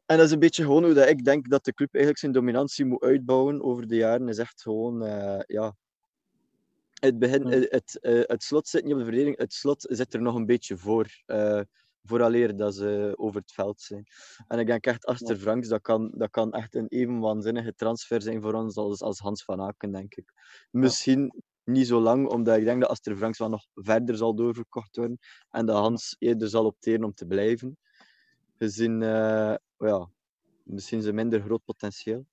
[0.05, 2.33] En dat is een beetje gewoon hoe dat ik denk dat de club eigenlijk zijn
[2.33, 4.29] dominantie moet uitbouwen over de jaren.
[4.29, 5.01] Is echt gewoon
[5.47, 5.75] ja,
[6.99, 10.13] het, begin, het, het, uh, het, slot zit niet op de verdediging, het slot zit
[10.13, 11.07] er nog een beetje voor.
[11.25, 11.61] Uh,
[12.07, 14.05] vooraleer dat ze over het veld zijn.
[14.47, 18.21] En ik denk echt, Aster Franks, dat kan, dat kan echt een even waanzinnige transfer
[18.21, 20.33] zijn voor ons als, als Hans van Aken, denk ik.
[20.71, 24.95] Misschien niet zo lang, omdat ik denk dat Aster Franks wel nog verder zal doorverkocht
[24.95, 25.17] worden
[25.49, 27.77] en dat Hans eerder zal opteren om te blijven.
[28.57, 30.09] Gezien, uh, ja,
[30.63, 32.25] misschien zijn minder groot potentieel.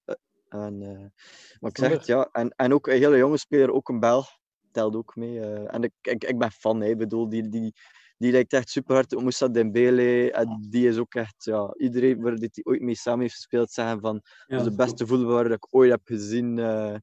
[0.48, 0.78] En,
[1.60, 4.38] maar ik zeg het, ja, en, en ook een hele jonge speler, ook een Belg,
[4.75, 5.35] telt ook mee.
[5.35, 6.89] Uh, en ik, ik, ik ben fan, hè.
[6.89, 7.72] Ik bedoel, die, die,
[8.16, 10.33] die lijkt echt super hard op Moussa Dembele.
[10.33, 14.01] En die is ook echt, ja, iedereen waar die ooit mee samen heeft gespeeld, zeggen
[14.01, 16.57] van, ja, dat is de beste voetballer dat ik ooit heb gezien.
[16.57, 16.97] Uh,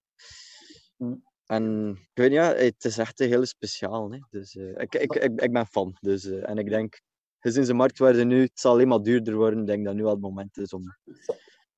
[1.45, 4.11] en ik weet niet, ja, het is echt een hele speciaal.
[4.11, 4.19] Hè.
[4.29, 5.97] Dus uh, ik, ik, ik, ik ben fan.
[5.99, 7.01] Dus, uh, en ik denk,
[7.39, 9.59] gezien zijn marktwaarde nu, het zal alleen maar duurder worden.
[9.59, 10.83] Ik denk dat nu al het moment is om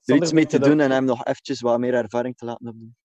[0.06, 2.96] er iets mee te doen en hem nog eventjes wat meer ervaring te laten opdoen.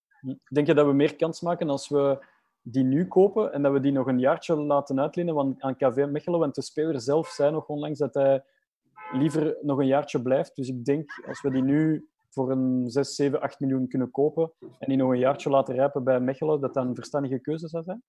[0.53, 2.25] Denk je dat we meer kans maken als we
[2.63, 6.41] die nu kopen en dat we die nog een jaartje laten uitlenen aan KV Mechelen.
[6.41, 8.45] Want de speler zelf zei nog onlangs dat hij
[9.13, 10.57] liever nog een jaartje blijft.
[10.57, 14.53] Dus ik denk, als we die nu voor een 6, 7, 8 miljoen kunnen kopen
[14.61, 17.85] en die nog een jaartje laten rijpen bij Mechelen, dat dat een verstandige keuze zou
[17.85, 18.03] zijn?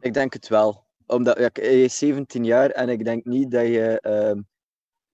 [0.00, 0.84] Ik denk het wel.
[1.06, 4.02] Omdat ja, hij is 17 jaar en ik denk niet dat je...
[4.06, 4.42] Uh,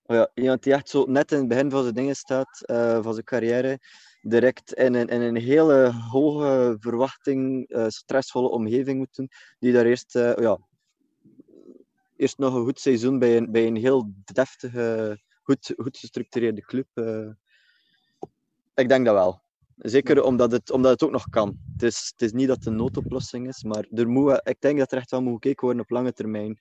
[0.07, 3.12] ja, iemand die echt zo net in het begin van zijn dingen staat, uh, van
[3.12, 3.79] zijn carrière,
[4.25, 10.16] direct in een, in een hele hoge verwachting, uh, stressvolle omgeving moeten, die daar eerst,
[10.16, 10.59] uh, ja,
[12.16, 16.87] eerst nog een goed seizoen bij een, bij een heel deftige, goed, goed gestructureerde club.
[16.95, 17.31] Uh,
[18.75, 19.43] ik denk dat wel.
[19.77, 21.59] Zeker omdat het, omdat het ook nog kan.
[21.72, 24.79] Het is, het is niet dat het een noodoplossing is, maar er moet, ik denk
[24.79, 26.59] dat er echt wel moet gekeken worden op lange termijn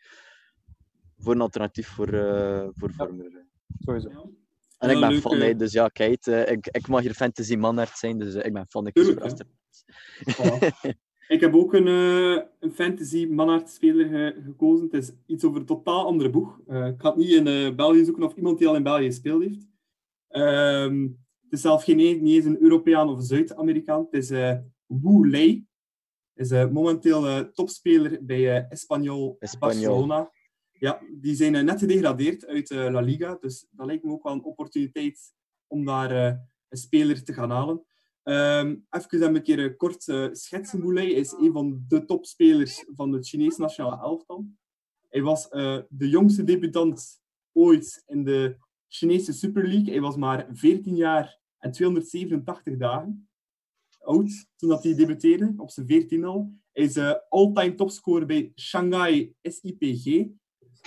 [1.18, 3.10] voor een alternatief voor, uh, voor ja.
[3.80, 4.43] Sowieso.
[4.84, 7.98] En ik ben fan, nee, dus ja, kijk, uh, ik, ik mag hier fantasy manhart
[7.98, 8.88] zijn, dus uh, ik ben fan.
[8.88, 8.94] Ik
[11.28, 14.88] Ik heb ook een, uh, een fantasy manhart speler ge gekozen.
[14.92, 16.60] Het is iets over een totaal andere boeg.
[16.60, 19.68] ik ga het niet in België zoeken of iemand die al in België gespeeld heeft.
[20.30, 24.08] Um, het is zelf geen, niet eens een Europeaan of Zuid-Amerikaan.
[24.12, 24.30] Het is
[24.86, 25.68] Wu Lei.
[26.36, 29.38] Is eh, momenteel eh, topspeler bij eh Espanyol.
[29.60, 30.32] Barcelona.
[30.84, 33.38] Ja, die zijn eh, net gedegradeerd uit eh, La Liga.
[33.40, 35.34] Dus dat lijkt me ook wel een opportuniteit
[35.68, 36.38] om daar eh,
[36.70, 37.86] een speler te gaan halen.
[38.24, 40.80] Ehm even een keer kort schetsen.
[40.80, 44.46] Moulay is een van de topspelers van het Chinese nationale elftal.
[45.10, 45.50] Hij was
[45.90, 47.22] de jongste debutant
[47.52, 48.58] ooit in de
[48.88, 49.92] Chinese Super League.
[49.92, 53.28] Hij was maar 14 jaar en 287 dagen
[54.04, 56.54] oud toen dat hij debuteerde, op zijn 14 al.
[56.72, 60.28] Hij is eh, all-time topscorer bij Shanghai SIPG.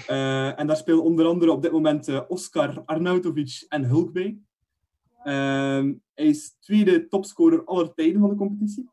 [0.07, 4.39] Eh, en daar spelen onder andere op dit moment eh, Oscar Arnautovic en Hulk bij.
[5.23, 8.91] Ehm, hij is tweede topscorer aller tijden van de competitie.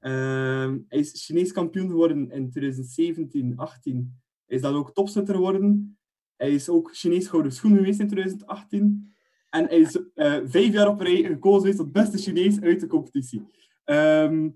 [0.00, 4.20] Ehm, hij is Chinees kampioen geworden in 2017, 18.
[4.46, 5.98] Hij is dan ook topschutter geworden.
[6.36, 9.14] Hij is ook Chinees gouden schoen geweest in 2018.
[9.50, 12.86] En hij is eh, vijf jaar op rij gekozen geweest tot beste Chinees uit de
[12.86, 13.42] competitie.
[13.84, 14.48] Ehm,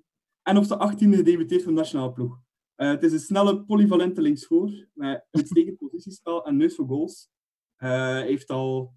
[0.42, 2.40] en op zijn 18e gedebuteerd voor de nationale ploeg.
[2.78, 7.30] Eh, het is een snelle, polyvalente linksvoor met uitstekend positiespel en neus voor goals.
[7.76, 8.94] Eh, hij heeft al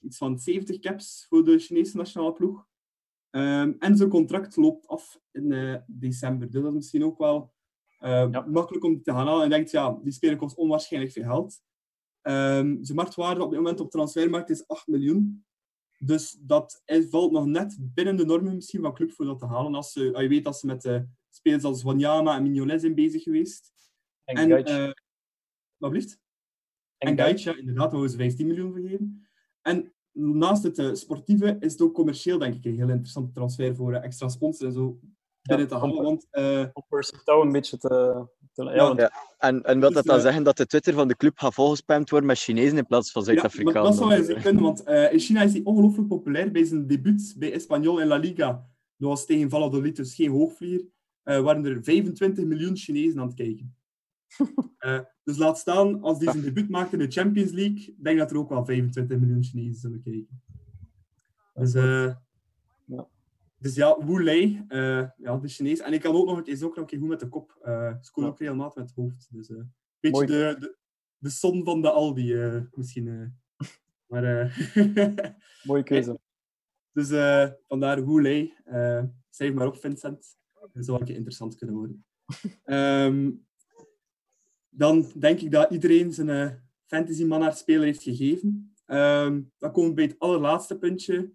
[0.00, 2.66] iets van 70 caps voor de Chinese nationale ploeg.
[3.30, 6.50] Ehm, en zijn contract loopt af in eh, december.
[6.50, 7.52] Dus dat is misschien ook wel
[7.98, 8.40] eh, Ja.
[8.40, 9.42] makkelijk om te gaan halen.
[9.42, 11.62] En je denkt, ja, die speler kost onwaarschijnlijk veel geld.
[12.20, 15.44] Ehm, zijn marktwaarde op dit moment op transfermarkt is 8 miljoen.
[15.98, 19.74] Dus dat valt nog net binnen de normen misschien van club voor dat te halen.
[19.74, 21.00] Als, ze, als je weet dat ze met eh,
[21.34, 23.72] spelers als Wanyama en Mignolet zijn bezig geweest.
[24.24, 24.68] En, En, Gaich.
[24.68, 24.90] eh,
[25.76, 26.20] wat blieft?
[26.98, 27.42] En En Gaich.
[27.42, 29.28] Ja, inderdaad, daar ze 15 miljoen voor geven.
[29.62, 33.74] En naast het eh, sportieve is het ook commercieel, denk ik, een heel interessante transfer
[33.76, 34.98] voor eh, extra sponsors en zo
[35.42, 36.02] binnen te halen.
[36.02, 38.26] Want eh, Om een beetje te...
[38.52, 39.12] te ja, want Ja.
[39.38, 42.10] En, en wil Dus, dat dan zeggen dat de Twitter van de club gaat volgespamd
[42.10, 43.82] worden met Chinezen in plaats van ja, Zuid-Afrikanen?
[43.82, 46.50] dat zou wel eens kunnen, want eh, in China is hij ongelooflijk populair.
[46.50, 48.46] Bij zijn debuut bij Espanyol in La Liga,
[48.96, 50.84] dat was tegen Valladolid, dus geen hoogvlier,
[51.24, 53.74] waren er 25 miljoen Chinezen aan het kijken.
[54.78, 58.30] Eh, dus laat staan, als hij zijn debuut maakt in de Champions League, denk dat
[58.30, 60.42] er ook wel 25 miljoen Chinezen zullen kijken.
[61.54, 62.14] Dus, eh,
[62.86, 63.08] Ja.
[63.58, 65.80] dus ja, Wu Lei, eh, ja, de Chinees.
[65.80, 67.58] En ik kan ook nog, is ook nog een keer goed met de kop.
[67.62, 68.32] Eh scoort Ja.
[68.32, 69.28] ook regelmatig met het hoofd.
[69.32, 70.76] Dus een beetje de, de,
[71.18, 73.08] de son van de Aldi, eh, misschien.
[73.08, 73.66] eh.
[74.10, 74.58] Maar, eh,
[75.62, 76.20] mooie keuze.
[76.92, 78.54] dus eh, vandaar Wu Lei.
[78.64, 80.36] eh schrijf maar op, Vincent.
[80.72, 82.04] Dat zou een keer interessant kunnen worden.
[82.64, 83.30] Ehm,
[84.68, 86.50] dan denk ik dat iedereen zijn eh
[86.86, 88.74] fantasy mannaard speler heeft gegeven.
[88.86, 91.32] Ehm, dan komen we bij het allerlaatste puntje.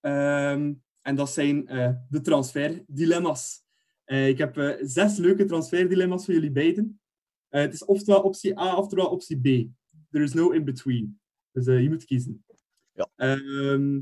[0.00, 3.64] Ehm, en dat zijn eh, de transferdilemma's.
[4.04, 7.00] Eh, ik heb zes leuke transferdilemma's voor jullie beiden.
[7.48, 9.68] Het is oftewel optie A, oftewel optie B.
[10.10, 11.20] There is no in-between.
[11.52, 12.44] Dus je moet kiezen.
[12.92, 13.36] Ja.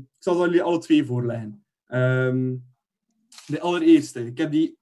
[0.09, 1.65] Ik zal ze jullie alle twee voorleggen.
[3.45, 4.25] De allereerste.
[4.25, 4.77] Ik heb die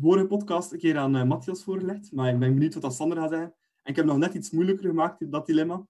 [0.00, 3.18] vorige podcast een keer aan eh, Matthias voorgelegd, maar ik ben benieuwd wat dat Sander
[3.18, 3.54] gaat zeggen.
[3.82, 5.86] En ik heb nog net iets moeilijker gemaakt, dat dilemma.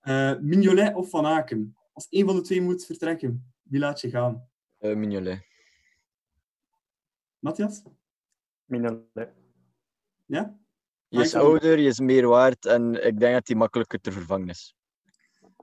[0.00, 1.76] Eh Mignolet of Van Aken?
[1.92, 4.48] Als één van de twee moet vertrekken, wie laat je gaan?
[4.78, 5.46] Eh, Mignolet.
[7.38, 7.82] Matthias?
[8.64, 9.32] Mignolet.
[10.26, 10.58] Ja?
[11.08, 14.48] Je is ouder, je is meer waard en ik denk dat hij makkelijker te vervangen
[14.48, 14.77] is.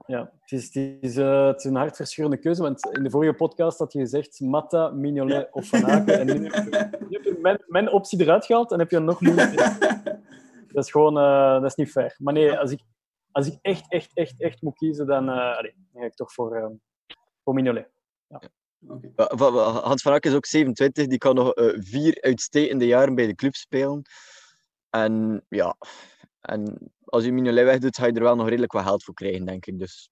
[0.08, 3.34] Ja, het is, het, is, eh, het is een hartverscheurende keuze, want in de vorige
[3.34, 6.20] podcast had je gezegd Matta, Mignolet of Van Aken.
[6.20, 8.98] En nu heb je, nu heb je mijn, mijn optie eruit gehaald en heb je
[8.98, 9.78] een nog moeilijker.
[10.74, 12.16] Dat is gewoon eh, dat is niet fair.
[12.18, 12.80] Maar nee, als ik,
[13.32, 16.34] als ik echt, echt, echt, echt moet kiezen, dan, eh, allee, dan ga ik toch
[16.34, 16.68] voor, eh,
[17.44, 17.90] voor Mignolet.
[18.80, 23.26] Wa- Hans van Aken is ook 27, die kan nog eh, vier uitstekende jaren bij
[23.28, 24.02] de club spelen.
[24.90, 25.76] En ja,
[26.46, 29.46] en als je Mignolet wegdoet, ga je er wel nog redelijk wat geld voor krijgen,
[29.46, 29.80] denk ik.
[29.80, 30.10] Dus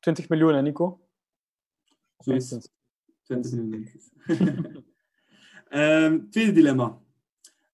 [0.00, 1.00] 20 miljoen, hè, Nico?
[2.18, 2.72] Zo is het.
[3.22, 4.02] 20 miljoen, denk ik.
[5.68, 6.98] Ehm, tweede dilemma.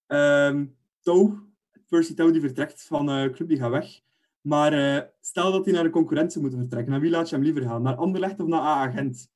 [0.06, 0.66] Ehm
[1.00, 1.48] Touw,
[1.88, 4.00] Percy Touw die vertrekt van eh club, die gaat weg.
[4.40, 6.92] Maar eh, stel dat hij naar een concurrent zou moeten vertrekken.
[6.92, 7.82] Naar wie laat je hem liever gaan?
[7.82, 9.30] Naar Anderlecht of naar AA Gent?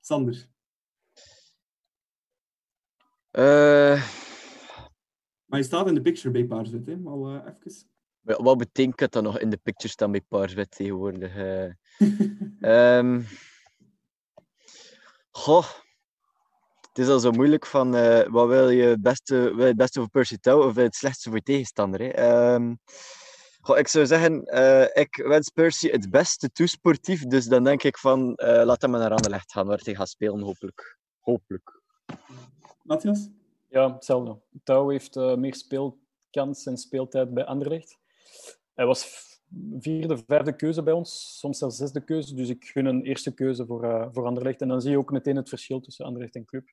[0.00, 0.48] Sander.
[3.30, 4.02] eh,
[5.50, 6.96] Maar je staat in de picture bij Paarswit, hè?
[7.04, 8.44] Al even.
[8.44, 11.36] wat betekent dat nog in de picture staan bij Paarswet tegenwoordig?
[12.60, 13.20] Ehm
[15.30, 15.66] goh.
[16.88, 19.76] Het is al zo moeilijk van eh, wat wil je het beste, wil je het
[19.76, 22.00] beste voor Percy Tau of het slechtste voor je tegenstander?
[22.00, 22.08] Hè?
[22.08, 22.74] Ehm,
[23.60, 27.82] goh, ik zou zeggen, eh, ik wens Percy het beste toe sportief, dus dan denk
[27.82, 30.98] ik van eh, laat hem maar naar Anderlecht gaan, waar hij gaat spelen, hopelijk.
[31.18, 31.82] Hopelijk.
[32.82, 33.28] Matthias?
[33.70, 34.38] Ja, hetzelfde.
[34.64, 37.98] Touw heeft eh, meer speelkans en speeltijd bij Anderlecht.
[38.74, 39.30] Hij was
[39.78, 42.34] vierde, vijfde keuze bij ons, soms zelfs zesde keuze.
[42.34, 44.60] Dus ik gun een eerste keuze voor, eh, voor Anderlecht.
[44.60, 46.68] En dan zie je ook meteen het verschil tussen Anderlecht en Club.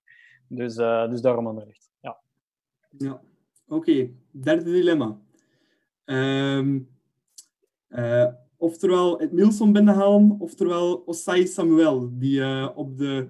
[0.48, 1.90] Dus, eh, dus daarom Anderlecht.
[2.00, 2.18] Ja.
[2.98, 3.22] Ja,
[3.68, 4.10] oké.
[4.32, 5.20] Derde dilemma.
[6.06, 6.80] Ehm
[7.88, 13.30] eh, oftewel het Milson binnenhalen, oftewel Osai Samuel, die op de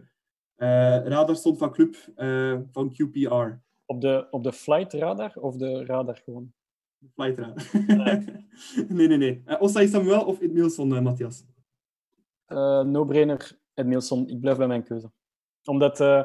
[0.57, 3.65] radar stond van club eh, van QPR.
[3.85, 6.53] Op de, op de flight radar of de radar gewoon?
[7.13, 7.65] Flight radar.
[8.87, 9.43] nee, nee, nee.
[9.45, 11.45] Uh, Samuel of eh, Matthias?
[12.45, 14.27] Eh, no-brainer, Edmilson.
[14.29, 15.11] Ik blijf bij mijn keuze.
[15.63, 16.23] Omdat uh,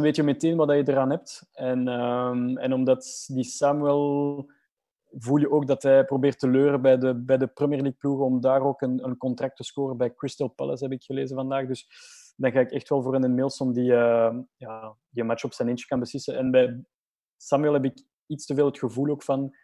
[0.00, 1.48] weet je meteen wat je eraan hebt.
[1.52, 4.46] En, ehm, en omdat die Samuel
[5.18, 8.24] voel je ook dat hij probeert te leuren bij de, bij de Premier League ploegen
[8.24, 11.66] om daar ook een, een contract te scoren bij Crystal Palace, heb ik gelezen vandaag.
[11.66, 11.88] Dus
[12.36, 15.52] dan ga ik echt wel voor een Edmilson die, uh, ja, die een match op
[15.52, 16.36] zijn eentje kan beslissen.
[16.36, 16.84] En bij
[17.36, 19.56] Samuel heb ik iets te veel het gevoel ook van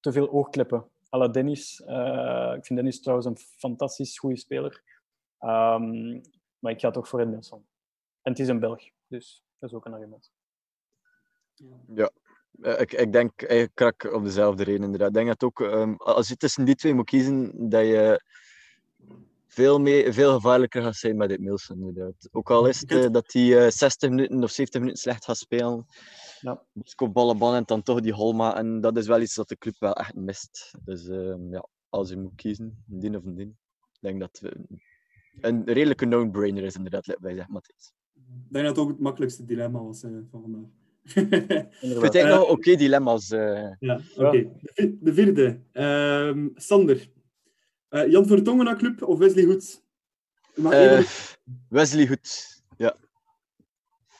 [0.00, 0.90] te veel oogkleppen.
[1.14, 1.82] à la Dennis.
[1.86, 4.82] Uh, ik vind Dennis trouwens een fantastisch goede speler.
[5.40, 6.20] Um,
[6.58, 7.66] maar ik ga toch voor Edmilson.
[8.22, 10.32] En het is een Belg, dus dat is ook een argument.
[11.94, 12.10] Ja,
[12.52, 15.08] uh, ik, ik denk eigenlijk krak op dezelfde reden inderdaad.
[15.08, 18.22] Ik denk dat ook, um, als je tussen die twee moet kiezen, dat je
[19.52, 22.28] veel, mee, veel gevaarlijker gaat zijn met dit Milson inderdaad.
[22.30, 25.36] Ook al is het uh, dat hij uh, 60 minuten of 70 minuten slecht gaat
[25.36, 25.86] spelen.
[26.40, 26.62] Ja.
[26.82, 28.56] Scoop ballen ban en dan toch die holma.
[28.56, 30.74] En dat is wel iets dat de club wel echt mist.
[30.84, 33.58] Dus uh, ja, als je moet kiezen, een din of een din.
[33.92, 34.66] Ik denk dat we
[35.40, 37.92] een redelijke no-brainer is inderdaad, wij zeggen Matthijs.
[38.14, 40.68] Ik denk dat het ook het makkelijkste dilemma was uh, van vandaag.
[41.80, 43.30] ik vind het nog oké dilemma's.
[43.30, 43.72] Uh...
[43.78, 44.26] Ja, oké.
[44.26, 44.50] Okay.
[44.74, 45.60] De, de, vierde.
[45.72, 47.10] Uh, Sander.
[47.90, 49.82] Uh, Jan Vertongen naar club of Wesley Goed?
[50.54, 51.02] Uh,
[51.68, 52.96] Wesley Goed, ja.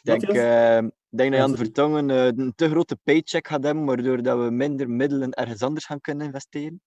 [0.03, 4.39] Ik denk, uh, denk dat Jan Vertongen een te grote paycheck gaat hebben, waardoor dat
[4.39, 6.83] we minder middelen ergens anders gaan kunnen investeren.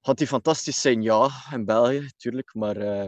[0.00, 1.02] Had hij fantastisch zijn?
[1.02, 2.54] Ja, in België, natuurlijk.
[2.54, 3.04] Maar uh,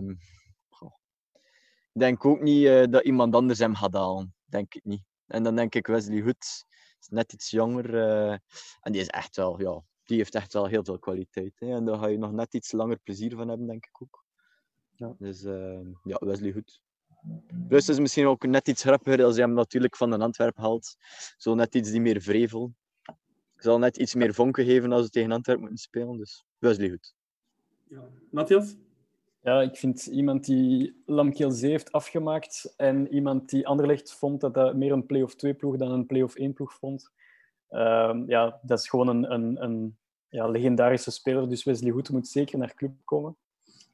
[1.93, 4.35] ik denk ook niet uh, dat iemand anders hem gaat halen.
[4.45, 5.03] Denk ik niet.
[5.27, 6.65] En dan denk ik Wesley Hood
[7.01, 7.95] is net iets jonger.
[7.95, 8.31] Uh,
[8.81, 11.53] en die is echt wel, ja, die heeft echt wel heel veel kwaliteit.
[11.59, 11.75] Hè.
[11.75, 14.25] En daar ga je nog net iets langer plezier van hebben, denk ik ook.
[14.95, 15.15] Ja.
[15.19, 16.83] Dus uh, ja, Wesley Hood.
[17.69, 20.97] Plus is misschien ook net iets grappiger als je hem natuurlijk van een Antwerp haalt.
[21.37, 22.75] Zo net iets die meer vrevel
[23.65, 26.17] zal net iets meer vonken geven als we tegen Antwerpen moeten spelen.
[26.17, 27.15] Dus Wesley goed.
[27.89, 28.09] Ja.
[28.31, 28.77] Matthias?
[29.43, 34.77] Ja, ik vind iemand die Lamkelzee heeft afgemaakt en iemand die Anderlecht vond dat dat
[34.77, 37.11] meer een play-off 2 ploeg dan een play-off 1 ploeg vond.
[37.75, 39.97] Uh, ja, dat is gewoon een, een, een
[40.29, 43.37] ja, legendarische speler, dus Wesley Hoed moet zeker naar club komen.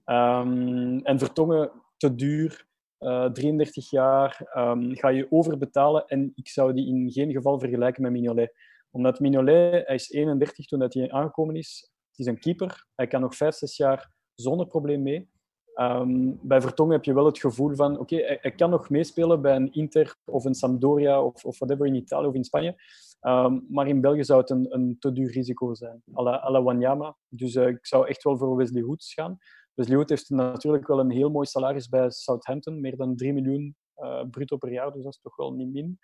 [0.07, 2.67] Um, en Vertongen te duur,
[2.99, 8.03] uh, 33 jaar, um, ga je overbetalen en ik zou die in geen geval vergelijken
[8.03, 8.53] met Mignolet
[8.91, 11.91] omdat Mignolet, hij is 31 toen hij aangekomen is.
[12.11, 12.87] Het is een keeper.
[12.95, 15.30] Hij kan nog 5, 6 jaar zonder probleem mee.
[15.75, 19.43] Um, bij Vertongen heb je wel het gevoel van, oké, okay, hij, kan nog meespelen
[19.43, 22.75] bij een Inter of een Sampdoria of, of whatever in Italië of in Spanje.
[23.21, 27.17] Um, maar in België zou het een, een te duur risico zijn, à la, Wanyama.
[27.29, 29.39] Dus uh, ik zou echt wel voor Wesley Hoods gaan.
[29.75, 33.77] Wesley Hood heeft natuurlijk wel een heel mooi salaris bij Southampton, meer dan 3 miljoen
[33.97, 35.99] uh, bruto per jaar, dus dat is toch wel niet min.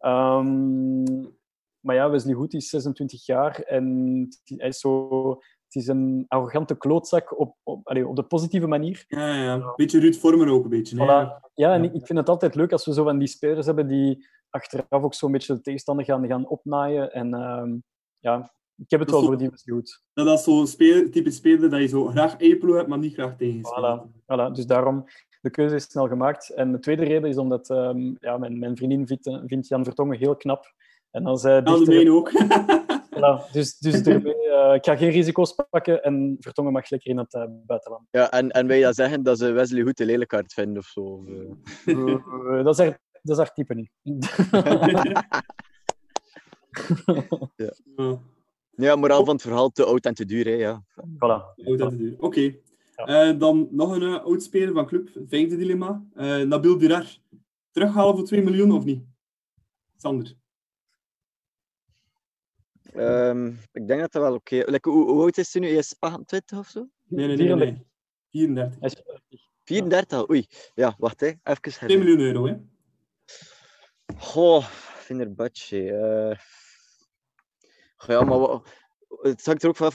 [0.00, 1.40] Um,
[1.80, 5.40] maar ja, Wesley Hood is 26 jaar en hij is zo...
[5.72, 9.04] Het is een arrogante klootzak op, op, op de positieve manier.
[9.08, 10.96] Ja, ja, een beetje Ruud Vormer ook een beetje.
[10.96, 10.98] Voilà.
[10.98, 13.88] Ja, ja, en ik vind het altijd leuk als we zo van die spelers hebben
[13.88, 17.12] die achteraf ook zo'n beetje de tegenstander gaan, gaan opnaaien.
[17.12, 17.72] En uh,
[18.18, 20.02] ja, ik heb het wel zo, voor die Hood.
[20.12, 23.36] Dat is zo'n speel, type speler dat je zo graag Epelo hebt, maar niet graag
[23.36, 24.22] tegen voilà.
[24.22, 25.04] voilà, dus daarom
[25.40, 26.50] de keuze is snel gemaakt.
[26.50, 30.18] En de tweede reden is omdat um, ja, mijn, mijn vriendin vindt, vindt Jan Vertongen
[30.18, 30.74] heel knap.
[31.10, 32.12] En als hij dichter...
[32.12, 32.32] ook.
[33.22, 37.18] voilà, dus dus ermee, uh, ik ga geen risico's pakken en Vertongen mag lekker in
[37.18, 38.06] het uh, buitenland.
[38.10, 40.86] Ja, en, en wil je dat zeggen dat ze Wesley goed de lelijkaart vinden of
[40.86, 41.00] zo?
[41.00, 41.28] Of,
[41.84, 42.64] uh...
[42.64, 43.90] dat, is haar, dat is haar type niet.
[47.56, 47.72] ja.
[48.70, 50.44] ja, moraal van het verhaal, te oud en te duur.
[50.44, 50.84] Hè, ja.
[50.96, 51.64] Voilà.
[51.64, 52.24] Oud en te duur, oké.
[52.24, 52.60] Okay.
[53.06, 53.32] Ja.
[53.32, 56.04] dan nog een oud speler van club, vijfde dilemma.
[56.46, 57.18] Nabil Durar.
[57.70, 59.04] Terughalen voor 2 miljoen of niet?
[59.96, 60.40] Sander?
[62.96, 64.72] Um, ik denk dat dat wel oké okay.
[64.72, 65.68] like, hoe, hoe, oud is hij nu?
[65.68, 66.88] Hij is 28 of zo?
[67.06, 67.54] Nee, nee, nee.
[67.54, 67.86] nee.
[68.30, 69.02] 34.
[69.64, 70.46] 34 Oei.
[70.74, 71.26] Ja, wacht, hè.
[71.42, 72.56] even 2 miljoen euro, hè?
[74.16, 75.82] Goh, Fenerbahce.
[75.82, 76.38] Uh...
[77.96, 78.68] Goh, ja, maar wat...
[79.08, 79.94] het hangt er ook vanaf,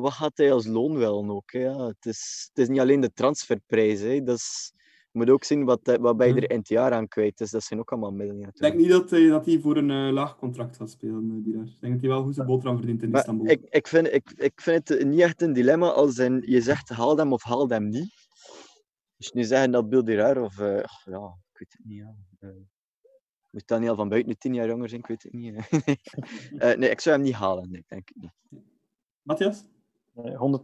[0.00, 1.52] wat gaat hij als loon wel ook?
[1.52, 1.58] Hè?
[1.58, 4.22] Ja, het, is, het is niet alleen de transferprijs, hè.
[4.22, 4.72] Dat is...
[5.18, 7.50] Je moet ook zien wat, wat bij er in het jaar aan kwijt is.
[7.50, 8.48] Dat zijn ook allemaal middelen.
[8.48, 11.42] Ik denk niet dat hij, dat hij voor een uh, laag contract gaat spelen.
[11.42, 11.64] Die daar.
[11.64, 13.46] Ik denk dat hij wel goed zijn boterham verdient in maar Istanbul.
[13.46, 16.88] Ik, ik, vind, ik, ik vind het niet echt een dilemma als in, je zegt
[16.88, 18.10] haal hem of haal hem niet.
[19.16, 20.58] Dus nu zeggen dat Bill Durar of...
[20.58, 21.98] Uh, ja, ik weet het niet.
[21.98, 22.14] Ja.
[22.40, 22.54] Uh,
[23.50, 25.00] Moet dan niet al van buiten tien jaar jonger zijn?
[25.00, 25.54] Ik weet het niet.
[26.58, 28.62] Eh, nee, ik zou hem niet halen, nee, denk ik niet.
[29.22, 29.64] Matthias?
[30.12, 30.60] Nee,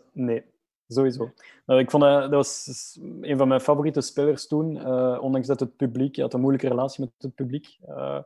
[0.00, 0.44] 100% nee.
[0.88, 1.32] Sowieso.
[1.66, 4.76] Nou, ik vond dat, was een van mijn favoriete spelers toen.
[4.78, 6.16] eh, ondanks dat het publiek...
[6.16, 7.76] Je had een moeilijke relatie met het publiek.
[7.86, 8.18] eh,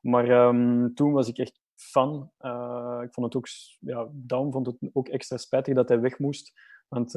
[0.00, 2.30] maar ehm, toen was ik echt fan.
[2.38, 3.46] Eh, ik vond het ook...
[3.80, 6.52] Ja, Daum vond het ook extra spijtig dat hij weg moest.
[6.88, 7.12] Want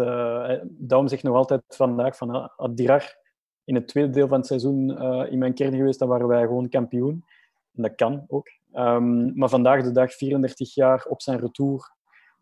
[0.67, 2.29] Daum zegt nog altijd vandaag van...
[2.29, 3.17] ah, Dirar
[3.63, 6.69] in het tweede deel van het seizoen in mijn kern geweest, dan waren wij gewoon
[6.69, 7.25] kampioen.
[7.73, 8.47] En dat kan ook.
[8.71, 11.91] Ehm, maar vandaag de dag, 34 jaar op zijn retour.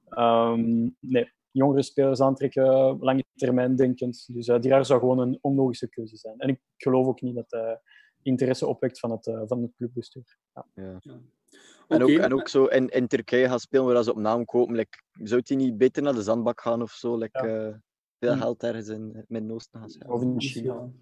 [0.10, 4.26] Ehm, nee, jongere spelers aantrekken, lange termijn denkend.
[4.34, 6.38] Dus uh, Dirar zou gewoon een onlogische keuze zijn.
[6.38, 7.80] En ik geloof ook niet dat hij
[8.22, 10.38] interesse opwekt van het, eh, van het clubbestuur.
[10.54, 10.66] Ja.
[10.74, 11.00] Ja.
[11.88, 14.76] En, ook, en ook zo in, in Turkije gaan spelen waar ze op naam kopen.
[14.76, 17.18] Like, zou hij niet beter naar de zandbak gaan of zo?
[17.18, 17.68] Like, Ja.
[17.68, 17.74] eh,
[18.20, 18.40] veel Hm.
[18.40, 20.14] geld ergens in het Midden-Oosten gaan spelen.
[20.14, 20.74] Of in China.
[20.74, 20.94] wel.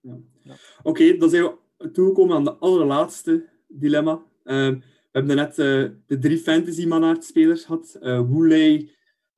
[0.00, 0.16] Ja.
[0.42, 0.54] Ja.
[0.82, 4.22] Oké, dan zijn we toegekomen aan de allerlaatste dilemma.
[4.44, 7.94] Ehm, we hebben net eh, de drie fantasy manaard-spelers gehad.
[8.00, 8.90] eh Woeley,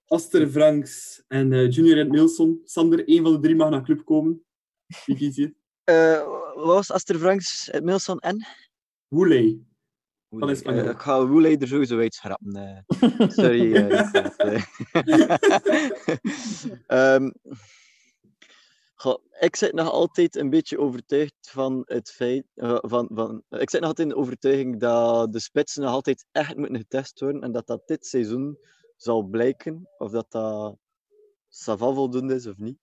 [0.07, 2.61] Aster Franks en eh, Junior Ed Nilsson.
[2.65, 4.45] Sander, één van de drie mag naar club komen.
[5.07, 5.55] Wie kies je?
[5.85, 6.24] Eh,
[6.55, 8.47] wat was Aster Franks, eh, Milson en?
[9.09, 9.59] Woeley.
[10.29, 10.51] Woeley.
[10.55, 10.85] Espanyol.
[10.85, 12.57] Eh, ik ga Woeley er sowieso uitschrappen.
[12.57, 13.29] eh.
[13.29, 13.74] Sorry.
[13.77, 14.65] eh, eh.
[16.87, 17.31] Ehm,
[18.95, 22.45] goh, ik zit nog altijd een beetje overtuigd van het feit.
[22.55, 26.24] eh, van, van, ik zit nog altijd in de overtuiging dat de spitsen nog altijd
[26.33, 27.43] echt moeten getest worden.
[27.43, 28.59] En dat dat dit seizoen
[29.03, 29.89] zal blijken.
[29.99, 30.77] Of dat dat
[31.49, 32.79] Sava voldoende is of niet.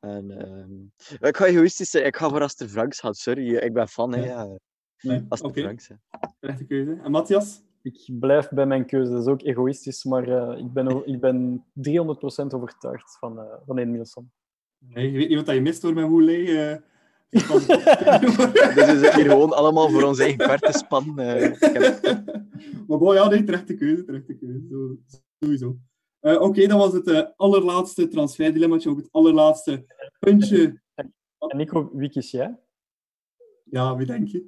[0.00, 2.04] En, ehm, ik ga egoïstisch zijn.
[2.06, 3.14] Ik ga voor Aster Franks gaan.
[3.14, 4.14] Sorry, ik ben fan.
[4.14, 4.58] Hè, Ja.
[5.00, 5.88] Nee, Aster Franks.
[5.88, 5.94] hè.
[6.40, 6.98] rechte keuze.
[7.02, 7.62] En Matthias?
[7.82, 9.10] Ik blijf bij mijn keuze.
[9.10, 13.90] Dat is ook egoïstisch, maar eh, ik, ben, ik ben 300% overtuigd van, uh, van
[13.90, 14.32] Nielsen.
[14.78, 16.70] Nee, je weet niet wat je mist door met Woeley.
[16.70, 16.76] eh.
[17.30, 17.46] Dus
[18.86, 21.18] we zitten hier gewoon allemaal voor ons eigen kwartenspan.
[21.18, 22.02] eh ik heb-
[22.88, 24.66] maar bon, ja, nee, terechte keuze, terechte keuze.
[24.70, 24.96] Zo,
[25.40, 25.78] sowieso.
[26.20, 29.86] Eh, Oké, dat was het eh, allerlaatste transferdilemmaatje, ook het allerlaatste
[30.18, 30.80] puntje.
[30.94, 32.58] En Nico, wie kies jij?
[33.64, 34.46] Ja, wie denk je?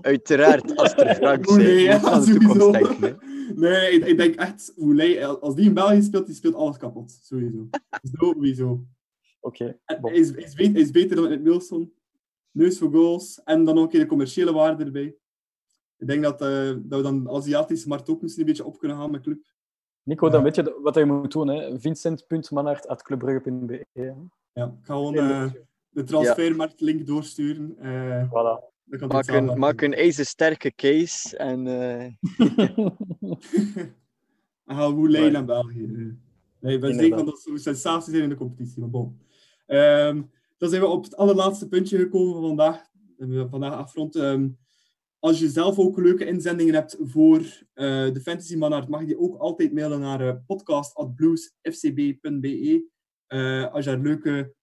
[0.00, 1.48] Uiteraard, Aster Franks.
[1.48, 1.64] Oeh, hè.
[1.64, 3.02] nee, ja, aan de toekomst denken.
[3.02, 3.34] hè.
[3.54, 7.18] Nee, ik, ik denk echt, Woeley, als die in België speelt, die speelt alles kapot.
[7.22, 7.68] Sowieso.
[8.18, 8.86] Sowieso.
[9.40, 9.78] Oké.
[9.84, 11.94] Hij is, is, beter, hij is beter dan het Wilson.
[12.50, 13.40] Neus voor goals.
[13.44, 15.16] En dan keer de commerciële waarde erbij.
[15.98, 18.78] Ik denk dat, eh, dat we dan de Aziatische markt ook misschien een beetje op
[18.78, 19.38] kunnen gaan met club.
[20.02, 21.48] Nico, dan weet je wat je moet doen.
[21.48, 21.80] Hè?
[21.80, 23.86] Vincent.manhart.clubbrugge.be.
[23.92, 24.02] hè.
[24.52, 25.50] Ja, ik ga gewoon eh,
[25.88, 27.76] de transfermarktlink doorsturen.
[27.78, 28.74] Eh Voilà.
[29.08, 31.36] Maak een, maak een ijzersterke case.
[31.36, 32.04] En, eh,
[34.64, 35.84] En gaan Woelij Maar- naar België.
[35.84, 36.06] eh.
[36.60, 38.80] Nee, ik ben zeker dat het een sensatie zijn in de competitie.
[38.80, 39.18] Maar bon.
[39.66, 40.22] Ehm,
[40.58, 42.82] dan zijn we op het allerlaatste puntje gekomen van vandaag.
[43.16, 44.16] We vandaag afrond.
[44.16, 44.48] Ehm,
[45.18, 49.18] als je zelf ook leuke inzendingen hebt voor eh, de Fantasy Manart, mag je die
[49.18, 52.88] ook altijd mailen naar uh, podcast.bluesfcb.be.
[53.26, 54.54] Eh, als je daar leuke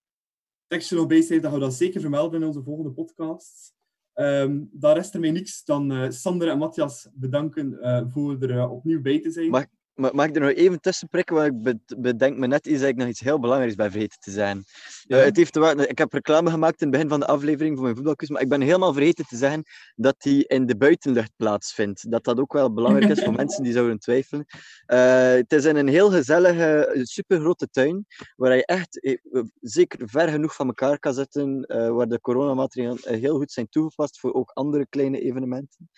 [0.67, 3.73] teksten nog bij zit, dan gaan we dat zeker vermelden in onze volgende podcast.
[4.13, 8.57] Ehm daar rest er mij niks dan eh, Sander en Matthias bedanken eh, voor er
[8.57, 9.49] eh, opnieuw bij te zijn.
[9.95, 11.35] Ma- Mag ik er nog even tussen prikken?
[11.35, 14.19] Want ik bed- bedenk me net iets dat ik nog iets heel belangrijks ben vergeten
[14.19, 14.63] te zijn.
[15.03, 15.17] Ja.
[15.17, 17.83] Eh, het heeft te ik heb reclame gemaakt in het begin van de aflevering voor
[17.83, 19.63] mijn voetbalquiz, maar ik ben helemaal vergeten te zeggen
[19.95, 22.11] dat die in de buitenlucht plaatsvindt.
[22.11, 24.45] Dat dat ook wel belangrijk is voor mensen die zouden twijfelen.
[24.85, 28.05] Eh, het is in een heel gezellige, supergrote tuin,
[28.35, 29.17] waar je echt eh,
[29.61, 31.65] zeker ver genoeg van elkaar kan zitten,
[31.95, 35.89] waar de coronamaatregelen heel goed zijn toegepast voor ook andere kleine evenementen.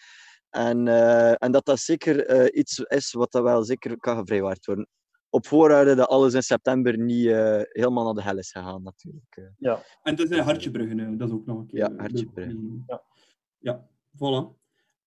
[0.55, 4.65] En, eh, en dat dat zeker eh, iets is wat dat wel zeker kan gevrijwaard
[4.65, 4.87] worden.
[5.29, 9.53] Op voorwaarde dat alles in september niet eh, helemaal naar de hel is gegaan, natuurlijk.
[9.59, 9.77] eh.
[10.03, 11.79] En dat is Hartjebruggen, dat is ook nog een keer.
[11.79, 12.83] Ja, Hartjebruggen.
[12.87, 13.01] Ja.
[13.59, 14.55] Ja, voilà.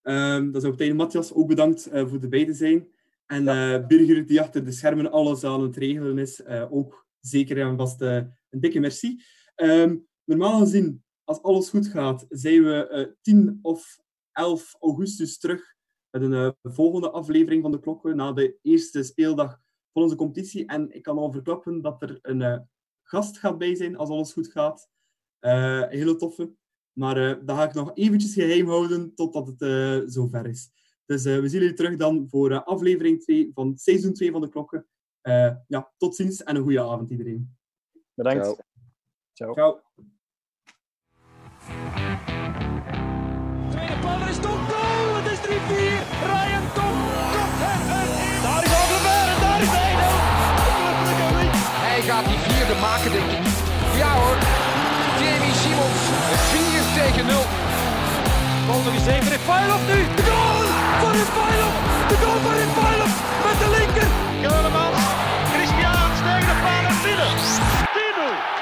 [0.02, 2.88] Ehm dan zou ik tegen Matthias ook bedankt eh, voor erbij te zijn.
[3.26, 7.60] En eh, Birger, die achter de schermen alles aan het regelen is, eh, ook zeker
[7.60, 8.16] en vast eh,
[8.50, 9.22] een dikke merci.
[9.54, 13.98] Ehm, normaal gezien, als alles goed gaat, zijn we eh 10 of
[14.38, 15.74] 11 augustus terug
[16.10, 19.60] met een eh, volgende aflevering van de Klokken na de eerste speeldag
[19.92, 20.66] van onze competitie.
[20.66, 22.58] En ik kan al verklappen dat er een eh,
[23.02, 24.88] gast gaat bij zijn als alles goed gaat.
[25.38, 26.54] Eh, een hele toffe.
[26.92, 30.70] Maar eh dat ga ik nog eventjes geheim houden totdat het eh zover is.
[31.08, 34.40] Dus eh, we zien jullie terug dan voor eh, aflevering 2 van seizoen 2 van
[34.40, 34.86] de Klokken.
[35.20, 37.56] Eh, ja, tot ziens en een goede avond iedereen.
[38.14, 38.44] Bedankt.
[38.44, 38.56] Ciao.
[39.32, 39.52] Ciao.
[39.54, 39.80] Ciao.
[52.08, 53.44] Gaat die vierde maken, denk ik.
[54.02, 54.36] Ja hoor.
[55.20, 56.00] Jamie Simons.
[56.52, 57.44] 4 tegen 0.
[58.66, 59.30] Bal nog eens even.
[59.36, 59.98] Refailov nu.
[60.18, 60.64] De goal
[61.00, 61.74] voor Refailov.
[62.10, 63.12] De goal voor Refailov
[63.46, 64.08] met de linker.
[64.42, 65.00] Geulemans,
[65.52, 68.57] Christian tegen de paal en binnen.